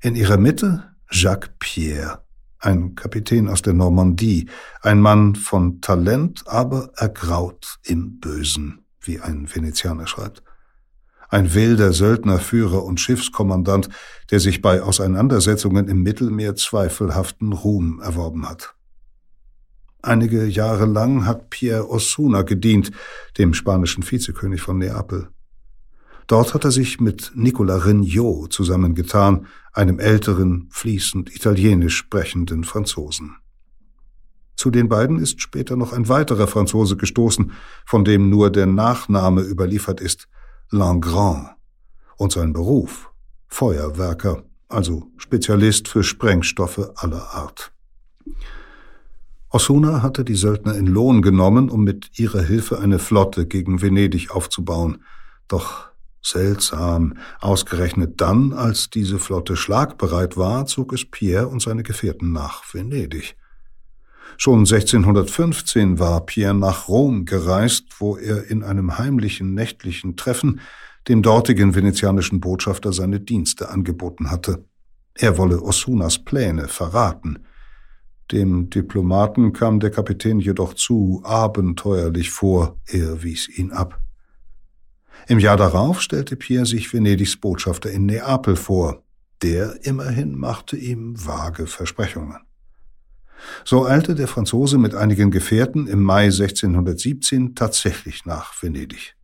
In 0.00 0.16
ihrer 0.16 0.36
Mitte 0.36 0.94
Jacques 1.10 1.50
Pierre, 1.58 2.24
ein 2.58 2.94
Kapitän 2.94 3.48
aus 3.48 3.62
der 3.62 3.74
Normandie, 3.74 4.48
ein 4.82 5.00
Mann 5.00 5.34
von 5.34 5.80
Talent, 5.80 6.44
aber 6.46 6.90
ergraut 6.96 7.78
im 7.84 8.18
Bösen, 8.20 8.84
wie 9.00 9.20
ein 9.20 9.48
Venezianer 9.54 10.06
schreibt. 10.06 10.42
Ein 11.28 11.52
wilder 11.54 11.92
Söldnerführer 11.92 12.84
und 12.84 13.00
Schiffskommandant, 13.00 13.88
der 14.30 14.40
sich 14.40 14.62
bei 14.62 14.82
Auseinandersetzungen 14.82 15.88
im 15.88 16.02
Mittelmeer 16.02 16.54
zweifelhaften 16.54 17.52
Ruhm 17.52 18.00
erworben 18.00 18.48
hat. 18.48 18.74
Einige 20.00 20.44
Jahre 20.44 20.84
lang 20.84 21.24
hat 21.24 21.48
Pierre 21.48 21.90
Osuna 21.90 22.42
gedient, 22.42 22.92
dem 23.38 23.54
spanischen 23.54 24.08
Vizekönig 24.08 24.60
von 24.60 24.78
Neapel. 24.78 25.28
Dort 26.26 26.54
hat 26.54 26.64
er 26.64 26.70
sich 26.70 27.00
mit 27.00 27.32
Nicola 27.34 27.76
Rignot 27.76 28.52
zusammengetan, 28.52 29.46
einem 29.72 29.98
älteren, 29.98 30.68
fließend 30.70 31.34
italienisch 31.34 31.96
sprechenden 31.96 32.64
Franzosen. 32.64 33.36
Zu 34.56 34.70
den 34.70 34.88
beiden 34.88 35.18
ist 35.18 35.42
später 35.42 35.76
noch 35.76 35.92
ein 35.92 36.08
weiterer 36.08 36.46
Franzose 36.46 36.96
gestoßen, 36.96 37.52
von 37.84 38.04
dem 38.04 38.30
nur 38.30 38.50
der 38.50 38.66
Nachname 38.66 39.42
überliefert 39.42 40.00
ist, 40.00 40.28
Langrand, 40.70 41.50
und 42.16 42.32
sein 42.32 42.52
Beruf, 42.52 43.10
Feuerwerker, 43.48 44.44
also 44.68 45.08
Spezialist 45.16 45.88
für 45.88 46.02
Sprengstoffe 46.02 46.90
aller 46.96 47.34
Art. 47.34 47.72
Osuna 49.50 50.02
hatte 50.02 50.24
die 50.24 50.34
Söldner 50.34 50.74
in 50.74 50.86
Lohn 50.86 51.22
genommen, 51.22 51.68
um 51.68 51.84
mit 51.84 52.18
ihrer 52.18 52.42
Hilfe 52.42 52.80
eine 52.80 52.98
Flotte 52.98 53.46
gegen 53.46 53.82
Venedig 53.82 54.30
aufzubauen. 54.30 55.04
Doch 55.46 55.93
seltsam, 56.26 57.14
ausgerechnet 57.40 58.20
dann, 58.20 58.52
als 58.52 58.90
diese 58.90 59.18
Flotte 59.18 59.56
schlagbereit 59.56 60.36
war, 60.36 60.66
zog 60.66 60.92
es 60.92 61.04
Pierre 61.04 61.48
und 61.48 61.62
seine 61.62 61.82
Gefährten 61.82 62.32
nach 62.32 62.62
Venedig. 62.72 63.36
Schon 64.36 64.60
1615 64.60 65.98
war 65.98 66.24
Pierre 66.26 66.54
nach 66.54 66.88
Rom 66.88 67.24
gereist, 67.24 67.84
wo 67.98 68.16
er 68.16 68.50
in 68.50 68.62
einem 68.62 68.98
heimlichen 68.98 69.54
nächtlichen 69.54 70.16
Treffen 70.16 70.60
dem 71.08 71.22
dortigen 71.22 71.74
venezianischen 71.74 72.40
Botschafter 72.40 72.92
seine 72.92 73.20
Dienste 73.20 73.68
angeboten 73.68 74.30
hatte. 74.30 74.64
Er 75.14 75.38
wolle 75.38 75.62
Osunas 75.62 76.24
Pläne 76.24 76.68
verraten. 76.68 77.44
Dem 78.32 78.70
Diplomaten 78.70 79.52
kam 79.52 79.80
der 79.80 79.90
Kapitän 79.90 80.40
jedoch 80.40 80.74
zu 80.74 81.20
abenteuerlich 81.24 82.30
vor, 82.30 82.80
er 82.86 83.22
wies 83.22 83.48
ihn 83.48 83.70
ab. 83.70 84.00
Im 85.26 85.38
Jahr 85.38 85.56
darauf 85.56 86.02
stellte 86.02 86.36
Pierre 86.36 86.66
sich 86.66 86.92
Venedigs 86.92 87.36
Botschafter 87.36 87.90
in 87.90 88.06
Neapel 88.06 88.56
vor. 88.56 89.02
Der 89.42 89.84
immerhin 89.84 90.36
machte 90.36 90.76
ihm 90.76 91.14
vage 91.16 91.66
Versprechungen. 91.66 92.38
So 93.64 93.86
eilte 93.86 94.14
der 94.14 94.28
Franzose 94.28 94.78
mit 94.78 94.94
einigen 94.94 95.30
Gefährten 95.30 95.86
im 95.86 96.02
Mai 96.02 96.24
1617 96.26 97.54
tatsächlich 97.54 98.24
nach 98.24 98.62
Venedig. 98.62 99.16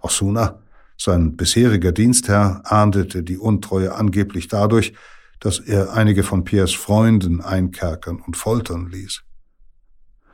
Osuna, 0.00 0.62
sein 0.98 1.36
bisheriger 1.36 1.92
Dienstherr, 1.92 2.62
ahndete 2.64 3.22
die 3.22 3.38
Untreue 3.38 3.94
angeblich 3.94 4.48
dadurch, 4.48 4.94
dass 5.40 5.58
er 5.58 5.92
einige 5.92 6.22
von 6.22 6.44
Piers 6.44 6.72
Freunden 6.72 7.40
einkerkern 7.40 8.20
und 8.20 8.36
foltern 8.36 8.88
ließ. 8.90 9.22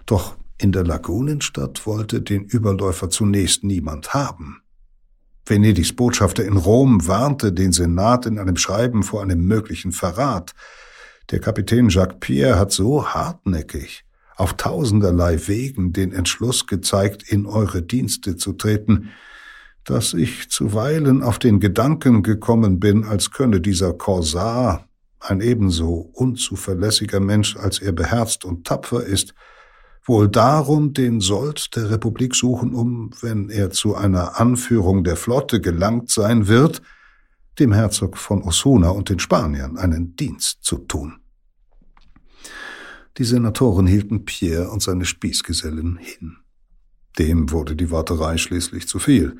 Doch 0.07 0.36
in 0.59 0.72
der 0.72 0.84
Lagunenstadt 0.84 1.86
wollte 1.86 2.22
den 2.22 2.44
Überläufer 2.44 3.11
zunächst 3.11 3.64
niemand 3.64 4.14
haben. 4.14 4.62
Venedigs 5.45 5.93
Botschafter 5.93 6.45
in 6.45 6.57
Rom 6.57 7.07
warnte 7.07 7.53
den 7.53 7.72
Senat 7.72 8.26
in 8.26 8.38
einem 8.38 8.57
Schreiben 8.57 9.03
vor 9.03 9.22
einem 9.22 9.45
möglichen 9.47 9.93
Verrat. 9.93 10.53
Der 11.30 11.40
Kapitän 11.40 11.88
Jacques 11.88 12.18
Pierre 12.20 12.59
hat 12.59 12.72
so 12.72 13.07
hartnäckig 13.07 14.05
auf 14.36 14.55
tausenderlei 14.55 15.38
Wegen 15.47 15.93
den 15.93 16.12
Entschluss 16.12 16.66
gezeigt, 16.66 17.22
in 17.22 17.47
eure 17.47 17.82
Dienste 17.82 18.36
zu 18.36 18.53
treten, 18.53 19.11
dass 19.84 20.14
ich 20.14 20.49
zuweilen 20.49 21.22
auf 21.22 21.38
den 21.38 21.61
Gedanken 21.61 22.22
gekommen 22.22 22.78
bin, 22.78 23.05
als 23.05 23.30
könne 23.30 23.61
dieser 23.61 23.93
Korsar 23.93 24.86
ein 25.18 25.40
ebenso 25.40 26.11
unzuverlässiger 26.12 27.20
Mensch, 27.20 27.57
als 27.57 27.80
er 27.80 27.93
beherzt 27.93 28.45
und 28.45 28.66
tapfer 28.66 29.05
ist, 29.05 29.34
wohl 30.05 30.28
darum 30.28 30.92
den 30.92 31.20
Sold 31.20 31.76
der 31.76 31.90
Republik 31.90 32.34
suchen, 32.34 32.74
um, 32.74 33.11
wenn 33.20 33.50
er 33.50 33.70
zu 33.70 33.94
einer 33.94 34.40
Anführung 34.40 35.05
der 35.05 35.16
Flotte 35.16 35.61
gelangt 35.61 36.11
sein 36.11 36.48
wird, 36.48 36.82
dem 37.59 37.72
Herzog 37.72 38.16
von 38.16 38.42
Osuna 38.42 38.90
und 38.90 39.09
den 39.09 39.18
Spaniern 39.18 39.76
einen 39.76 40.16
Dienst 40.16 40.64
zu 40.64 40.78
tun. 40.78 41.18
Die 43.18 43.24
Senatoren 43.24 43.86
hielten 43.86 44.24
Pierre 44.24 44.70
und 44.70 44.82
seine 44.82 45.05
Spießgesellen 45.05 45.98
hin. 45.98 46.38
Dem 47.18 47.50
wurde 47.50 47.76
die 47.76 47.90
Warterei 47.90 48.38
schließlich 48.38 48.88
zu 48.88 48.98
viel. 48.98 49.36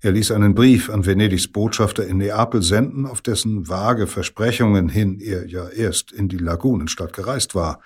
Er 0.00 0.12
ließ 0.12 0.30
einen 0.30 0.54
Brief 0.54 0.90
an 0.90 1.06
Venedigs 1.06 1.48
Botschafter 1.48 2.06
in 2.06 2.18
Neapel 2.18 2.62
senden, 2.62 3.06
auf 3.06 3.22
dessen 3.22 3.68
vage 3.68 4.06
Versprechungen 4.06 4.88
hin 4.88 5.18
er 5.18 5.48
ja 5.48 5.68
erst 5.68 6.12
in 6.12 6.28
die 6.28 6.38
Lagunenstadt 6.38 7.12
gereist 7.12 7.54
war. 7.54 7.80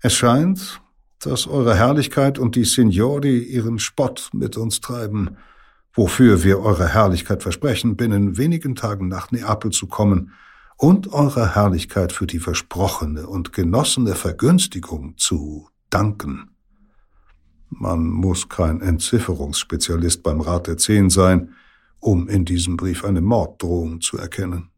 Es 0.00 0.14
scheint, 0.14 0.80
dass 1.20 1.46
Eure 1.46 1.76
Herrlichkeit 1.76 2.38
und 2.38 2.56
die 2.56 2.64
Signori 2.64 3.38
ihren 3.38 3.78
Spott 3.78 4.30
mit 4.32 4.56
uns 4.56 4.80
treiben, 4.80 5.36
wofür 5.92 6.44
wir 6.44 6.60
Eure 6.60 6.88
Herrlichkeit 6.88 7.42
versprechen, 7.42 7.96
binnen 7.96 8.36
wenigen 8.38 8.74
Tagen 8.76 9.08
nach 9.08 9.30
Neapel 9.30 9.72
zu 9.72 9.86
kommen 9.86 10.32
und 10.76 11.12
Eurer 11.12 11.56
Herrlichkeit 11.56 12.12
für 12.12 12.26
die 12.26 12.38
versprochene 12.38 13.26
und 13.26 13.52
genossene 13.52 14.14
Vergünstigung 14.14 15.14
zu 15.16 15.68
danken. 15.90 16.50
Man 17.68 18.06
muss 18.06 18.48
kein 18.48 18.80
Entzifferungsspezialist 18.80 20.22
beim 20.22 20.40
Rat 20.40 20.68
der 20.68 20.78
Zehn 20.78 21.10
sein, 21.10 21.54
um 22.00 22.28
in 22.28 22.44
diesem 22.44 22.76
Brief 22.76 23.04
eine 23.04 23.20
Morddrohung 23.20 24.00
zu 24.00 24.16
erkennen. 24.16 24.70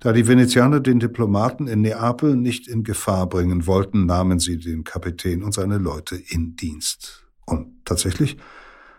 Da 0.00 0.12
die 0.14 0.26
Venezianer 0.26 0.80
den 0.80 0.98
Diplomaten 0.98 1.66
in 1.66 1.82
Neapel 1.82 2.34
nicht 2.34 2.66
in 2.66 2.84
Gefahr 2.84 3.28
bringen 3.28 3.66
wollten, 3.66 4.06
nahmen 4.06 4.38
sie 4.38 4.58
den 4.58 4.82
Kapitän 4.82 5.42
und 5.42 5.52
seine 5.52 5.76
Leute 5.76 6.16
in 6.16 6.56
Dienst. 6.56 7.26
Und 7.44 7.84
tatsächlich, 7.84 8.38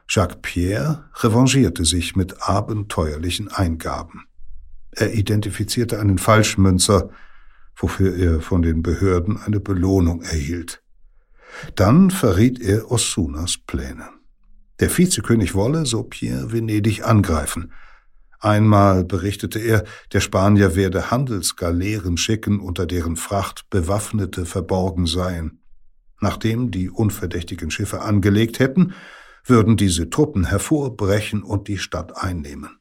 Jacques 0.08 0.38
Pierre 0.43 1.10
revanchierte 1.16 1.86
sich 1.86 2.16
mit 2.16 2.47
abenteuerlichen 2.47 3.47
Eingaben. 3.47 4.26
Er 4.91 5.14
identifizierte 5.16 5.99
einen 5.99 6.20
Falschmünzer, 6.20 7.10
wofür 7.76 8.16
er 8.16 8.41
von 8.41 8.62
den 8.62 8.84
Behörden 8.84 9.38
eine 9.38 9.60
Belohnung 9.60 10.22
erhielt. 10.22 10.84
Dann 11.76 12.12
verriet 12.12 12.60
er 12.60 12.91
Osunas 12.91 13.58
Pläne. 13.58 14.10
Der 14.80 14.95
Vizekönig 14.95 15.56
wolle, 15.56 15.86
so 15.86 16.04
Pierre, 16.04 16.52
Venedig 16.52 17.04
angreifen. 17.04 17.72
Einmal 18.42 19.06
berichtete 19.06 19.60
er, 19.60 19.84
der 20.14 20.20
Spanier 20.20 20.76
werde 20.76 21.12
Handelsgaleeren 21.12 22.18
schicken, 22.18 22.60
unter 22.60 22.88
deren 22.88 23.16
Fracht 23.16 23.70
Bewaffnete 23.70 24.48
verborgen 24.48 25.06
seien. 25.06 25.60
Nachdem 26.20 26.72
die 26.72 26.89
unverdächtigen 26.89 27.70
Schiffe 27.70 28.02
angelegt 28.02 28.58
hätten, 28.58 28.94
würden 29.46 29.78
diese 29.78 30.10
Truppen 30.10 30.46
hervorbrechen 30.46 31.44
und 31.44 31.68
die 31.68 31.78
Stadt 31.78 32.18
einnehmen. 32.18 32.80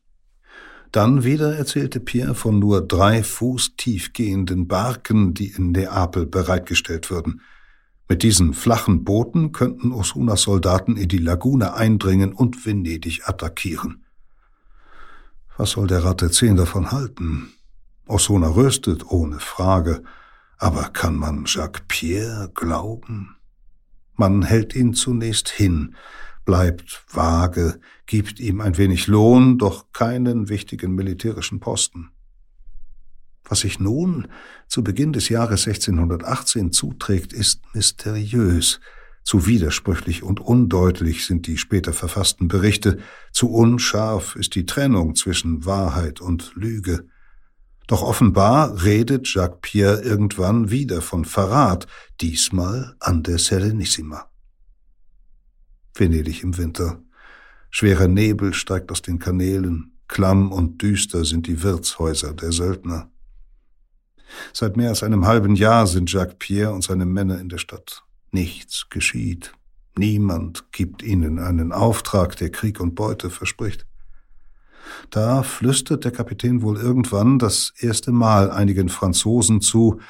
Dann 0.92 1.24
wieder 1.24 1.54
erzählte 1.54 2.00
Pierre 2.00 2.34
von 2.34 2.58
nur 2.58 2.80
drei 2.86 3.22
Fuß 3.22 3.76
tiefgehenden 3.76 4.66
Barken, 4.66 5.34
die 5.34 5.48
in 5.48 5.72
Neapel 5.72 6.24
bereitgestellt 6.24 7.10
würden. 7.10 7.42
Mit 8.08 8.22
diesen 8.22 8.54
flachen 8.54 9.04
Booten 9.04 9.52
könnten 9.52 9.92
Osunas 9.92 10.42
Soldaten 10.42 10.96
in 10.96 11.08
die 11.08 11.18
Lagune 11.18 11.74
eindringen 11.74 12.32
und 12.32 12.64
Venedig 12.64 13.28
attackieren. 13.28 14.04
Was 15.60 15.72
soll 15.72 15.88
der 15.88 16.02
Rat 16.02 16.22
der 16.22 16.30
Zehn 16.30 16.56
davon 16.56 16.90
halten? 16.90 17.52
Osuna 18.06 18.48
röstet, 18.48 19.04
ohne 19.10 19.40
Frage. 19.40 20.02
Aber 20.56 20.84
kann 20.84 21.14
man 21.16 21.44
Jacques 21.44 21.82
Pierre 21.86 22.50
glauben? 22.54 23.36
Man 24.16 24.40
hält 24.40 24.74
ihn 24.74 24.94
zunächst 24.94 25.50
hin, 25.50 25.96
bleibt 26.46 27.04
vage, 27.08 27.78
gibt 28.06 28.40
ihm 28.40 28.62
ein 28.62 28.78
wenig 28.78 29.06
Lohn, 29.06 29.58
doch 29.58 29.92
keinen 29.92 30.48
wichtigen 30.48 30.94
militärischen 30.94 31.60
Posten. 31.60 32.08
Was 33.44 33.60
sich 33.60 33.78
nun 33.78 34.28
zu 34.66 34.82
Beginn 34.82 35.12
des 35.12 35.28
Jahres 35.28 35.68
1618 35.68 36.72
zuträgt, 36.72 37.34
ist 37.34 37.60
mysteriös. 37.74 38.80
Zu 39.30 39.46
widersprüchlich 39.46 40.24
und 40.24 40.40
undeutlich 40.40 41.24
sind 41.24 41.46
die 41.46 41.56
später 41.56 41.92
verfassten 41.92 42.48
Berichte, 42.48 42.98
zu 43.30 43.48
unscharf 43.48 44.34
ist 44.34 44.56
die 44.56 44.66
Trennung 44.66 45.14
zwischen 45.14 45.64
Wahrheit 45.64 46.20
und 46.20 46.50
Lüge. 46.56 47.06
Doch 47.86 48.02
offenbar 48.02 48.82
redet 48.82 49.32
Jacques 49.32 49.60
Pierre 49.62 50.00
irgendwann 50.00 50.72
wieder 50.72 51.00
von 51.00 51.24
Verrat, 51.24 51.86
diesmal 52.20 52.96
an 52.98 53.22
der 53.22 53.38
Serenissima. 53.38 54.28
Venedig 55.94 56.42
im 56.42 56.58
Winter. 56.58 57.00
Schwerer 57.70 58.08
Nebel 58.08 58.52
steigt 58.52 58.90
aus 58.90 59.00
den 59.00 59.20
Kanälen, 59.20 59.96
klamm 60.08 60.50
und 60.50 60.82
düster 60.82 61.24
sind 61.24 61.46
die 61.46 61.62
Wirtshäuser 61.62 62.34
der 62.34 62.50
Söldner. 62.50 63.12
Seit 64.52 64.76
mehr 64.76 64.88
als 64.88 65.04
einem 65.04 65.24
halben 65.24 65.54
Jahr 65.54 65.86
sind 65.86 66.10
Jacques 66.10 66.34
Pierre 66.40 66.72
und 66.72 66.82
seine 66.82 67.06
Männer 67.06 67.38
in 67.38 67.48
der 67.48 67.58
Stadt. 67.58 68.02
Nichts 68.32 68.88
geschieht. 68.90 69.52
Niemand 69.96 70.72
gibt 70.72 71.02
ihnen 71.02 71.38
einen 71.38 71.72
Auftrag, 71.72 72.36
der 72.36 72.50
Krieg 72.50 72.80
und 72.80 72.94
Beute 72.94 73.28
verspricht. 73.28 73.86
Da 75.10 75.42
flüstert 75.42 76.04
der 76.04 76.12
Kapitän 76.12 76.62
wohl 76.62 76.76
irgendwann 76.76 77.38
das 77.38 77.72
erste 77.78 78.12
Mal 78.12 78.50
einigen 78.50 78.88
Franzosen 78.88 79.60
zu, 79.60 80.00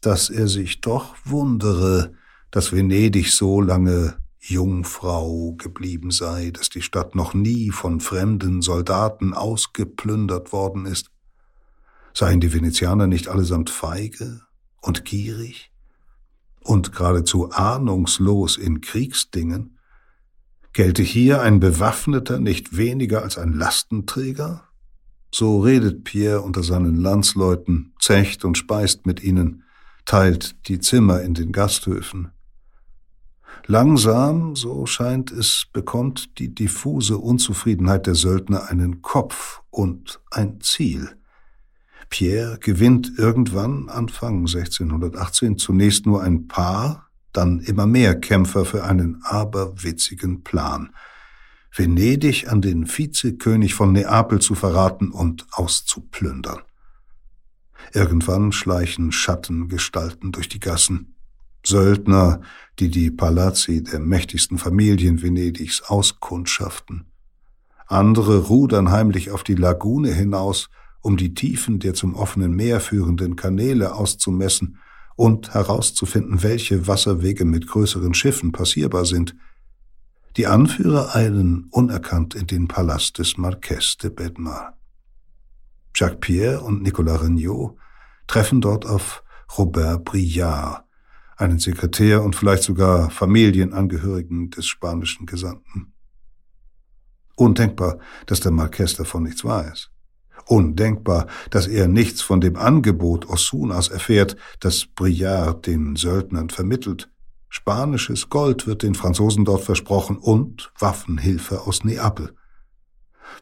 dass 0.00 0.30
er 0.30 0.48
sich 0.48 0.80
doch 0.80 1.14
wundere, 1.24 2.14
dass 2.50 2.72
Venedig 2.72 3.30
so 3.32 3.60
lange 3.60 4.16
Jungfrau 4.40 5.54
geblieben 5.54 6.10
sei, 6.10 6.50
dass 6.50 6.70
die 6.70 6.82
Stadt 6.82 7.14
noch 7.14 7.34
nie 7.34 7.70
von 7.70 8.00
fremden 8.00 8.62
Soldaten 8.62 9.34
ausgeplündert 9.34 10.52
worden 10.52 10.86
ist. 10.86 11.10
Seien 12.14 12.40
die 12.40 12.52
Venezianer 12.52 13.06
nicht 13.06 13.28
allesamt 13.28 13.70
feige 13.70 14.40
und 14.80 15.04
gierig 15.04 15.70
und 16.68 16.92
geradezu 16.92 17.50
ahnungslos 17.50 18.58
in 18.58 18.82
Kriegsdingen? 18.82 19.78
Gelte 20.74 21.02
hier 21.02 21.40
ein 21.40 21.60
Bewaffneter 21.60 22.38
nicht 22.38 22.76
weniger 22.76 23.22
als 23.22 23.38
ein 23.38 23.54
Lastenträger? 23.54 24.64
So 25.32 25.60
redet 25.60 26.04
Pierre 26.04 26.42
unter 26.42 26.62
seinen 26.62 26.96
Landsleuten, 26.96 27.94
zecht 27.98 28.44
und 28.44 28.58
speist 28.58 29.06
mit 29.06 29.22
ihnen, 29.22 29.64
teilt 30.04 30.68
die 30.68 30.78
Zimmer 30.78 31.22
in 31.22 31.34
den 31.34 31.52
Gasthöfen. 31.52 32.32
Langsam, 33.66 34.54
so 34.54 34.84
scheint 34.86 35.30
es, 35.30 35.66
bekommt 35.72 36.38
die 36.38 36.54
diffuse 36.54 37.18
Unzufriedenheit 37.18 38.06
der 38.06 38.14
Söldner 38.14 38.68
einen 38.68 39.00
Kopf 39.02 39.62
und 39.70 40.20
ein 40.30 40.60
Ziel. 40.60 41.17
Pierre 42.10 42.58
gewinnt 42.58 43.12
irgendwann 43.18 43.88
Anfang 43.88 44.40
1618 44.46 45.58
zunächst 45.58 46.06
nur 46.06 46.22
ein 46.22 46.48
paar, 46.48 47.08
dann 47.32 47.60
immer 47.60 47.86
mehr 47.86 48.18
Kämpfer 48.18 48.64
für 48.64 48.84
einen 48.84 49.22
aberwitzigen 49.22 50.42
Plan. 50.42 50.94
Venedig 51.74 52.48
an 52.48 52.62
den 52.62 52.86
Vizekönig 52.86 53.74
von 53.74 53.92
Neapel 53.92 54.40
zu 54.40 54.54
verraten 54.54 55.10
und 55.10 55.46
auszuplündern. 55.52 56.60
Irgendwann 57.92 58.52
schleichen 58.52 59.12
Schattengestalten 59.12 60.32
durch 60.32 60.48
die 60.48 60.60
Gassen. 60.60 61.14
Söldner, 61.64 62.40
die 62.78 62.88
die 62.88 63.10
Palazzi 63.10 63.82
der 63.82 64.00
mächtigsten 64.00 64.58
Familien 64.58 65.22
Venedigs 65.22 65.82
auskundschaften. 65.82 67.04
Andere 67.86 68.38
rudern 68.38 68.90
heimlich 68.90 69.30
auf 69.30 69.42
die 69.42 69.54
Lagune 69.54 70.12
hinaus 70.12 70.70
um 71.00 71.16
die 71.16 71.34
Tiefen 71.34 71.78
der 71.78 71.94
zum 71.94 72.14
offenen 72.14 72.54
Meer 72.54 72.80
führenden 72.80 73.36
Kanäle 73.36 73.94
auszumessen 73.94 74.78
und 75.16 75.54
herauszufinden, 75.54 76.42
welche 76.42 76.86
Wasserwege 76.86 77.44
mit 77.44 77.66
größeren 77.66 78.14
Schiffen 78.14 78.52
passierbar 78.52 79.04
sind. 79.04 79.34
Die 80.36 80.46
Anführer 80.46 81.16
eilen 81.16 81.66
unerkannt 81.70 82.34
in 82.34 82.46
den 82.46 82.68
Palast 82.68 83.18
des 83.18 83.36
Marquess 83.36 83.96
de 83.96 84.10
Bedmar. 84.10 84.76
Jacques 85.94 86.20
Pierre 86.20 86.60
und 86.60 86.82
Nicolas 86.82 87.22
Regnault 87.22 87.76
treffen 88.28 88.60
dort 88.60 88.86
auf 88.86 89.24
Robert 89.56 90.04
Brillard, 90.04 90.84
einen 91.36 91.58
Sekretär 91.58 92.22
und 92.22 92.36
vielleicht 92.36 92.62
sogar 92.62 93.10
Familienangehörigen 93.10 94.50
des 94.50 94.66
spanischen 94.66 95.26
Gesandten. 95.26 95.92
Undenkbar, 97.34 97.98
dass 98.26 98.40
der 98.40 98.52
Marquess 98.52 98.94
davon 98.94 99.24
nichts 99.24 99.44
weiß. 99.44 99.90
Undenkbar, 100.48 101.26
dass 101.50 101.66
er 101.66 101.88
nichts 101.88 102.22
von 102.22 102.40
dem 102.40 102.56
Angebot 102.56 103.28
Osunas 103.28 103.88
erfährt, 103.88 104.36
das 104.60 104.86
Briard 104.86 105.66
den 105.66 105.94
Söldnern 105.94 106.48
vermittelt. 106.48 107.10
Spanisches 107.50 108.30
Gold 108.30 108.66
wird 108.66 108.82
den 108.82 108.94
Franzosen 108.94 109.44
dort 109.44 109.62
versprochen 109.62 110.16
und 110.16 110.72
Waffenhilfe 110.78 111.66
aus 111.66 111.84
Neapel. 111.84 112.34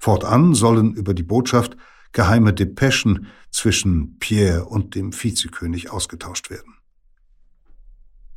Fortan 0.01 0.55
sollen 0.55 0.95
über 0.95 1.15
die 1.15 1.23
Botschaft 1.23 1.77
geheime 2.13 2.53
Depeschen 2.53 3.27
zwischen 3.51 4.19
Pierre 4.19 4.65
und 4.65 4.95
dem 4.97 5.13
Vizekönig 5.13 5.91
ausgetauscht 5.93 6.51
werden. 6.51 6.75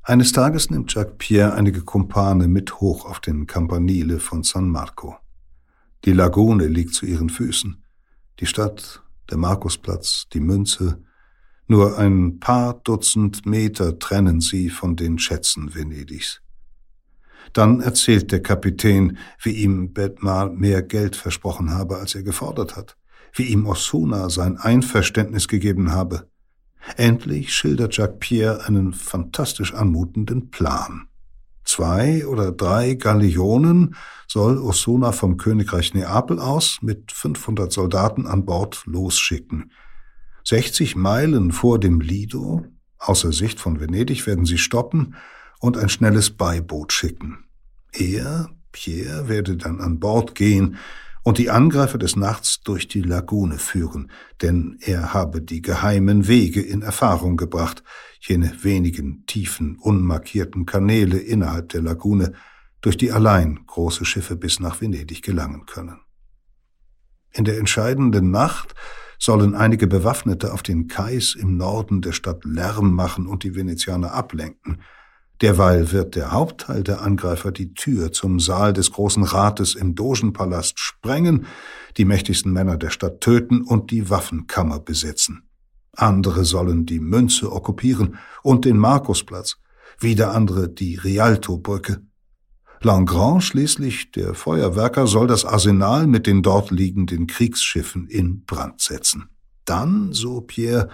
Eines 0.04 0.32
Tages 0.32 0.70
nimmt 0.70 0.94
Jacques 0.94 1.16
Pierre 1.18 1.54
einige 1.54 1.82
Kumpane 1.82 2.48
mit 2.48 2.80
hoch 2.80 3.06
auf 3.06 3.20
den 3.20 3.48
Campanile 3.48 4.20
von 4.20 4.44
San 4.44 4.70
Marco. 4.70 5.18
Die 6.06 6.14
Lagune 6.14 6.68
liegt 6.68 6.94
zu 6.94 7.06
ihren 7.06 7.30
Füßen. 7.30 7.84
Die 8.40 8.46
Stadt, 8.46 9.04
der 9.30 9.38
Markusplatz, 9.38 10.28
die 10.34 10.40
Münze, 10.40 11.04
nur 11.68 11.98
ein 11.98 12.40
paar 12.40 12.76
Dutzend 12.84 13.46
Meter 13.46 14.00
trennen 14.00 14.40
sie 14.40 14.70
von 14.70 14.96
den 14.96 15.20
Schätzen 15.20 15.76
Venedigs. 15.76 16.42
Dann 17.54 17.82
erzählt 17.82 18.32
der 18.32 18.42
Kapitän, 18.42 19.18
wie 19.42 19.52
ihm 19.52 19.94
Bedmar 19.94 20.50
mehr 20.50 20.82
Geld 20.82 21.16
versprochen 21.16 21.72
habe, 21.72 21.98
als 21.98 22.16
er 22.16 22.24
gefordert 22.24 22.76
hat, 22.76 22.96
wie 23.34 23.44
ihm 23.44 23.66
Osuna 23.66 24.30
sein 24.30 24.58
Einverständnis 24.58 25.48
gegeben 25.48 25.92
habe. 25.92 26.30
Endlich 26.96 27.54
schildert 27.54 27.98
Jacques 27.98 28.20
Pierre 28.20 28.66
einen 28.66 28.94
fantastisch 28.94 29.74
anmutenden 29.74 30.50
Plan. 30.50 31.09
Zwei 31.70 32.26
oder 32.26 32.52
drei 32.52 32.96
Galeonen 32.96 33.94
soll 34.28 34.58
Osuna 34.58 35.12
vom 35.12 35.38
Königreich 35.38 35.94
Neapel 35.94 36.40
aus 36.40 36.80
mit 36.82 37.12
500 37.12 37.72
Soldaten 37.72 38.26
an 38.26 38.44
Bord 38.44 38.82
losschicken. 38.88 39.72
60 40.46 40.96
Meilen 40.96 41.52
vor 41.52 41.80
dem 41.80 42.02
Lido, 42.02 42.66
außer 42.98 43.32
Sicht 43.32 43.60
von 43.60 43.80
Venedig, 43.80 44.26
werden 44.26 44.46
sie 44.46 44.58
stoppen 44.58 45.14
und 45.60 45.78
ein 45.78 45.90
schnelles 45.90 46.32
Beiboot 46.32 46.92
schicken. 46.92 47.44
Er, 47.92 48.50
Pierre, 48.72 49.30
werde 49.30 49.56
dann 49.56 49.80
an 49.80 50.00
Bord 50.00 50.34
gehen 50.34 50.78
und 51.30 51.38
die 51.38 51.52
Angreifer 51.52 52.00
des 52.00 52.16
Nachts 52.16 52.62
durch 52.64 52.88
die 52.88 53.04
Lagune 53.04 53.60
führen, 53.60 54.10
denn 54.42 54.80
er 54.82 55.14
habe 55.14 55.44
die 55.44 55.62
geheimen 55.62 56.28
Wege 56.28 56.60
in 56.60 56.82
Erfahrung 56.82 57.38
gebracht, 57.38 57.84
jene 58.20 58.52
wenigen 58.64 59.28
tiefen, 59.28 59.78
unmarkierten 59.80 60.66
Kanäle 60.66 61.20
innerhalb 61.20 61.70
der 61.70 61.84
Lagune, 61.84 62.34
durch 62.82 62.98
die 62.98 63.12
allein 63.12 63.60
große 63.68 64.06
Schiffe 64.06 64.38
bis 64.38 64.60
nach 64.60 64.82
Venedig 64.82 65.22
gelangen 65.22 65.68
können. 65.68 66.00
In 67.32 67.44
der 67.44 67.60
entscheidenden 67.60 68.32
Nacht 68.32 68.74
sollen 69.20 69.54
einige 69.54 69.86
Bewaffnete 69.86 70.52
auf 70.52 70.64
den 70.64 70.88
Kais 70.88 71.36
im 71.36 71.58
Norden 71.58 72.02
der 72.02 72.14
Stadt 72.14 72.44
Lärm 72.44 72.92
machen 72.92 73.28
und 73.28 73.44
die 73.44 73.54
Venezianer 73.54 74.14
ablenken. 74.16 74.82
Derweil 75.42 75.92
wird 75.94 76.16
der 76.16 76.32
Hauptteil 76.32 76.84
der 76.84 77.02
Angreifer 77.02 77.52
die 77.52 77.74
Tür 77.74 78.12
zum 78.12 78.40
Saal 78.40 78.74
des 78.74 78.92
Großen 78.92 79.24
Rates 79.24 79.74
im 79.76 79.96
Dogenpalast 79.96 80.78
sprengen, 80.78 81.46
die 81.96 82.06
mächtigsten 82.06 82.52
Männer 82.52 82.76
der 82.78 82.90
Stadt 82.90 83.22
töten 83.22 83.62
und 83.62 83.92
die 83.92 84.10
Waffenkammer 84.10 84.80
besetzen. 84.80 85.44
Andere 85.96 86.44
sollen 86.44 86.86
die 86.86 87.00
Münze 87.00 87.52
okkupieren 87.52 88.18
und 88.44 88.66
den 88.66 88.78
Markusplatz, 88.78 89.58
wieder 90.00 90.34
andere 90.34 90.70
die 90.70 90.96
Rialto-Brücke. 90.96 92.02
Langrand 92.82 93.44
schließlich, 93.44 94.12
der 94.12 94.34
Feuerwerker, 94.34 95.08
soll 95.08 95.28
das 95.28 95.44
Arsenal 95.44 96.08
mit 96.08 96.28
den 96.28 96.42
dort 96.42 96.72
liegenden 96.72 97.28
Kriegsschiffen 97.28 98.08
in 98.08 98.46
Brand 98.46 98.80
setzen. 98.80 99.30
Dann, 99.66 100.14
so 100.14 100.42
Pierre, 100.42 100.90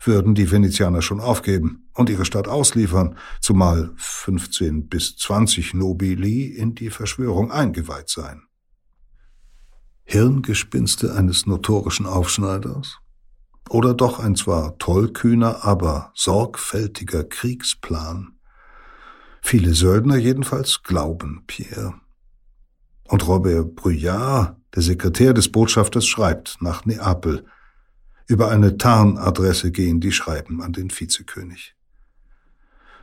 würden 0.00 0.34
die 0.34 0.50
Venezianer 0.50 1.02
schon 1.02 1.20
aufgeben 1.20 1.88
und 1.94 2.10
ihre 2.10 2.24
Stadt 2.24 2.48
ausliefern, 2.48 3.16
zumal 3.40 3.90
15 3.96 4.88
bis 4.88 5.16
20 5.16 5.74
Nobili 5.74 6.46
in 6.46 6.74
die 6.74 6.90
Verschwörung 6.90 7.50
eingeweiht 7.50 8.08
seien. 8.08 8.42
Hirngespinste 10.04 11.14
eines 11.14 11.46
notorischen 11.46 12.06
Aufschneiders? 12.06 12.98
Oder 13.68 13.92
doch 13.92 14.18
ein 14.18 14.36
zwar 14.36 14.78
tollkühner, 14.78 15.64
aber 15.64 16.12
sorgfältiger 16.14 17.24
Kriegsplan? 17.24 18.38
Viele 19.42 19.74
Söldner 19.74 20.16
jedenfalls 20.16 20.82
glauben 20.82 21.44
Pierre. 21.46 21.94
Und 23.04 23.26
Robert 23.26 23.74
Bruyard, 23.74 24.56
der 24.74 24.82
Sekretär 24.82 25.34
des 25.34 25.50
Botschafters, 25.50 26.06
schreibt 26.06 26.58
nach 26.60 26.84
Neapel. 26.84 27.44
Über 28.28 28.50
eine 28.50 28.76
Tarnadresse 28.76 29.72
gehen 29.72 30.00
die 30.00 30.12
Schreiben 30.12 30.60
an 30.60 30.74
den 30.74 30.90
Vizekönig. 30.90 31.74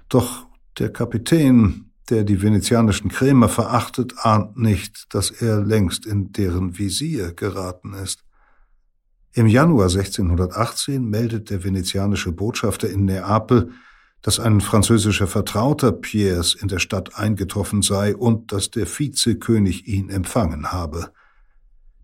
Doch 0.07 0.45
der 0.77 0.93
Kapitän, 0.93 1.89
der 2.11 2.23
die 2.23 2.43
venezianischen 2.43 3.09
Krämer 3.09 3.49
verachtet, 3.49 4.13
ahnt 4.19 4.55
nicht, 4.55 5.07
dass 5.15 5.31
er 5.31 5.61
längst 5.61 6.05
in 6.05 6.31
deren 6.31 6.77
Visier 6.77 7.33
geraten 7.33 7.93
ist. 7.93 8.23
Im 9.33 9.47
Januar 9.47 9.89
1618 9.89 11.03
meldet 11.03 11.49
der 11.49 11.63
venezianische 11.63 12.31
Botschafter 12.31 12.87
in 12.87 13.05
Neapel, 13.05 13.71
dass 14.21 14.39
ein 14.39 14.61
französischer 14.61 15.25
Vertrauter 15.25 15.91
Piers 15.91 16.53
in 16.53 16.67
der 16.67 16.79
Stadt 16.79 17.17
eingetroffen 17.17 17.81
sei 17.81 18.15
und 18.15 18.51
dass 18.51 18.69
der 18.69 18.85
Vizekönig 18.85 19.87
ihn 19.87 20.11
empfangen 20.11 20.71
habe. 20.71 21.11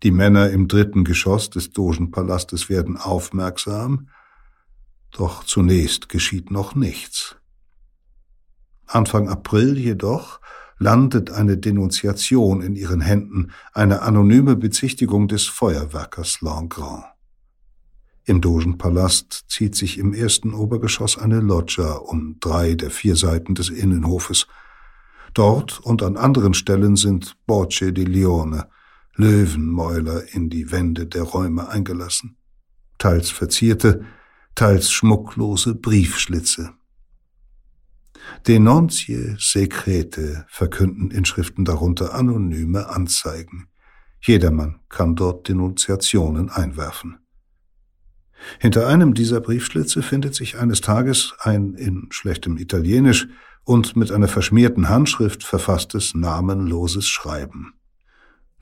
Die 0.02 0.10
Männer 0.10 0.50
im 0.50 0.66
dritten 0.66 1.04
Geschoss 1.04 1.50
des 1.50 1.70
Dogenpalastes 1.70 2.68
werden 2.68 2.96
aufmerksam, 2.96 4.08
doch 5.12 5.44
zunächst 5.44 6.08
geschieht 6.08 6.50
noch 6.50 6.74
nichts. 6.74 7.36
Anfang 8.86 9.28
April 9.28 9.78
jedoch 9.78 10.40
landet 10.78 11.30
eine 11.30 11.56
Denunziation 11.56 12.62
in 12.62 12.74
ihren 12.74 13.00
Händen, 13.00 13.52
eine 13.72 14.02
anonyme 14.02 14.56
Bezichtigung 14.56 15.28
des 15.28 15.44
Feuerwerkers 15.44 16.40
Langrand. 16.40 17.04
Im 18.24 18.40
Dogenpalast 18.40 19.44
zieht 19.48 19.76
sich 19.76 19.98
im 19.98 20.14
ersten 20.14 20.54
Obergeschoss 20.54 21.18
eine 21.18 21.40
Loggia 21.40 21.92
um 21.92 22.38
drei 22.40 22.74
der 22.74 22.90
vier 22.90 23.16
Seiten 23.16 23.54
des 23.54 23.68
Innenhofes. 23.68 24.46
Dort 25.34 25.80
und 25.80 26.02
an 26.02 26.16
anderen 26.16 26.54
Stellen 26.54 26.96
sind 26.96 27.36
Borce 27.46 27.92
di 27.92 28.04
Lione, 28.04 28.68
Löwenmäuler 29.16 30.34
in 30.34 30.48
die 30.48 30.70
Wände 30.70 31.06
der 31.06 31.22
Räume 31.22 31.68
eingelassen. 31.68 32.36
Teils 32.98 33.30
verzierte, 33.30 34.04
teils 34.54 34.90
schmucklose 34.90 35.74
Briefschlitze. 35.74 36.74
Denuncie 38.46 39.36
Secrete 39.38 40.46
verkünden 40.48 41.10
Inschriften 41.10 41.64
darunter 41.64 42.14
anonyme 42.14 42.88
Anzeigen. 42.88 43.68
Jedermann 44.20 44.80
kann 44.88 45.16
dort 45.16 45.48
Denunziationen 45.48 46.48
einwerfen. 46.48 47.18
Hinter 48.58 48.86
einem 48.86 49.14
dieser 49.14 49.40
Briefschlitze 49.40 50.02
findet 50.02 50.34
sich 50.34 50.58
eines 50.58 50.80
Tages 50.80 51.34
ein 51.40 51.74
in 51.74 52.08
schlechtem 52.10 52.56
Italienisch 52.56 53.28
und 53.64 53.94
mit 53.96 54.10
einer 54.10 54.28
verschmierten 54.28 54.88
Handschrift 54.88 55.44
verfasstes 55.44 56.14
namenloses 56.14 57.06
Schreiben. 57.06 57.74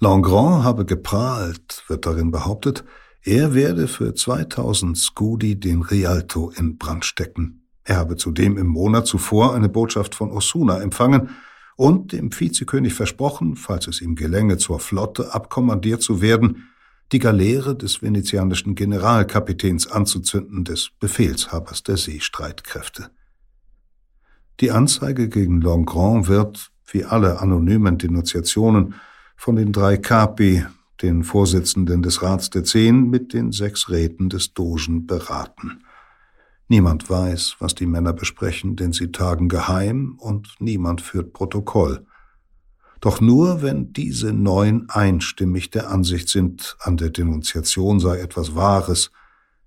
Langrand 0.02 0.64
habe 0.64 0.86
geprahlt, 0.86 1.84
wird 1.88 2.06
darin 2.06 2.30
behauptet, 2.30 2.84
er 3.22 3.52
werde 3.52 3.86
für 3.86 4.14
2000 4.14 4.96
Scudi 4.96 5.60
den 5.60 5.82
Rialto 5.82 6.50
in 6.56 6.78
Brand 6.78 7.04
stecken. 7.04 7.68
Er 7.84 7.96
habe 7.96 8.16
zudem 8.16 8.56
im 8.56 8.66
Monat 8.66 9.06
zuvor 9.06 9.54
eine 9.54 9.68
Botschaft 9.68 10.14
von 10.14 10.30
Osuna 10.30 10.80
empfangen 10.80 11.28
und 11.76 12.12
dem 12.12 12.30
Vizekönig 12.32 12.94
versprochen, 12.94 13.56
falls 13.56 13.88
es 13.88 14.00
ihm 14.00 14.14
gelänge, 14.14 14.56
zur 14.56 14.80
Flotte 14.80 15.34
abkommandiert 15.34 16.00
zu 16.00 16.22
werden, 16.22 16.70
die 17.12 17.18
Galeere 17.18 17.76
des 17.76 18.00
venezianischen 18.00 18.74
Generalkapitäns 18.74 19.86
anzuzünden, 19.86 20.64
des 20.64 20.92
Befehlshabers 20.98 21.82
der 21.82 21.98
Seestreitkräfte. 21.98 23.10
Die 24.60 24.70
Anzeige 24.70 25.28
gegen 25.28 25.60
Longrand 25.60 26.28
wird, 26.28 26.70
wie 26.90 27.04
alle 27.04 27.40
anonymen 27.40 27.98
Denunziationen, 27.98 28.94
von 29.40 29.56
den 29.56 29.72
drei 29.72 29.96
Capi, 29.96 30.66
den 31.00 31.24
Vorsitzenden 31.24 32.02
des 32.02 32.20
Rats 32.20 32.50
der 32.50 32.62
Zehn, 32.62 33.08
mit 33.08 33.32
den 33.32 33.52
sechs 33.52 33.88
Räten 33.88 34.28
des 34.28 34.52
Dogen 34.52 35.06
beraten. 35.06 35.82
Niemand 36.68 37.08
weiß, 37.08 37.56
was 37.58 37.74
die 37.74 37.86
Männer 37.86 38.12
besprechen, 38.12 38.76
denn 38.76 38.92
sie 38.92 39.10
tagen 39.10 39.48
geheim 39.48 40.16
und 40.18 40.56
niemand 40.58 41.00
führt 41.00 41.32
Protokoll. 41.32 42.04
Doch 43.00 43.22
nur 43.22 43.62
wenn 43.62 43.94
diese 43.94 44.34
neun 44.34 44.90
einstimmig 44.90 45.70
der 45.70 45.88
Ansicht 45.88 46.28
sind, 46.28 46.76
an 46.80 46.98
der 46.98 47.08
Denunziation 47.08 47.98
sei 47.98 48.18
etwas 48.18 48.54
Wahres, 48.54 49.10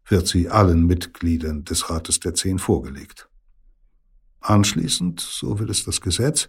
wird 0.06 0.28
sie 0.28 0.50
allen 0.50 0.86
Mitgliedern 0.86 1.66
des 1.66 1.90
Rates 1.90 2.20
der 2.20 2.36
Zehn 2.36 2.60
vorgelegt. 2.60 3.28
Anschließend, 4.40 5.20
so 5.20 5.58
will 5.58 5.72
es 5.72 5.84
das 5.84 6.00
Gesetz, 6.00 6.48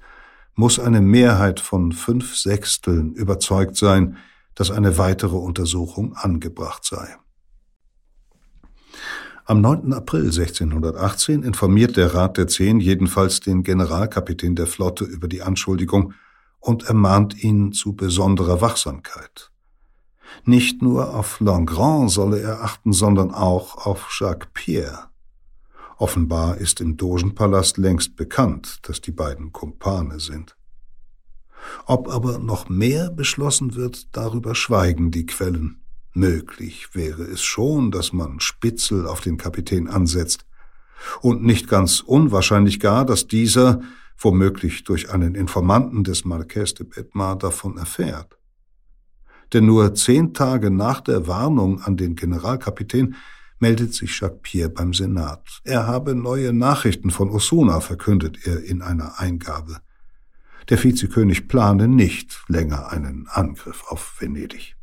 muss 0.55 0.79
eine 0.79 1.01
Mehrheit 1.01 1.61
von 1.61 1.93
fünf 1.93 2.37
Sechsteln 2.37 3.15
überzeugt 3.15 3.77
sein, 3.77 4.17
dass 4.55 4.71
eine 4.71 4.99
weitere 4.99 5.37
Untersuchung 5.37 6.15
angebracht 6.15 6.85
sei. 6.85 7.17
Am 9.47 9.61
9. 9.61 9.93
April 9.93 10.25
1618 10.25 11.43
informiert 11.43 11.99
der 11.99 12.15
Rat 12.15 12.39
der 12.39 12.49
Zehn 12.49 12.81
jedenfalls 12.81 13.41
den 13.41 13.63
Generalkapitän 13.63 14.57
der 14.57 14.67
Flotte 14.67 15.05
über 15.05 15.29
die 15.29 15.43
Anschuldigung 15.43 16.15
und 16.61 16.85
ermahnt 16.85 17.43
ihn 17.45 17.73
zu 17.73 17.95
besonderer 17.95 18.63
Wachsamkeit. 18.63 19.51
Nicht 20.45 20.81
nur 20.81 21.15
auf 21.15 21.41
Langrand 21.41 22.11
solle 22.11 22.41
er 22.41 22.63
achten, 22.63 22.95
sondern 22.95 23.33
auch 23.33 23.87
auf 23.87 24.09
Jacques 24.19 24.49
Pierre. 24.55 25.11
Offenbar 25.97 26.59
ist 26.59 26.81
im 26.81 26.97
Dogenpalast 26.97 27.79
längst 27.79 28.17
bekannt, 28.17 28.81
dass 28.83 29.01
die 29.01 29.13
beiden 29.13 29.53
Kumpane 29.53 30.21
sind. 30.21 30.57
Ob 31.87 32.09
aber 32.09 32.39
noch 32.39 32.69
mehr 32.69 33.11
beschlossen 33.11 33.75
wird, 33.75 34.15
darüber 34.17 34.55
schweigen 34.55 35.11
die 35.11 35.27
Quellen. 35.27 35.81
Möglich 36.13 36.95
wäre 36.95 37.23
es 37.23 37.43
schon, 37.43 37.91
dass 37.91 38.13
man 38.13 38.41
Spitzel 38.41 39.07
auf 39.07 39.21
den 39.21 39.37
Kapitän 39.37 39.89
ansetzt, 39.89 40.45
und 41.21 41.45
nicht 41.45 41.69
ganz 41.69 42.01
unwahrscheinlich 42.01 42.81
gar, 42.81 43.05
dass 43.05 43.27
dieser 43.27 43.81
womöglich 44.17 44.85
durch 44.85 45.11
einen 45.11 45.35
Informanten 45.35 46.05
des 46.05 46.25
Marquès 46.25 46.75
de 46.77 46.87
Bedmar 46.87 47.37
davon 47.37 47.77
erfährt. 47.77 48.39
Denn 49.53 49.67
nur 49.67 49.95
zehn 49.95 50.35
Tage 50.35 50.71
nach 50.71 51.01
der 51.01 51.27
Warnung 51.27 51.83
an 51.83 51.97
den 51.97 52.15
Generalkapitän 52.15 53.17
meldet 53.65 53.95
sich 53.95 54.21
Pierre 54.43 54.69
beim 54.69 54.93
Senat. 54.93 55.63
Er 55.65 55.87
habe 55.87 56.15
neue 56.15 56.53
Nachrichten 56.53 57.11
von 57.11 57.31
Osuna, 57.31 57.81
verkündet 57.81 58.47
er 58.47 58.63
in 58.63 58.83
einer 58.83 59.19
Eingabe. 59.19 59.79
Der 60.69 60.85
Vizekönig 60.85 61.49
plane 61.49 61.89
nicht 61.89 62.43
länger 62.47 62.93
einen 62.93 63.27
Angriff 63.27 63.85
auf 63.89 64.21
Venedig. 64.21 64.77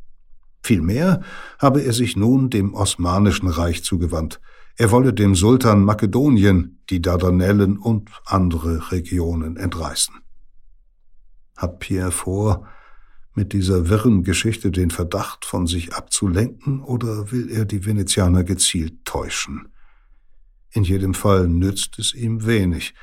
Vielmehr 0.64 1.22
habe 1.60 1.80
er 1.82 1.92
sich 1.92 2.16
nun 2.16 2.50
dem 2.50 2.74
Osmanischen 2.74 3.46
Reich 3.46 3.84
zugewandt, 3.84 4.40
er 4.76 4.90
wolle 4.90 5.12
dem 5.14 5.36
Sultan 5.36 5.84
Makedonien, 5.84 6.82
die 6.90 7.00
Dardanellen 7.00 7.78
und 7.78 8.10
andere 8.24 8.90
Regionen 8.90 9.56
entreißen. 9.58 10.14
Hat 11.56 11.78
Pierre 11.78 12.10
vor, 12.10 12.66
mit 13.34 13.52
dieser 13.52 13.88
wirren 13.88 14.24
Geschichte 14.24 14.70
den 14.70 14.90
Verdacht 14.90 15.44
von 15.44 15.66
sich 15.66 15.94
abzulenken, 15.94 16.82
oder 16.82 17.32
will 17.32 17.50
er 17.50 17.64
die 17.64 17.84
Venezianer 17.86 18.44
gezielt 18.44 19.04
täuschen? 19.04 19.68
In 20.70 20.84
jedem 20.84 21.14
Fall 21.14 21.48
nützt 21.48 21.98
es 21.98 22.14
ihm 22.14 22.46
wenig. 22.46 22.94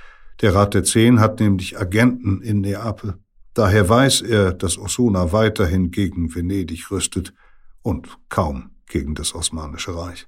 Der 0.42 0.56
Rat 0.56 0.74
der 0.74 0.84
Zehn 0.84 1.20
hat 1.20 1.40
nämlich 1.40 1.80
Agenten 1.80 2.42
in 2.42 2.62
Neapel. 2.62 3.20
Daher 3.54 3.90
weiß 3.90 4.22
er, 4.22 4.54
dass 4.54 4.78
Osuna 4.78 5.32
weiterhin 5.32 5.92
gegen 5.92 6.34
Venedig 6.34 6.90
rüstet 6.92 7.34
und 7.82 8.08
kaum 8.30 8.72
gegen 8.88 9.16
das 9.16 9.36
Osmanische 9.36 9.96
Reich. 9.96 10.28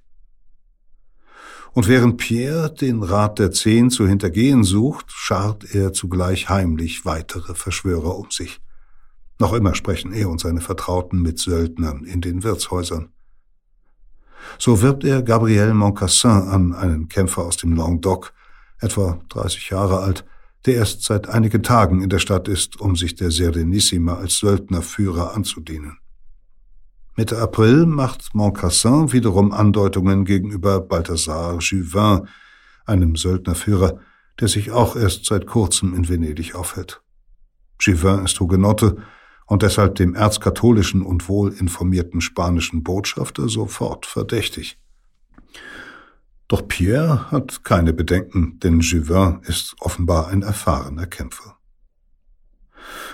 Und 1.74 1.88
während 1.88 2.18
Pierre 2.18 2.74
den 2.74 3.02
Rat 3.02 3.40
der 3.40 3.52
Zehn 3.52 3.90
zu 3.90 4.06
hintergehen 4.08 4.64
sucht, 4.64 5.06
schart 5.10 5.74
er 5.74 5.94
zugleich 5.94 6.50
heimlich 6.50 7.06
weitere 7.06 7.56
Verschwörer 7.56 8.18
um 8.18 8.30
sich. 8.30 8.60
Noch 9.42 9.54
immer 9.54 9.74
sprechen 9.74 10.14
er 10.14 10.30
und 10.30 10.40
seine 10.40 10.62
Vertrauten 10.62 11.20
mit 11.24 11.40
Söldnern 11.40 12.04
in 12.04 12.22
den 12.22 12.44
Wirtshäusern. 12.44 13.10
So 14.60 14.84
wirbt 14.84 15.04
er 15.04 15.24
Gabriel 15.24 15.74
Moncassin 15.74 16.30
an, 16.30 16.76
einen 16.76 17.10
Kämpfer 17.10 17.42
aus 17.42 17.58
dem 17.58 17.76
Languedoc, 17.76 18.34
etwa 18.82 19.20
30 19.30 19.72
Jahre 19.72 20.02
alt, 20.02 20.26
der 20.68 20.76
erst 20.76 21.02
seit 21.06 21.28
einigen 21.28 21.64
Tagen 21.64 22.04
in 22.04 22.10
der 22.12 22.20
Stadt 22.20 22.48
ist, 22.48 22.80
um 22.80 22.96
sich 22.96 23.16
der 23.16 23.32
Serenissima 23.32 24.14
als 24.14 24.38
Söldnerführer 24.38 25.34
anzudienen. 25.34 25.98
Mitte 27.18 27.40
April 27.40 27.88
macht 27.88 28.36
Moncassin 28.36 29.12
wiederum 29.12 29.54
Andeutungen 29.54 30.24
gegenüber 30.24 30.82
Balthasar 30.82 31.58
Juvin, 31.62 32.28
einem 32.86 33.16
Söldnerführer, 33.16 33.98
der 34.40 34.48
sich 34.48 34.70
auch 34.70 34.96
erst 34.96 35.26
seit 35.26 35.48
kurzem 35.48 35.96
in 35.96 36.08
Venedig 36.08 36.54
aufhält. 36.54 37.02
Juvin 37.80 38.24
ist 38.26 38.40
Hugenotte 38.40 38.98
und 39.52 39.64
deshalb 39.64 39.96
dem 39.96 40.16
erzkatholischen 40.16 41.02
und 41.02 41.28
wohlinformierten 41.28 42.22
spanischen 42.22 42.84
Botschafter 42.84 43.50
sofort 43.50 44.06
verdächtig. 44.06 44.80
Doch 46.48 46.66
Pierre 46.70 47.30
hat 47.32 47.66
keine 47.66 47.92
Bedenken, 47.92 48.62
denn 48.62 48.80
Juvin 48.80 49.42
ist 49.44 49.76
offenbar 49.82 50.30
ein 50.30 50.42
erfahrener 50.42 51.06
Kämpfer. 51.06 51.58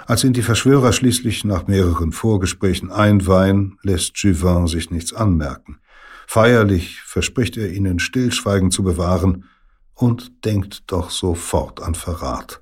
Als 0.06 0.24
ihn 0.24 0.34
die 0.34 0.44
Verschwörer 0.44 0.94
schließlich 0.94 1.44
nach 1.44 1.66
mehreren 1.66 2.12
Vorgesprächen 2.12 2.92
einweihen, 2.92 3.80
lässt 3.82 4.16
Juvin 4.20 4.68
sich 4.68 4.92
nichts 4.92 5.14
anmerken. 5.14 5.80
Feierlich 6.28 7.02
verspricht 7.02 7.58
er 7.58 7.72
ihnen 7.72 7.98
Stillschweigen 7.98 8.70
zu 8.70 8.84
bewahren 8.84 9.46
und 9.96 10.46
denkt 10.46 10.84
doch 10.86 11.10
sofort 11.10 11.82
an 11.82 11.96
Verrat. 11.96 12.62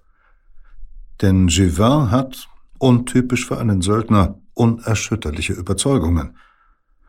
Denn 1.21 1.49
Juvin 1.49 2.09
hat, 2.09 2.47
untypisch 2.77 3.45
für 3.45 3.57
einen 3.57 3.81
Söldner, 3.81 4.39
unerschütterliche 4.53 5.53
Überzeugungen. 5.53 6.37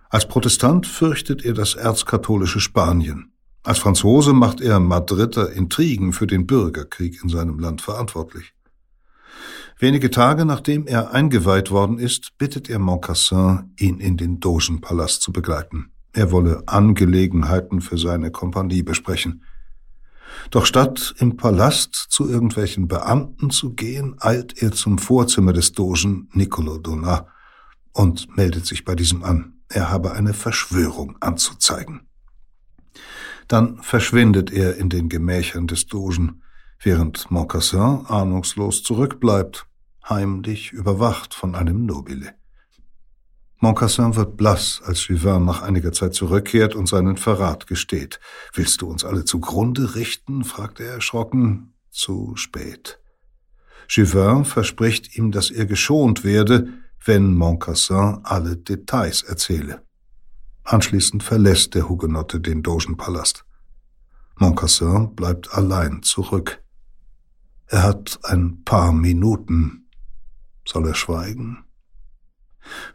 Als 0.09 0.29
Protestant 0.29 0.87
fürchtet 0.87 1.45
er 1.45 1.55
das 1.55 1.75
erzkatholische 1.75 2.61
Spanien. 2.61 3.33
Als 3.63 3.79
Franzose 3.79 4.33
macht 4.33 4.61
er 4.61 4.79
Madrider 4.79 5.51
Intrigen 5.51 6.13
für 6.13 6.29
den 6.29 6.47
Bürgerkrieg 6.47 7.23
in 7.23 7.29
seinem 7.29 7.59
Land 7.59 7.83
verantwortlich. 7.83 8.55
Wenige 9.79 10.11
Tage 10.11 10.45
nachdem 10.45 10.87
er 10.87 11.13
eingeweiht 11.13 11.71
worden 11.71 11.99
ist, 11.99 12.39
bittet 12.39 12.71
er 12.71 12.79
Moncassin, 12.79 13.75
ihn 13.79 13.99
in 13.99 14.17
den 14.17 14.41
Dogenpalast 14.41 15.21
zu 15.21 15.33
begleiten. 15.33 15.91
Er 16.13 16.33
wolle 16.33 16.63
Angelegenheiten 16.67 17.83
für 17.83 17.99
seine 17.99 18.31
Kompanie 18.31 18.83
besprechen. 18.83 19.43
Doch 20.51 20.67
statt 20.67 21.15
im 21.19 21.37
Palast 21.37 21.95
zu 21.95 22.29
irgendwelchen 22.29 22.89
Beamten 22.89 23.51
zu 23.51 23.75
gehen, 23.75 24.17
eilt 24.21 24.63
er 24.63 24.73
zum 24.73 24.99
Vorzimmer 24.99 25.53
des 25.53 25.73
Dogen 25.73 26.29
Niccolo 26.33 26.79
Donat 26.79 27.27
und 27.93 28.37
meldet 28.37 28.67
sich 28.67 28.85
bei 28.85 28.95
diesem 28.95 29.23
an. 29.23 29.55
Er 29.69 29.91
habe 29.91 30.13
eine 30.13 30.35
Verschwörung 30.35 31.17
anzuzeigen. 31.21 32.03
Dann 33.49 33.83
verschwindet 33.83 34.53
er 34.53 34.77
in 34.77 34.89
den 34.89 35.09
Gemächern 35.09 35.67
des 35.67 35.87
Dogen, 35.87 36.43
während 36.81 37.31
Moncassin 37.31 38.05
ahnungslos 38.07 38.83
zurückbleibt, 38.83 39.67
heimlich 40.09 40.73
überwacht 40.73 41.35
von 41.35 41.55
einem 41.55 41.87
Nobile. 41.87 42.35
Moncassin 43.59 44.17
wird 44.17 44.37
blass, 44.37 44.83
als 44.85 45.09
Juvin 45.09 45.45
nach 45.45 45.63
einiger 45.63 45.93
Zeit 45.93 46.15
zurückkehrt 46.15 46.75
und 46.75 46.87
seinen 46.89 47.17
Verrat 47.17 47.67
gesteht. 47.67 48.21
Willst 48.53 48.83
du 48.83 48.89
uns 48.89 49.05
alle 49.05 49.25
zugrunde 49.25 49.95
richten? 49.95 50.45
fragt 50.45 50.81
er 50.81 50.93
erschrocken. 50.93 51.73
Zu 51.91 52.37
spät. 52.37 53.01
Juvin 53.89 54.45
verspricht 54.45 55.17
ihm, 55.17 55.33
dass 55.33 55.51
er 55.51 55.65
geschont 55.65 56.25
werde, 56.25 56.69
wenn 57.05 57.35
Moncassin 57.35 58.21
alle 58.25 58.57
Details 58.57 59.23
erzähle. 59.23 59.83
Anschließend 60.65 61.23
verlässt 61.23 61.75
der 61.75 61.89
Hugenotte 61.89 62.41
den 62.41 62.63
Dogenpalast. 62.63 63.45
Moncassin 64.39 65.15
bleibt 65.15 65.55
allein 65.55 66.03
zurück. 66.03 66.63
Er 67.69 67.85
hat 67.85 68.19
ein 68.25 68.65
paar 68.65 68.93
Minuten. 68.93 69.89
Soll 70.67 70.89
er 70.89 70.95
schweigen? 70.95 71.66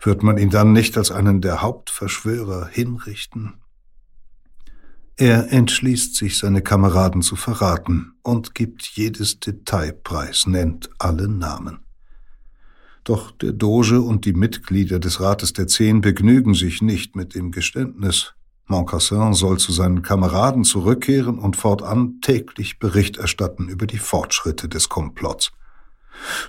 Wird 0.02 0.24
man 0.24 0.38
ihn 0.38 0.50
dann 0.50 0.74
nicht 0.74 0.98
als 0.98 1.12
einen 1.12 1.42
der 1.42 1.62
Hauptverschwörer 1.62 2.68
hinrichten? 2.68 3.54
Er 5.18 5.52
entschließt 5.52 6.16
sich, 6.16 6.38
seine 6.38 6.62
Kameraden 6.62 7.22
zu 7.22 7.36
verraten 7.36 8.14
und 8.24 8.56
gibt 8.56 8.84
jedes 8.84 9.40
Detail 9.40 9.94
preis, 9.94 10.48
nennt 10.48 10.90
alle 10.98 11.28
Namen. 11.28 11.80
Doch 13.04 13.32
der 13.32 13.52
Doge 13.52 14.02
und 14.02 14.26
die 14.26 14.34
Mitglieder 14.34 15.00
des 15.00 15.20
Rates 15.20 15.54
der 15.54 15.68
Zehn 15.68 16.02
begnügen 16.02 16.54
sich 16.54 16.82
nicht 16.82 17.16
mit 17.16 17.36
dem 17.36 17.52
Geständnis. 17.52 18.34
Moncassin 18.68 19.34
soll 19.34 19.60
zu 19.60 19.72
seinen 19.72 20.02
Kameraden 20.02 20.64
zurückkehren 20.64 21.40
und 21.40 21.56
fortan 21.56 22.22
täglich 22.22 22.80
Bericht 22.80 23.18
erstatten 23.18 23.70
über 23.70 23.86
die 23.86 23.98
Fortschritte 23.98 24.70
des 24.70 24.88
Komplotts. 24.88 25.52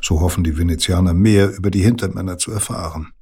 So 0.01 0.21
hoffen 0.21 0.45
die 0.45 0.59
Venezianer 0.59 1.15
mehr 1.15 1.57
über 1.57 1.71
die 1.71 1.83
Hintermänner 1.83 2.39
zu 2.39 2.51
erfahren. 2.53 3.13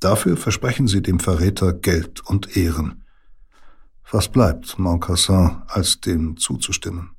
Dafür 0.00 0.36
versprechen 0.36 0.88
sie 0.88 1.02
dem 1.02 1.20
Verräter 1.20 1.72
Geld 1.72 2.20
und 2.26 2.56
Ehren. 2.56 3.04
Was 4.10 4.28
bleibt 4.28 4.78
Moncassin, 4.78 5.62
als 5.68 6.00
dem 6.00 6.36
zuzustimmen? 6.36 7.10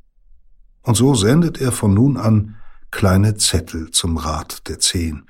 Und 0.82 0.96
so 0.96 1.16
sendet 1.16 1.60
er 1.60 1.72
von 1.72 1.94
nun 1.94 2.18
an 2.18 2.56
kleine 2.92 3.36
Zettel 3.36 3.90
zum 3.92 4.18
Rat 4.18 4.68
der 4.68 4.80
Zehn. 4.80 5.24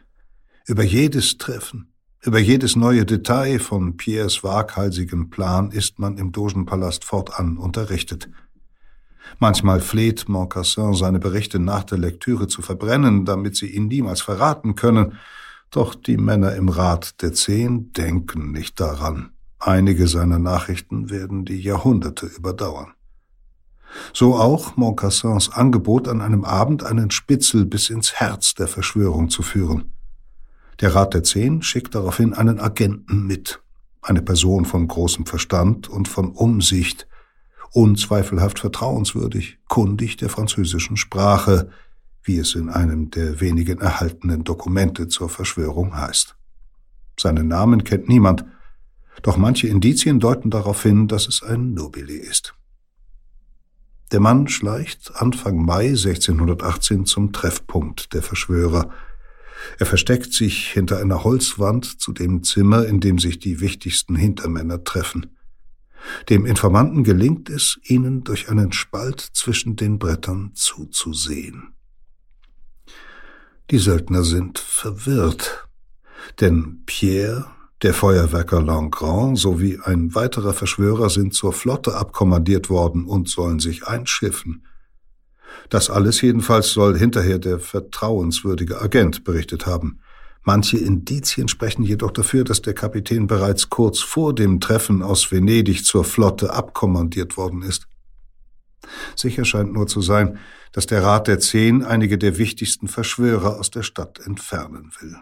Über 0.65 0.83
jedes 0.83 1.37
Treffen, 1.37 1.93
über 2.25 2.39
jedes 2.39 2.75
neue 2.75 3.05
Detail 3.05 3.59
von 3.59 3.97
Piers 3.97 4.43
waghalsigem 4.43 5.29
Plan 5.29 5.71
ist 5.71 5.99
man 5.99 6.17
im 6.17 6.31
Dogenpalast 6.31 7.03
fortan 7.03 7.57
unterrichtet. 7.57 8.29
Manchmal 9.39 9.81
fleht 9.81 10.29
Moncassin, 10.29 10.93
seine 10.93 11.19
Berichte 11.19 11.59
nach 11.59 11.83
der 11.83 11.97
Lektüre 11.97 12.47
zu 12.47 12.61
verbrennen, 12.61 13.25
damit 13.25 13.55
sie 13.55 13.67
ihn 13.67 13.87
niemals 13.87 14.21
verraten 14.21 14.75
können, 14.75 15.17
doch 15.71 15.95
die 15.95 16.17
Männer 16.17 16.55
im 16.55 16.69
Rat 16.69 17.21
der 17.21 17.33
Zehn 17.33 17.91
denken 17.93 18.51
nicht 18.51 18.79
daran. 18.79 19.31
Einige 19.59 20.07
seiner 20.07 20.39
Nachrichten 20.39 21.09
werden 21.09 21.45
die 21.45 21.59
Jahrhunderte 21.59 22.25
überdauern. 22.25 22.93
So 24.13 24.35
auch 24.35 24.75
Montcassins 24.75 25.49
Angebot, 25.49 26.07
an 26.07 26.21
einem 26.21 26.43
Abend 26.43 26.83
einen 26.83 27.11
Spitzel 27.11 27.65
bis 27.65 27.89
ins 27.89 28.13
Herz 28.13 28.55
der 28.55 28.67
Verschwörung 28.67 29.29
zu 29.29 29.41
führen. 29.41 29.93
Der 30.81 30.95
Rat 30.95 31.13
der 31.13 31.23
Zehn 31.23 31.61
schickt 31.61 31.95
daraufhin 31.95 32.33
einen 32.33 32.59
Agenten 32.59 33.25
mit, 33.25 33.61
eine 34.01 34.21
Person 34.21 34.65
von 34.65 34.87
großem 34.87 35.25
Verstand 35.25 35.89
und 35.89 36.07
von 36.07 36.31
Umsicht, 36.31 37.07
unzweifelhaft 37.73 38.59
vertrauenswürdig, 38.59 39.57
kundig 39.67 40.17
der 40.17 40.29
französischen 40.29 40.95
Sprache, 40.95 41.69
wie 42.23 42.37
es 42.37 42.55
in 42.55 42.69
einem 42.69 43.11
der 43.11 43.41
wenigen 43.41 43.81
erhaltenen 43.81 44.43
Dokumente 44.43 45.07
zur 45.07 45.27
Verschwörung 45.27 45.97
heißt. 45.97 46.35
Seinen 47.19 47.47
Namen 47.47 47.83
kennt 47.83 48.07
niemand, 48.07 48.45
doch 49.21 49.37
manche 49.37 49.67
Indizien 49.67 50.19
deuten 50.19 50.49
darauf 50.49 50.83
hin, 50.83 51.07
dass 51.07 51.27
es 51.27 51.43
ein 51.43 51.73
Nobile 51.73 52.13
ist. 52.13 52.55
Der 54.11 54.19
Mann 54.19 54.47
schleicht 54.47 55.11
Anfang 55.15 55.63
Mai 55.65 55.87
1618 55.89 57.05
zum 57.05 57.33
Treffpunkt 57.33 58.13
der 58.13 58.21
Verschwörer. 58.21 58.91
Er 59.79 59.85
versteckt 59.85 60.33
sich 60.33 60.67
hinter 60.67 60.99
einer 60.99 61.23
Holzwand 61.23 61.99
zu 61.99 62.13
dem 62.13 62.43
Zimmer, 62.43 62.85
in 62.85 62.99
dem 62.99 63.17
sich 63.17 63.39
die 63.39 63.59
wichtigsten 63.59 64.15
Hintermänner 64.15 64.83
treffen. 64.83 65.32
Dem 66.29 66.45
Informanten 66.45 67.03
gelingt 67.03 67.49
es, 67.49 67.79
ihnen 67.83 68.23
durch 68.23 68.49
einen 68.49 68.71
Spalt 68.71 69.19
zwischen 69.19 69.75
den 69.75 69.99
Brettern 69.99 70.51
zuzusehen. 70.53 71.75
Die 73.71 73.77
Söldner 73.77 74.23
sind 74.23 74.59
verwirrt, 74.59 75.67
denn 76.41 76.83
Pierre, 76.85 77.47
der 77.81 77.93
Feuerwerker 77.93 78.61
Langrand 78.61 79.37
sowie 79.37 79.79
ein 79.83 80.15
weiterer 80.15 80.53
Verschwörer 80.53 81.09
sind 81.09 81.33
zur 81.33 81.53
Flotte 81.53 81.95
abkommandiert 81.95 82.69
worden 82.69 83.05
und 83.05 83.29
sollen 83.29 83.59
sich 83.59 83.87
einschiffen. 83.87 84.65
Das 85.69 85.89
alles 85.89 86.21
jedenfalls 86.21 86.71
soll 86.71 86.97
hinterher 86.97 87.39
der 87.39 87.59
vertrauenswürdige 87.59 88.81
Agent 88.81 89.23
berichtet 89.23 89.65
haben. 89.65 89.99
Manche 90.43 90.77
Indizien 90.77 91.47
sprechen 91.47 91.83
jedoch 91.83 92.11
dafür, 92.11 92.43
dass 92.43 92.61
der 92.61 92.73
Kapitän 92.73 93.27
bereits 93.27 93.69
kurz 93.69 93.99
vor 93.99 94.35
dem 94.35 94.59
Treffen 94.59 95.01
aus 95.01 95.31
Venedig 95.31 95.85
zur 95.85 96.03
Flotte 96.03 96.53
abkommandiert 96.53 97.37
worden 97.37 97.61
ist. 97.61 97.87
Sicher 99.15 99.45
scheint 99.45 99.73
nur 99.73 99.87
zu 99.87 100.01
sein, 100.01 100.39
dass 100.73 100.85
der 100.85 101.03
Rat 101.03 101.27
der 101.27 101.39
Zehn 101.39 101.83
einige 101.83 102.17
der 102.17 102.37
wichtigsten 102.37 102.87
Verschwörer 102.87 103.57
aus 103.57 103.71
der 103.71 103.83
Stadt 103.83 104.19
entfernen 104.19 104.91
will. 104.99 105.15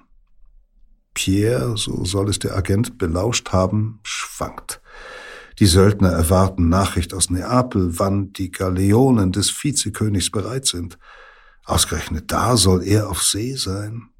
Pierre, 1.13 1.77
so 1.77 2.05
soll 2.05 2.29
es 2.29 2.39
der 2.39 2.55
Agent 2.55 2.97
belauscht 2.97 3.49
haben, 3.49 3.99
schwankt. 4.03 4.81
Die 5.59 5.65
Söldner 5.65 6.09
erwarten 6.09 6.69
Nachricht 6.69 7.13
aus 7.13 7.29
Neapel, 7.29 7.99
wann 7.99 8.33
die 8.33 8.49
Galeonen 8.49 9.31
des 9.31 9.51
Vizekönigs 9.51 10.31
bereit 10.31 10.65
sind. 10.65 10.97
Ausgerechnet 11.65 12.31
da 12.31 12.57
soll 12.57 12.83
er 12.83 13.09
auf 13.09 13.21
See 13.21 13.55
sein. 13.55 14.10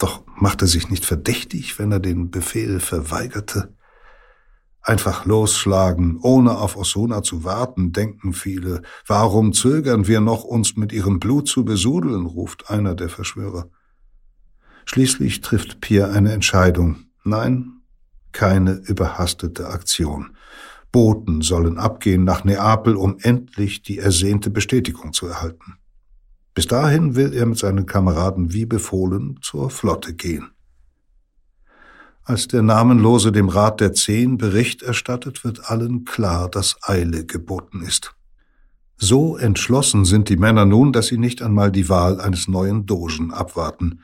Doch 0.00 0.22
macht 0.34 0.62
er 0.62 0.66
sich 0.66 0.88
nicht 0.88 1.04
verdächtig, 1.04 1.78
wenn 1.78 1.92
er 1.92 2.00
den 2.00 2.30
Befehl 2.30 2.80
verweigerte? 2.80 3.74
Einfach 4.80 5.26
losschlagen, 5.26 6.18
ohne 6.22 6.56
auf 6.56 6.78
Osuna 6.78 7.22
zu 7.22 7.44
warten, 7.44 7.92
denken 7.92 8.32
viele. 8.32 8.80
Warum 9.06 9.52
zögern 9.52 10.06
wir 10.06 10.22
noch, 10.22 10.42
uns 10.42 10.74
mit 10.76 10.92
ihrem 10.92 11.20
Blut 11.20 11.48
zu 11.48 11.66
besudeln, 11.66 12.24
ruft 12.24 12.70
einer 12.70 12.94
der 12.94 13.10
Verschwörer. 13.10 13.68
Schließlich 14.86 15.42
trifft 15.42 15.82
Pierre 15.82 16.12
eine 16.12 16.32
Entscheidung. 16.32 17.04
Nein, 17.22 17.82
keine 18.32 18.72
überhastete 18.72 19.68
Aktion. 19.68 20.34
Boten 20.92 21.42
sollen 21.42 21.76
abgehen 21.76 22.24
nach 22.24 22.44
Neapel, 22.44 22.96
um 22.96 23.18
endlich 23.20 23.82
die 23.82 23.98
ersehnte 23.98 24.48
Bestätigung 24.48 25.12
zu 25.12 25.26
erhalten. 25.26 25.74
Bis 26.60 26.66
dahin 26.66 27.16
will 27.16 27.32
er 27.32 27.46
mit 27.46 27.56
seinen 27.56 27.86
Kameraden 27.86 28.52
wie 28.52 28.66
befohlen 28.66 29.38
zur 29.40 29.70
Flotte 29.70 30.12
gehen. 30.12 30.50
Als 32.22 32.48
der 32.48 32.60
Namenlose 32.60 33.32
dem 33.32 33.48
Rat 33.48 33.80
der 33.80 33.94
Zehn 33.94 34.36
Bericht 34.36 34.82
erstattet, 34.82 35.42
wird 35.42 35.70
allen 35.70 36.04
klar, 36.04 36.50
dass 36.50 36.76
Eile 36.82 37.24
geboten 37.24 37.80
ist. 37.80 38.14
So 38.98 39.38
entschlossen 39.38 40.04
sind 40.04 40.28
die 40.28 40.36
Männer 40.36 40.66
nun, 40.66 40.92
dass 40.92 41.06
sie 41.06 41.16
nicht 41.16 41.40
einmal 41.40 41.72
die 41.72 41.88
Wahl 41.88 42.20
eines 42.20 42.46
neuen 42.46 42.84
Dogen 42.84 43.32
abwarten, 43.32 44.02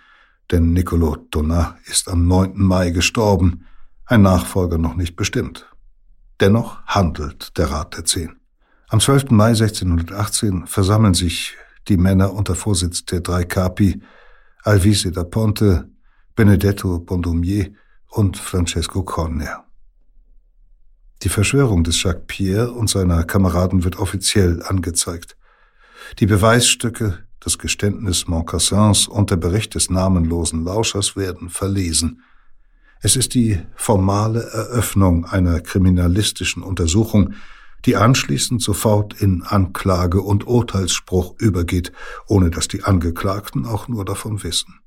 denn 0.51 0.73
Niccolo 0.73 1.17
Donat 1.31 1.77
ist 1.85 2.09
am 2.09 2.27
9. 2.27 2.55
Mai 2.57 2.89
gestorben, 2.89 3.67
ein 4.07 4.23
Nachfolger 4.23 4.79
noch 4.79 4.97
nicht 4.97 5.15
bestimmt. 5.15 5.71
Dennoch 6.41 6.83
handelt 6.87 7.59
der 7.59 7.71
Rat 7.71 7.99
der 7.99 8.07
Zehn. 8.07 8.37
Am 8.89 9.01
12. 9.01 9.31
Mai 9.33 9.49
1618 9.49 10.67
versammeln 10.67 11.13
sich 11.13 11.55
die 11.89 11.97
Männer 11.97 12.33
unter 12.33 12.55
Vorsitz 12.55 13.05
der 13.05 13.21
drei 13.21 13.45
Capi, 13.45 14.03
Alvise 14.63 15.13
da 15.13 15.25
Ponte, 15.25 15.89
Benedetto 16.35 16.99
Bondomier 16.99 17.73
und 18.09 18.37
Francesco 18.37 19.03
Corner. 19.03 19.65
Die 21.23 21.29
Verschwörung 21.29 21.83
des 21.83 22.03
Jacques 22.03 22.25
Pierre 22.27 22.73
und 22.73 22.91
seiner 22.91 23.25
Kameraden 23.25 23.85
wird 23.85 23.99
offiziell 23.99 24.63
angezeigt. 24.63 25.37
Die 26.19 26.27
Beweisstücke, 26.27 27.19
das 27.41 27.59
Geständnis 27.59 28.27
Montcassins 28.27 29.09
und 29.09 29.31
der 29.31 29.37
Bericht 29.37 29.75
des 29.75 29.89
namenlosen 29.89 30.65
Lauschers 30.65 31.17
werden 31.17 31.49
verlesen. 31.49 32.23
Es 33.01 33.17
ist 33.17 33.35
die 33.35 33.61
formale 33.77 34.43
Eröffnung 34.43 35.25
einer 35.27 35.61
kriminalistischen 35.61 36.63
Untersuchung, 36.63 37.35
die 37.87 37.97
anschließend 37.97 38.61
sofort 38.61 39.21
in 39.21 39.43
Anklage 39.43 40.21
und 40.21 40.47
Urteilsspruch 40.47 41.37
übergeht, 41.39 41.93
ohne 42.27 42.51
dass 42.51 42.69
die 42.69 42.83
Angeklagten 42.83 43.65
auch 43.65 43.87
nur 43.89 44.05
davon 44.05 44.43
wissen. 44.43 44.81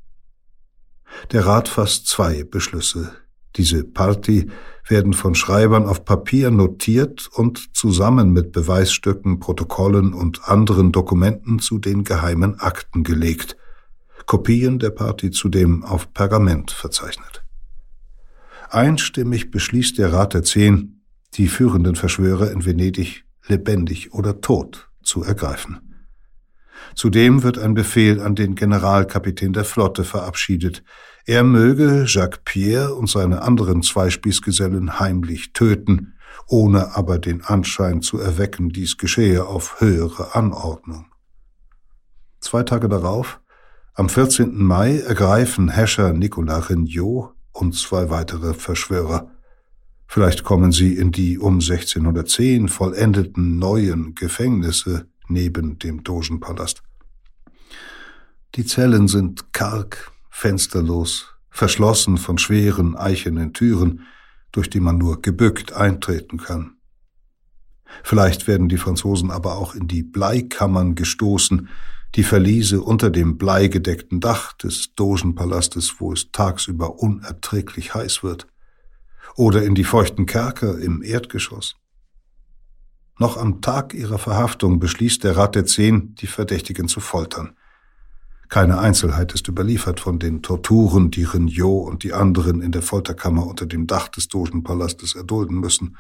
Der 1.32 1.46
Rat 1.46 1.70
fasst 1.70 2.08
zwei 2.08 2.44
Beschlüsse. 2.44 3.14
Diese 3.56 3.84
Party 3.84 4.52
werden 4.88 5.14
von 5.14 5.34
Schreibern 5.34 5.86
auf 5.86 6.06
Papier 6.06 6.52
notiert 6.52 7.30
und 7.34 7.76
zusammen 7.76 8.32
mit 8.32 8.52
Beweisstücken, 8.52 9.40
Protokollen 9.40 10.14
und 10.14 10.48
anderen 10.48 10.92
Dokumenten 10.92 11.60
zu 11.60 11.80
den 11.80 12.04
geheimen 12.04 12.60
Akten 12.60 13.04
gelegt. 13.04 13.58
Kopien 14.26 14.78
der 14.78 14.92
Party 14.92 15.32
zudem 15.32 15.84
auf 15.84 16.14
Pergament 16.14 16.72
verzeichnet. 16.72 17.44
Einstimmig 18.70 19.50
beschließt 19.50 19.98
der 19.98 20.14
Rat 20.14 20.36
der 20.36 20.44
Zehn, 20.44 20.99
die 21.36 21.48
führenden 21.48 21.96
Verschwörer 21.96 22.52
in 22.52 22.66
Venedig 22.66 23.26
lebendig 23.48 24.14
oder 24.14 24.42
tot 24.42 24.90
zu 25.04 25.24
ergreifen. 25.24 25.80
Zudem 26.96 27.44
wird 27.44 27.58
ein 27.58 27.74
Befehl 27.74 28.20
an 28.22 28.36
den 28.36 28.56
Generalkapitän 28.56 29.54
der 29.54 29.66
Flotte 29.66 30.04
verabschiedet. 30.04 30.84
Er 31.26 31.44
möge 31.44 32.06
Jacques 32.08 32.42
Pierre 32.46 32.96
und 32.96 33.10
seine 33.10 33.42
anderen 33.42 33.84
Zweispießgesellen 33.84 35.00
heimlich 35.00 35.54
töten, 35.54 36.14
ohne 36.48 36.96
aber 36.96 37.20
den 37.20 37.44
Anschein 37.44 38.02
zu 38.02 38.18
erwecken, 38.20 38.70
dies 38.70 38.98
geschehe 38.98 39.46
auf 39.46 39.80
höhere 39.80 40.36
Anordnung. 40.36 41.06
Zwei 42.40 42.64
Tage 42.64 42.90
darauf, 42.90 43.40
am 43.94 44.10
14. 44.10 44.64
Mai, 44.64 45.00
ergreifen 45.00 45.70
Häscher 45.70 46.14
Nicolas 46.14 46.70
Regnot 46.70 47.34
und 47.52 47.76
zwei 47.76 48.10
weitere 48.10 48.54
Verschwörer. 48.54 49.32
Vielleicht 50.12 50.44
kommen 50.44 50.72
sie 50.72 50.96
in 50.96 51.12
die 51.12 51.38
um 51.38 51.60
1610 51.60 52.68
vollendeten 52.68 53.60
neuen 53.60 54.16
Gefängnisse 54.16 55.08
neben 55.28 55.78
dem 55.78 56.04
Dogenpalast. 56.04 56.82
Die 58.56 58.66
Zellen 58.66 59.08
sind 59.08 59.54
karg, 59.54 60.12
fensterlos, 60.32 61.36
verschlossen 61.52 62.18
von 62.18 62.40
schweren 62.40 62.96
eichenen 62.96 63.54
Türen, 63.54 64.08
durch 64.52 64.68
die 64.68 64.80
man 64.80 64.98
nur 64.98 65.22
gebückt 65.22 65.74
eintreten 65.74 66.38
kann. 66.38 66.78
Vielleicht 68.02 68.48
werden 68.48 68.68
die 68.68 68.78
Franzosen 68.78 69.30
aber 69.30 69.60
auch 69.60 69.76
in 69.76 69.88
die 69.88 70.02
Bleikammern 70.02 70.96
gestoßen, 70.96 71.70
die 72.16 72.24
Verliese 72.24 72.82
unter 72.82 73.12
dem 73.12 73.38
bleigedeckten 73.38 74.20
Dach 74.22 74.54
des 74.54 74.96
Dogenpalastes, 74.96 75.98
wo 76.00 76.12
es 76.14 76.32
tagsüber 76.32 76.98
unerträglich 76.98 77.94
heiß 77.94 78.24
wird 78.24 78.48
oder 79.40 79.64
in 79.64 79.74
die 79.74 79.86
feuchten 79.86 80.26
Kerker 80.26 80.78
im 80.80 81.02
Erdgeschoss. 81.02 81.78
Noch 83.20 83.38
am 83.38 83.62
Tag 83.62 83.94
ihrer 83.94 84.18
Verhaftung 84.18 84.80
beschließt 84.82 85.24
der 85.24 85.38
Rat 85.38 85.56
der 85.56 85.66
Zehn, 85.66 86.14
die 86.16 86.28
Verdächtigen 86.28 86.90
zu 86.90 87.00
foltern. 87.00 87.56
Keine 88.50 88.80
Einzelheit 88.80 89.34
ist 89.34 89.48
überliefert 89.48 90.02
von 90.02 90.20
den 90.20 90.42
Torturen, 90.42 91.10
die 91.10 91.24
Regnot 91.24 91.88
und 91.88 92.04
die 92.04 92.12
anderen 92.12 92.62
in 92.62 92.74
der 92.74 92.82
Folterkammer 92.82 93.48
unter 93.48 93.66
dem 93.66 93.88
Dach 93.88 94.10
des 94.10 94.28
Dogenpalastes 94.28 95.16
erdulden 95.16 95.58
müssen. 95.58 95.96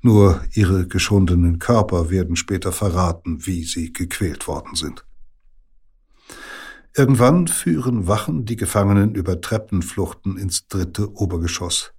Nur 0.00 0.40
ihre 0.54 0.88
geschundenen 0.88 1.58
Körper 1.58 2.08
werden 2.08 2.34
später 2.34 2.72
verraten, 2.72 3.44
wie 3.44 3.64
sie 3.64 3.92
gequält 3.92 4.48
worden 4.48 4.74
sind. 4.74 5.04
Irgendwann 6.96 7.46
führen 7.46 8.06
Wachen 8.06 8.46
die 8.46 8.56
Gefangenen 8.56 9.14
über 9.14 9.38
Treppenfluchten 9.38 10.38
ins 10.38 10.66
dritte 10.66 11.12
Obergeschoss. 11.12 11.92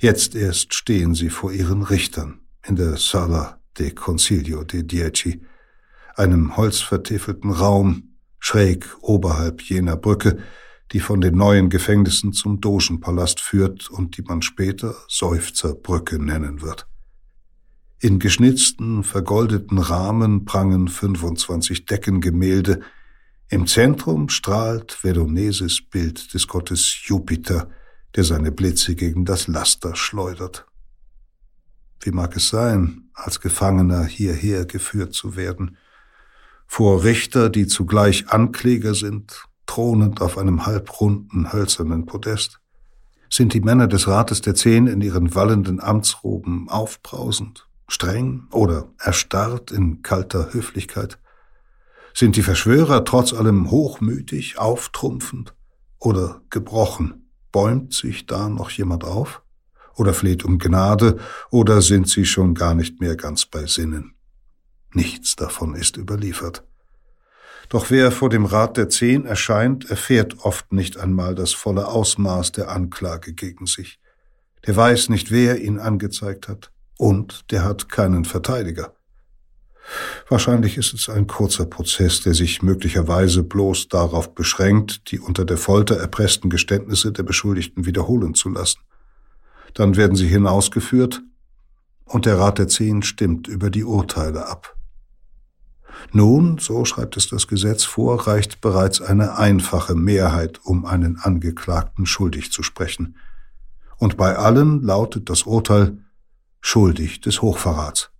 Jetzt 0.00 0.36
erst 0.36 0.74
stehen 0.74 1.16
sie 1.16 1.28
vor 1.28 1.52
ihren 1.52 1.82
Richtern 1.82 2.40
in 2.64 2.76
der 2.76 2.96
Sala 2.98 3.58
de 3.78 3.90
Concilio 3.90 4.62
de 4.62 4.84
Dieci, 4.84 5.42
einem 6.14 6.56
holzvertäfelten 6.56 7.50
Raum 7.50 8.14
schräg 8.38 8.86
oberhalb 9.00 9.60
jener 9.62 9.96
Brücke, 9.96 10.38
die 10.92 11.00
von 11.00 11.20
den 11.20 11.36
neuen 11.36 11.68
Gefängnissen 11.68 12.32
zum 12.32 12.60
Dogenpalast 12.60 13.40
führt 13.40 13.90
und 13.90 14.16
die 14.16 14.22
man 14.22 14.40
später 14.40 14.94
Seufzerbrücke 15.08 16.22
nennen 16.22 16.62
wird. 16.62 16.86
In 17.98 18.20
geschnitzten, 18.20 19.02
vergoldeten 19.02 19.78
Rahmen 19.78 20.44
prangen 20.44 20.86
25 20.86 21.86
Deckengemälde. 21.86 22.82
Im 23.48 23.66
Zentrum 23.66 24.28
strahlt 24.28 24.92
Veroneses 24.92 25.82
Bild 25.82 26.32
des 26.34 26.46
Gottes 26.46 27.00
Jupiter, 27.06 27.68
der 28.16 28.24
seine 28.24 28.52
Blitze 28.52 28.94
gegen 28.94 29.24
das 29.24 29.48
Laster 29.48 29.94
schleudert. 29.94 30.66
Wie 32.00 32.10
mag 32.10 32.36
es 32.36 32.48
sein, 32.48 33.10
als 33.12 33.40
Gefangener 33.40 34.04
hierher 34.04 34.64
geführt 34.64 35.14
zu 35.14 35.36
werden, 35.36 35.76
vor 36.66 37.02
Richter, 37.02 37.48
die 37.48 37.66
zugleich 37.66 38.28
Ankläger 38.28 38.94
sind, 38.94 39.44
thronend 39.66 40.20
auf 40.20 40.38
einem 40.38 40.66
halbrunden 40.66 41.52
hölzernen 41.52 42.06
Podest? 42.06 42.60
Sind 43.30 43.52
die 43.52 43.60
Männer 43.60 43.88
des 43.88 44.06
Rates 44.06 44.40
der 44.40 44.54
Zehn 44.54 44.86
in 44.86 45.00
ihren 45.00 45.34
wallenden 45.34 45.80
Amtsroben 45.80 46.68
aufbrausend, 46.68 47.68
streng 47.88 48.46
oder 48.52 48.88
erstarrt 48.98 49.70
in 49.70 50.02
kalter 50.02 50.52
Höflichkeit? 50.52 51.18
Sind 52.14 52.36
die 52.36 52.42
Verschwörer 52.42 53.04
trotz 53.04 53.32
allem 53.32 53.70
hochmütig, 53.70 54.58
auftrumpfend 54.58 55.54
oder 55.98 56.40
gebrochen 56.50 57.17
Bäumt 57.52 57.94
sich 57.94 58.26
da 58.26 58.48
noch 58.48 58.70
jemand 58.70 59.04
auf? 59.04 59.42
Oder 59.96 60.14
fleht 60.14 60.44
um 60.44 60.58
Gnade? 60.58 61.18
Oder 61.50 61.82
sind 61.82 62.08
sie 62.08 62.24
schon 62.24 62.54
gar 62.54 62.74
nicht 62.74 63.00
mehr 63.00 63.16
ganz 63.16 63.46
bei 63.46 63.66
Sinnen? 63.66 64.14
Nichts 64.92 65.36
davon 65.36 65.74
ist 65.74 65.96
überliefert. 65.96 66.64
Doch 67.68 67.90
wer 67.90 68.10
vor 68.10 68.30
dem 68.30 68.46
Rat 68.46 68.76
der 68.76 68.88
Zehn 68.88 69.26
erscheint, 69.26 69.90
erfährt 69.90 70.38
oft 70.44 70.72
nicht 70.72 70.96
einmal 70.96 71.34
das 71.34 71.52
volle 71.52 71.88
Ausmaß 71.88 72.52
der 72.52 72.70
Anklage 72.70 73.34
gegen 73.34 73.66
sich. 73.66 73.98
Der 74.66 74.74
weiß 74.74 75.10
nicht, 75.10 75.30
wer 75.30 75.60
ihn 75.60 75.78
angezeigt 75.78 76.48
hat, 76.48 76.72
und 76.96 77.50
der 77.50 77.64
hat 77.64 77.88
keinen 77.88 78.24
Verteidiger. 78.24 78.94
Wahrscheinlich 80.28 80.76
ist 80.76 80.92
es 80.92 81.08
ein 81.08 81.26
kurzer 81.26 81.64
Prozess, 81.64 82.20
der 82.20 82.34
sich 82.34 82.62
möglicherweise 82.62 83.42
bloß 83.42 83.88
darauf 83.88 84.34
beschränkt, 84.34 85.10
die 85.10 85.20
unter 85.20 85.44
der 85.44 85.56
Folter 85.56 85.96
erpressten 85.96 86.50
Geständnisse 86.50 87.12
der 87.12 87.22
Beschuldigten 87.22 87.86
wiederholen 87.86 88.34
zu 88.34 88.50
lassen. 88.50 88.80
Dann 89.74 89.96
werden 89.96 90.16
sie 90.16 90.28
hinausgeführt 90.28 91.22
und 92.04 92.26
der 92.26 92.38
Rat 92.38 92.58
der 92.58 92.68
Zehn 92.68 93.02
stimmt 93.02 93.48
über 93.48 93.70
die 93.70 93.84
Urteile 93.84 94.46
ab. 94.46 94.76
Nun, 96.12 96.58
so 96.58 96.84
schreibt 96.84 97.16
es 97.16 97.28
das 97.28 97.48
Gesetz 97.48 97.84
vor, 97.84 98.26
reicht 98.26 98.60
bereits 98.60 99.00
eine 99.00 99.36
einfache 99.36 99.94
Mehrheit, 99.94 100.60
um 100.64 100.84
einen 100.84 101.18
Angeklagten 101.18 102.06
schuldig 102.06 102.52
zu 102.52 102.62
sprechen. 102.62 103.16
Und 103.96 104.16
bei 104.16 104.36
allen 104.36 104.82
lautet 104.82 105.28
das 105.28 105.42
Urteil 105.42 105.98
schuldig 106.60 107.20
des 107.20 107.42
Hochverrats. 107.42 108.10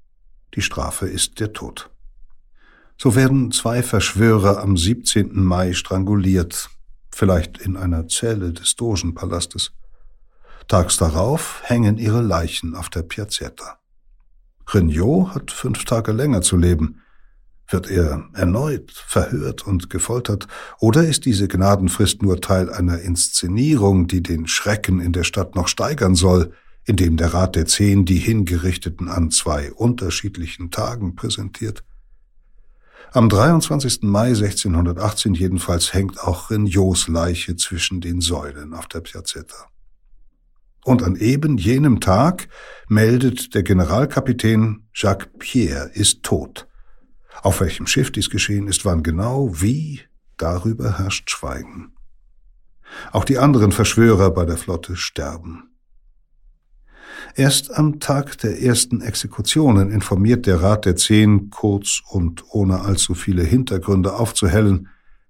Die 0.54 0.62
Strafe 0.62 1.06
ist 1.06 1.40
der 1.40 1.52
Tod. 1.52 1.90
So 2.96 3.14
werden 3.14 3.52
zwei 3.52 3.82
Verschwörer 3.82 4.60
am 4.60 4.76
17. 4.76 5.40
Mai 5.42 5.72
stranguliert, 5.72 6.68
vielleicht 7.12 7.58
in 7.58 7.76
einer 7.76 8.08
Zelle 8.08 8.52
des 8.52 8.74
Dogenpalastes. 8.74 9.72
Tags 10.66 10.96
darauf 10.96 11.62
hängen 11.64 11.96
ihre 11.96 12.22
Leichen 12.22 12.74
auf 12.74 12.90
der 12.90 13.02
Piazzetta. 13.02 13.78
Regnot 14.68 15.34
hat 15.34 15.50
fünf 15.50 15.84
Tage 15.84 16.12
länger 16.12 16.42
zu 16.42 16.56
leben. 16.56 17.02
Wird 17.70 17.90
er 17.90 18.28
erneut 18.32 18.90
verhört 18.90 19.66
und 19.66 19.90
gefoltert, 19.90 20.46
oder 20.78 21.06
ist 21.06 21.24
diese 21.24 21.48
Gnadenfrist 21.48 22.22
nur 22.22 22.40
Teil 22.40 22.70
einer 22.72 23.00
Inszenierung, 23.00 24.08
die 24.08 24.22
den 24.22 24.46
Schrecken 24.46 25.00
in 25.00 25.12
der 25.12 25.24
Stadt 25.24 25.54
noch 25.54 25.68
steigern 25.68 26.14
soll, 26.14 26.52
in 26.88 26.96
dem 26.96 27.18
der 27.18 27.34
Rat 27.34 27.54
der 27.54 27.66
Zehn 27.66 28.06
die 28.06 28.16
Hingerichteten 28.16 29.10
an 29.10 29.30
zwei 29.30 29.70
unterschiedlichen 29.72 30.70
Tagen 30.70 31.14
präsentiert. 31.14 31.84
Am 33.12 33.28
23. 33.28 34.04
Mai 34.04 34.28
1618 34.28 35.34
jedenfalls 35.34 35.92
hängt 35.92 36.18
auch 36.18 36.48
Regnaults 36.48 37.06
Leiche 37.06 37.56
zwischen 37.56 38.00
den 38.00 38.22
Säulen 38.22 38.72
auf 38.72 38.86
der 38.86 39.00
Piazzetta. 39.00 39.66
Und 40.82 41.02
an 41.02 41.16
eben 41.16 41.58
jenem 41.58 42.00
Tag 42.00 42.48
meldet 42.88 43.54
der 43.54 43.64
Generalkapitän 43.64 44.88
Jacques 44.94 45.28
Pierre 45.38 45.90
ist 45.92 46.22
tot. 46.22 46.68
Auf 47.42 47.60
welchem 47.60 47.86
Schiff 47.86 48.10
dies 48.10 48.30
geschehen 48.30 48.66
ist, 48.66 48.86
wann 48.86 49.02
genau, 49.02 49.50
wie, 49.60 50.00
darüber 50.38 50.98
herrscht 50.98 51.30
Schweigen. 51.30 51.92
Auch 53.12 53.24
die 53.24 53.36
anderen 53.36 53.72
Verschwörer 53.72 54.30
bei 54.30 54.46
der 54.46 54.56
Flotte 54.56 54.96
sterben. 54.96 55.67
Erst 57.38 57.78
am 57.78 58.00
Tag 58.00 58.38
der 58.38 58.60
ersten 58.60 59.00
Exekutionen 59.00 59.92
informiert 59.92 60.44
der 60.46 60.60
Rat 60.60 60.86
der 60.86 60.96
Zehn, 60.96 61.50
kurz 61.50 62.02
und 62.08 62.42
ohne 62.50 62.80
allzu 62.80 63.14
viele 63.14 63.44
Hintergründe 63.44 64.14
aufzuhellen, 64.14 64.88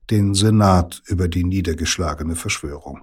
den 0.09 0.33
Senat 0.33 1.03
über 1.05 1.29
die 1.29 1.45
niedergeschlagene 1.45 2.35
Verschwörung. 2.35 3.03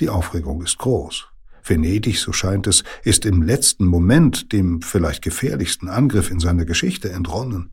Die 0.00 0.08
Aufregung 0.08 0.64
ist 0.64 0.78
groß. 0.78 1.28
Venedig, 1.62 2.18
so 2.18 2.32
scheint 2.32 2.66
es, 2.66 2.82
ist 3.04 3.24
im 3.24 3.40
letzten 3.42 3.86
Moment 3.86 4.50
dem 4.50 4.82
vielleicht 4.82 5.22
gefährlichsten 5.22 5.88
Angriff 5.88 6.32
in 6.32 6.40
seiner 6.40 6.64
Geschichte 6.64 7.12
entronnen. 7.12 7.70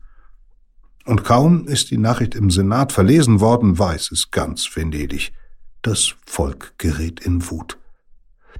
Und 1.06 1.24
kaum 1.24 1.66
ist 1.66 1.90
die 1.90 1.98
Nachricht 1.98 2.36
im 2.36 2.50
Senat 2.50 2.92
verlesen 2.92 3.40
worden, 3.40 3.80
weiß 3.80 4.12
es 4.12 4.30
ganz 4.30 4.64
Venedig. 4.76 5.32
Das 5.82 6.14
Volk 6.24 6.74
gerät 6.78 7.18
in 7.18 7.50
Wut. 7.50 7.78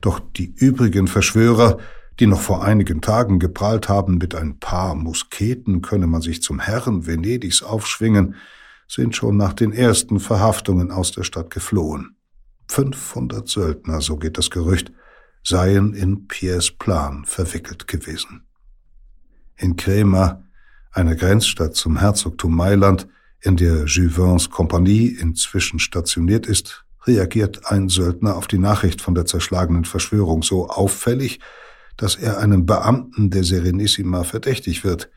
Doch 0.04 0.20
die 0.20 0.52
übrigen 0.54 1.06
Verschwörer, 1.06 1.78
die 2.20 2.26
noch 2.26 2.42
vor 2.42 2.62
einigen 2.62 3.00
Tagen 3.00 3.38
geprahlt 3.38 3.88
haben, 3.88 4.18
mit 4.18 4.34
ein 4.34 4.58
paar 4.58 4.94
Musketen 4.94 5.80
könne 5.80 6.06
man 6.06 6.20
sich 6.20 6.42
zum 6.42 6.60
Herren 6.60 7.06
Venedigs 7.06 7.62
aufschwingen, 7.62 8.34
sind 8.86 9.16
schon 9.16 9.38
nach 9.38 9.54
den 9.54 9.72
ersten 9.72 10.20
Verhaftungen 10.20 10.90
aus 10.90 11.12
der 11.12 11.22
Stadt 11.22 11.48
geflohen. 11.48 12.16
500 12.68 13.48
Söldner, 13.48 14.02
so 14.02 14.18
geht 14.18 14.36
das 14.36 14.50
Gerücht, 14.50 14.92
seien 15.42 15.94
in 15.94 16.28
Piers 16.28 16.70
Plan 16.70 17.24
verwickelt 17.24 17.88
gewesen. 17.88 18.42
In 19.56 19.76
Crema, 19.76 20.44
einer 20.92 21.16
Grenzstadt 21.16 21.76
zum 21.76 21.98
Herzogtum 21.98 22.54
Mailand, 22.54 23.08
in 23.40 23.56
der 23.56 23.86
Juvins 23.86 24.50
Kompanie 24.50 25.06
inzwischen 25.06 25.78
stationiert 25.78 26.46
ist, 26.46 26.84
reagiert 27.06 27.70
ein 27.70 27.88
Söldner 27.88 28.36
auf 28.36 28.46
die 28.46 28.58
Nachricht 28.58 29.00
von 29.00 29.14
der 29.14 29.26
zerschlagenen 29.26 29.84
Verschwörung 29.84 30.42
so 30.42 30.68
auffällig, 30.68 31.40
dass 31.96 32.16
er 32.16 32.38
einem 32.38 32.66
Beamten 32.66 33.30
der 33.30 33.44
Serenissima 33.44 34.24
verdächtig 34.24 34.84
wird. 34.84 35.10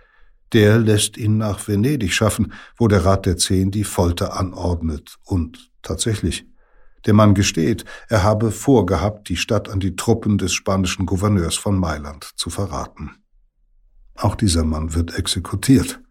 Der 0.53 0.79
lässt 0.79 1.17
ihn 1.17 1.37
nach 1.37 1.67
Venedig 1.67 2.13
schaffen, 2.13 2.53
wo 2.77 2.87
der 2.87 3.03
Rat 3.03 3.25
der 3.25 3.37
Zehn 3.37 3.71
die 3.71 3.83
Folter 3.83 4.37
anordnet. 4.39 5.17
Und 5.23 5.71
tatsächlich, 5.81 6.45
der 7.05 7.13
Mann 7.13 7.33
gesteht, 7.33 7.83
er 8.07 8.23
habe 8.23 8.51
vorgehabt, 8.51 9.29
die 9.29 9.37
Stadt 9.37 9.69
an 9.69 9.79
die 9.79 9.95
Truppen 9.95 10.37
des 10.37 10.53
spanischen 10.53 11.05
Gouverneurs 11.05 11.55
von 11.55 11.77
Mailand 11.77 12.31
zu 12.35 12.49
verraten. 12.49 13.11
Auch 14.15 14.35
dieser 14.35 14.63
Mann 14.63 14.93
wird 14.93 15.17
exekutiert. 15.17 16.01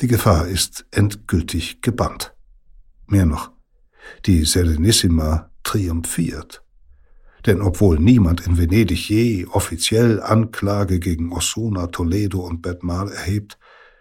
Die 0.00 0.06
Gefahr 0.06 0.46
ist 0.46 0.86
endgültig 0.90 1.82
gebannt. 1.82 2.34
Mehr 3.06 3.26
noch, 3.26 3.50
die 4.26 4.44
Serenissima 4.44 5.50
triumphiert. 5.62 6.62
Denn 7.46 7.62
obwohl 7.62 7.98
niemand 7.98 8.46
in 8.46 8.58
Venedig 8.58 9.08
je 9.08 9.46
offiziell 9.46 10.20
Anklage 10.20 11.00
gegen 11.00 11.32
Osuna, 11.32 11.86
Toledo 11.86 12.40
und 12.40 12.60
Betmar 12.60 13.10
erhebt, 13.10 13.58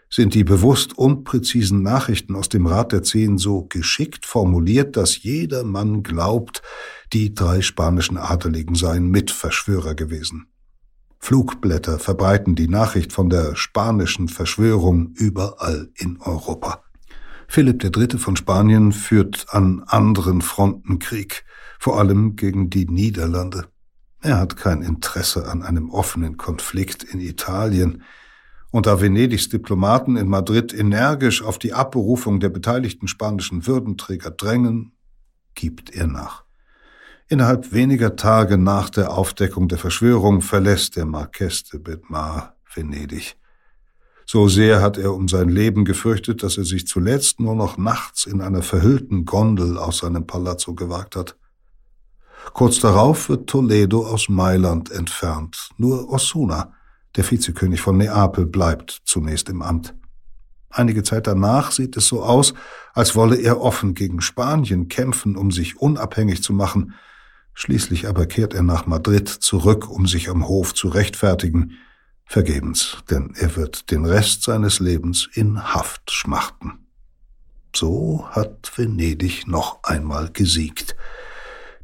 sind 0.10 0.34
die 0.34 0.44
bewusst 0.44 0.98
unpräzisen 0.98 1.84
Nachrichten 1.84 2.36
aus 2.36 2.50
dem 2.50 2.66
Rat 2.66 2.92
der 2.92 3.04
Zehn 3.04 3.38
so 3.38 3.66
geschickt 3.66 4.26
formuliert, 4.26 4.98
dass 4.98 5.22
jeder 5.22 5.64
Mann 5.64 6.02
glaubt, 6.04 6.64
die 7.14 7.34
drei 7.34 7.62
spanischen 7.62 8.18
Adeligen 8.18 8.76
seien 8.76 9.10
Mitverschwörer 9.10 9.94
gewesen. 9.94 10.48
Flugblätter 11.20 12.00
verbreiten 12.00 12.56
die 12.56 12.68
Nachricht 12.68 13.14
von 13.14 13.30
der 13.30 13.56
spanischen 13.56 14.30
Verschwörung 14.30 15.12
überall 15.16 15.90
in 15.96 16.20
Europa. 16.22 16.84
Philipp 17.52 17.84
III. 17.84 18.20
von 18.20 18.36
Spanien 18.36 18.92
führt 18.92 19.48
an 19.50 19.82
anderen 19.88 20.44
Fronten 20.44 21.00
Krieg, 21.00 21.46
vor 21.80 21.98
allem 21.98 22.36
gegen 22.36 22.70
die 22.70 22.86
Niederlande. 22.86 23.66
Er 24.22 24.38
hat 24.38 24.56
kein 24.56 24.84
Interesse 24.84 25.48
an 25.48 25.64
einem 25.64 25.90
offenen 25.90 26.38
Konflikt 26.38 27.04
in 27.04 27.20
Italien, 27.20 28.04
und 28.70 28.86
da 28.86 29.02
Venedigs 29.02 29.50
Diplomaten 29.50 30.16
in 30.16 30.28
Madrid 30.28 30.76
energisch 30.76 31.42
auf 31.42 31.58
die 31.58 31.74
Abberufung 31.74 32.40
der 32.40 32.50
beteiligten 32.50 33.08
spanischen 33.08 33.66
Würdenträger 33.66 34.30
drängen, 34.30 34.92
gibt 35.56 35.90
er 35.90 36.06
nach. 36.06 36.44
Innerhalb 37.30 37.74
weniger 37.74 38.16
Tage 38.16 38.60
nach 38.60 38.92
der 38.92 39.12
Aufdeckung 39.12 39.68
der 39.68 39.80
Verschwörung 39.80 40.42
verlässt 40.42 40.98
der 40.98 41.06
Marquess 41.06 41.64
de 41.64 41.80
Bedmar 41.80 42.58
Venedig. 42.72 43.39
So 44.32 44.48
sehr 44.48 44.80
hat 44.80 45.00
er 45.00 45.16
um 45.16 45.28
sein 45.28 45.50
Leben 45.50 45.86
gefürchtet, 45.86 46.44
dass 46.44 46.56
er 46.60 46.64
sich 46.64 46.86
zuletzt 46.86 47.40
nur 47.40 47.56
noch 47.56 47.80
nachts 47.80 48.28
in 48.28 48.42
einer 48.42 48.62
verhüllten 48.62 49.26
Gondel 49.26 49.76
aus 49.76 49.98
seinem 49.98 50.28
Palazzo 50.28 50.76
gewagt 50.76 51.16
hat. 51.16 51.36
Kurz 52.54 52.78
darauf 52.80 53.28
wird 53.30 53.50
Toledo 53.50 54.06
aus 54.06 54.30
Mailand 54.30 54.92
entfernt. 54.92 55.70
Nur 55.78 56.12
Osuna, 56.12 56.74
der 57.16 57.24
Vizekönig 57.24 57.82
von 57.82 57.98
Neapel, 57.98 58.46
bleibt 58.46 59.02
zunächst 59.04 59.50
im 59.50 59.64
Amt. 59.64 59.96
Einige 60.70 61.02
Zeit 61.02 61.26
danach 61.26 61.72
sieht 61.72 61.98
es 61.98 62.06
so 62.06 62.22
aus, 62.22 62.54
als 62.94 63.16
wolle 63.16 63.38
er 63.38 63.60
offen 63.60 63.96
gegen 63.96 64.22
Spanien 64.22 64.90
kämpfen, 64.90 65.38
um 65.38 65.50
sich 65.50 65.80
unabhängig 65.80 66.44
zu 66.44 66.54
machen. 66.54 66.94
Schließlich 67.56 68.08
aber 68.08 68.28
kehrt 68.28 68.54
er 68.54 68.62
nach 68.62 68.86
Madrid 68.86 69.28
zurück, 69.28 69.90
um 69.90 70.06
sich 70.06 70.30
am 70.30 70.48
Hof 70.48 70.76
zu 70.76 70.88
rechtfertigen, 70.88 71.80
Vergebens, 72.32 72.98
denn 73.10 73.34
er 73.38 73.56
wird 73.56 73.90
den 73.90 74.06
Rest 74.06 74.44
seines 74.44 74.80
Lebens 74.80 75.28
in 75.34 75.74
Haft 75.74 76.12
schmachten. 76.12 76.86
So 77.76 78.28
hat 78.30 78.72
Venedig 78.76 79.48
noch 79.48 79.82
einmal 79.82 80.30
gesiegt. 80.32 80.96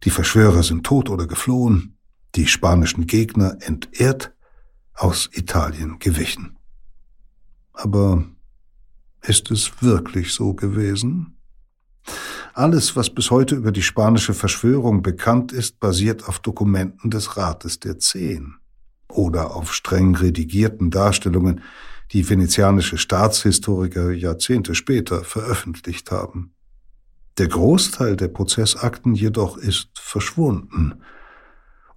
Die 0.04 0.12
Verschwörer 0.12 0.62
sind 0.62 0.86
tot 0.86 1.10
oder 1.10 1.26
geflohen, 1.26 1.98
die 2.36 2.46
spanischen 2.46 3.08
Gegner 3.08 3.58
entehrt, 3.62 4.36
aus 4.94 5.32
Italien 5.34 5.98
gewichen. 5.98 6.60
Aber 7.74 8.24
ist 9.24 9.50
es 9.50 9.82
wirklich 9.82 10.32
so 10.32 10.54
gewesen? 10.54 11.40
Alles, 12.54 12.96
was 12.96 13.10
bis 13.10 13.32
heute 13.32 13.56
über 13.56 13.72
die 13.72 13.82
spanische 13.82 14.36
Verschwörung 14.36 15.02
bekannt 15.02 15.52
ist, 15.52 15.80
basiert 15.80 16.30
auf 16.30 16.38
Dokumenten 16.38 17.10
des 17.10 17.36
Rates 17.36 17.80
der 17.80 17.98
Zehn 17.98 18.60
oder 19.10 19.56
auf 19.56 19.74
streng 19.74 20.16
redigierten 20.16 20.92
Darstellungen, 20.92 21.62
die 22.12 22.30
venezianische 22.30 22.98
Staatshistoriker 22.98 24.12
Jahrzehnte 24.12 24.76
später 24.76 25.24
veröffentlicht 25.24 26.12
haben. 26.12 26.54
Der 27.38 27.48
Großteil 27.48 28.16
der 28.16 28.30
Prozessakten 28.30 29.16
jedoch 29.16 29.58
ist 29.58 29.90
verschwunden, 30.00 31.02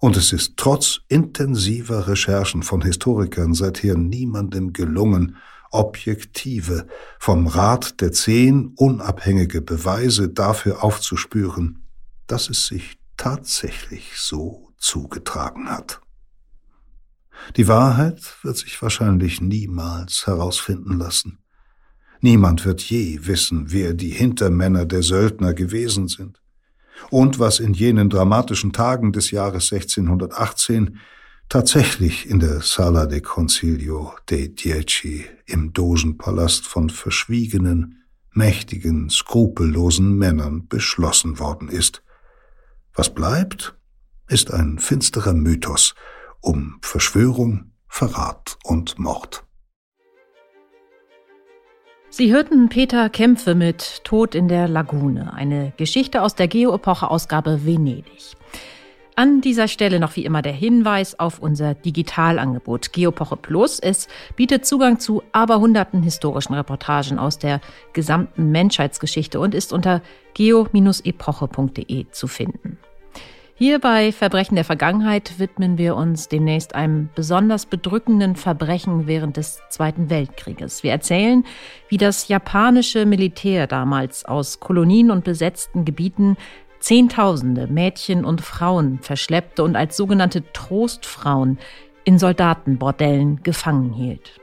und 0.01 0.17
es 0.17 0.33
ist 0.33 0.57
trotz 0.57 1.01
intensiver 1.09 2.07
Recherchen 2.07 2.63
von 2.63 2.83
Historikern 2.83 3.53
seither 3.53 3.97
niemandem 3.97 4.73
gelungen, 4.73 5.37
objektive, 5.71 6.87
vom 7.19 7.47
Rat 7.47 8.01
der 8.01 8.13
Zehn 8.13 8.73
unabhängige 8.77 9.61
Beweise 9.61 10.29
dafür 10.29 10.85
aufzuspüren, 10.85 11.83
dass 12.27 12.49
es 12.49 12.67
sich 12.69 12.99
tatsächlich 13.17 14.13
so 14.17 14.73
zugetragen 14.79 15.69
hat. 15.69 16.01
Die 17.57 17.69
Wahrheit 17.69 18.21
wird 18.43 18.57
sich 18.57 18.81
wahrscheinlich 18.83 19.41
niemals 19.41 20.27
herausfinden 20.27 20.99
lassen. 20.99 21.39
Niemand 22.21 22.65
wird 22.65 22.83
je 22.83 23.27
wissen, 23.27 23.71
wer 23.73 23.95
die 23.95 24.11
Hintermänner 24.11 24.85
der 24.87 25.03
Söldner 25.03 25.55
gewesen 25.55 26.09
sind 26.09 26.41
und 27.11 27.39
was 27.39 27.61
in 27.61 27.75
jenen 27.75 28.11
dramatischen 28.11 28.73
Tagen 28.73 29.13
des 29.13 29.31
Jahres 29.31 29.73
1618 29.73 30.99
tatsächlich 31.49 32.29
in 32.29 32.41
der 32.41 32.61
Sala 32.61 33.07
de 33.07 33.21
Concilio 33.21 34.13
dei 34.27 34.49
Dieci 34.49 35.27
im 35.47 35.73
Dogenpalast 35.73 36.67
von 36.67 36.91
verschwiegenen, 36.91 38.05
mächtigen, 38.33 39.09
skrupellosen 39.11 40.17
Männern 40.19 40.69
beschlossen 40.69 41.39
worden 41.39 41.69
ist. 41.69 42.03
Was 42.95 43.15
bleibt, 43.15 43.77
ist 44.27 44.53
ein 44.53 44.79
finsterer 44.79 45.33
Mythos, 45.33 45.95
um 46.49 46.79
Verschwörung, 46.81 47.73
Verrat 47.89 48.57
und 48.65 48.99
Mord. 48.99 49.45
Sie 52.09 52.33
hörten 52.33 52.71
Peter 52.71 53.11
Kämpfe 53.11 53.55
mit 53.55 54.03
Tod 54.03 54.35
in 54.35 54.49
der 54.49 54.67
Lagune, 54.67 55.35
eine 55.35 55.75
Geschichte 55.77 56.23
aus 56.23 56.35
der 56.35 56.49
Geo-Epoche-Ausgabe 56.49 57.67
Venedig. 57.67 58.35
An 59.15 59.43
dieser 59.43 59.69
Stelle 59.69 60.01
noch 60.01 60.17
wie 60.17 60.25
immer 60.25 60.41
der 60.41 60.55
Hinweis 60.55 61.21
auf 61.21 61.39
unser 61.39 61.75
Digitalangebot 61.75 62.95
Geopoche 62.95 63.37
Plus. 63.37 63.79
Es 63.79 64.09
bietet 64.35 64.65
Zugang 64.65 64.99
zu 65.01 65.23
aberhunderten 65.33 66.03
historischen 66.03 66.55
Reportagen 66.55 67.19
aus 67.19 67.39
der 67.39 67.61
gesamten 67.93 68.53
Menschheitsgeschichte 68.53 69.39
und 69.39 69.55
ist 69.55 69.75
unter 69.75 70.01
geo-epoche.de 70.33 72.07
zu 72.11 72.27
finden. 72.27 72.79
Hier 73.61 73.81
bei 73.81 74.13
Verbrechen 74.13 74.55
der 74.55 74.65
Vergangenheit 74.65 75.41
widmen 75.41 75.79
wir 75.79 75.97
uns 75.97 76.29
demnächst 76.29 76.77
einem 76.77 77.09
besonders 77.17 77.67
bedrückenden 77.67 78.37
Verbrechen 78.37 79.09
während 79.09 79.37
des 79.37 79.61
Zweiten 79.69 80.11
Weltkrieges. 80.11 80.85
Wir 80.85 80.93
erzählen, 80.93 81.45
wie 81.89 81.97
das 81.97 82.29
japanische 82.29 83.05
Militär 83.05 83.67
damals 83.67 84.25
aus 84.25 84.61
Kolonien 84.61 85.11
und 85.11 85.25
besetzten 85.25 85.85
Gebieten 85.85 86.37
Zehntausende 86.79 87.67
Mädchen 87.67 88.25
und 88.25 88.43
Frauen 88.43 89.01
verschleppte 89.03 89.65
und 89.65 89.75
als 89.75 89.97
sogenannte 89.97 90.45
Trostfrauen 90.53 91.59
in 92.05 92.21
Soldatenbordellen 92.21 93.43
gefangen 93.43 93.93
hielt. 93.93 94.39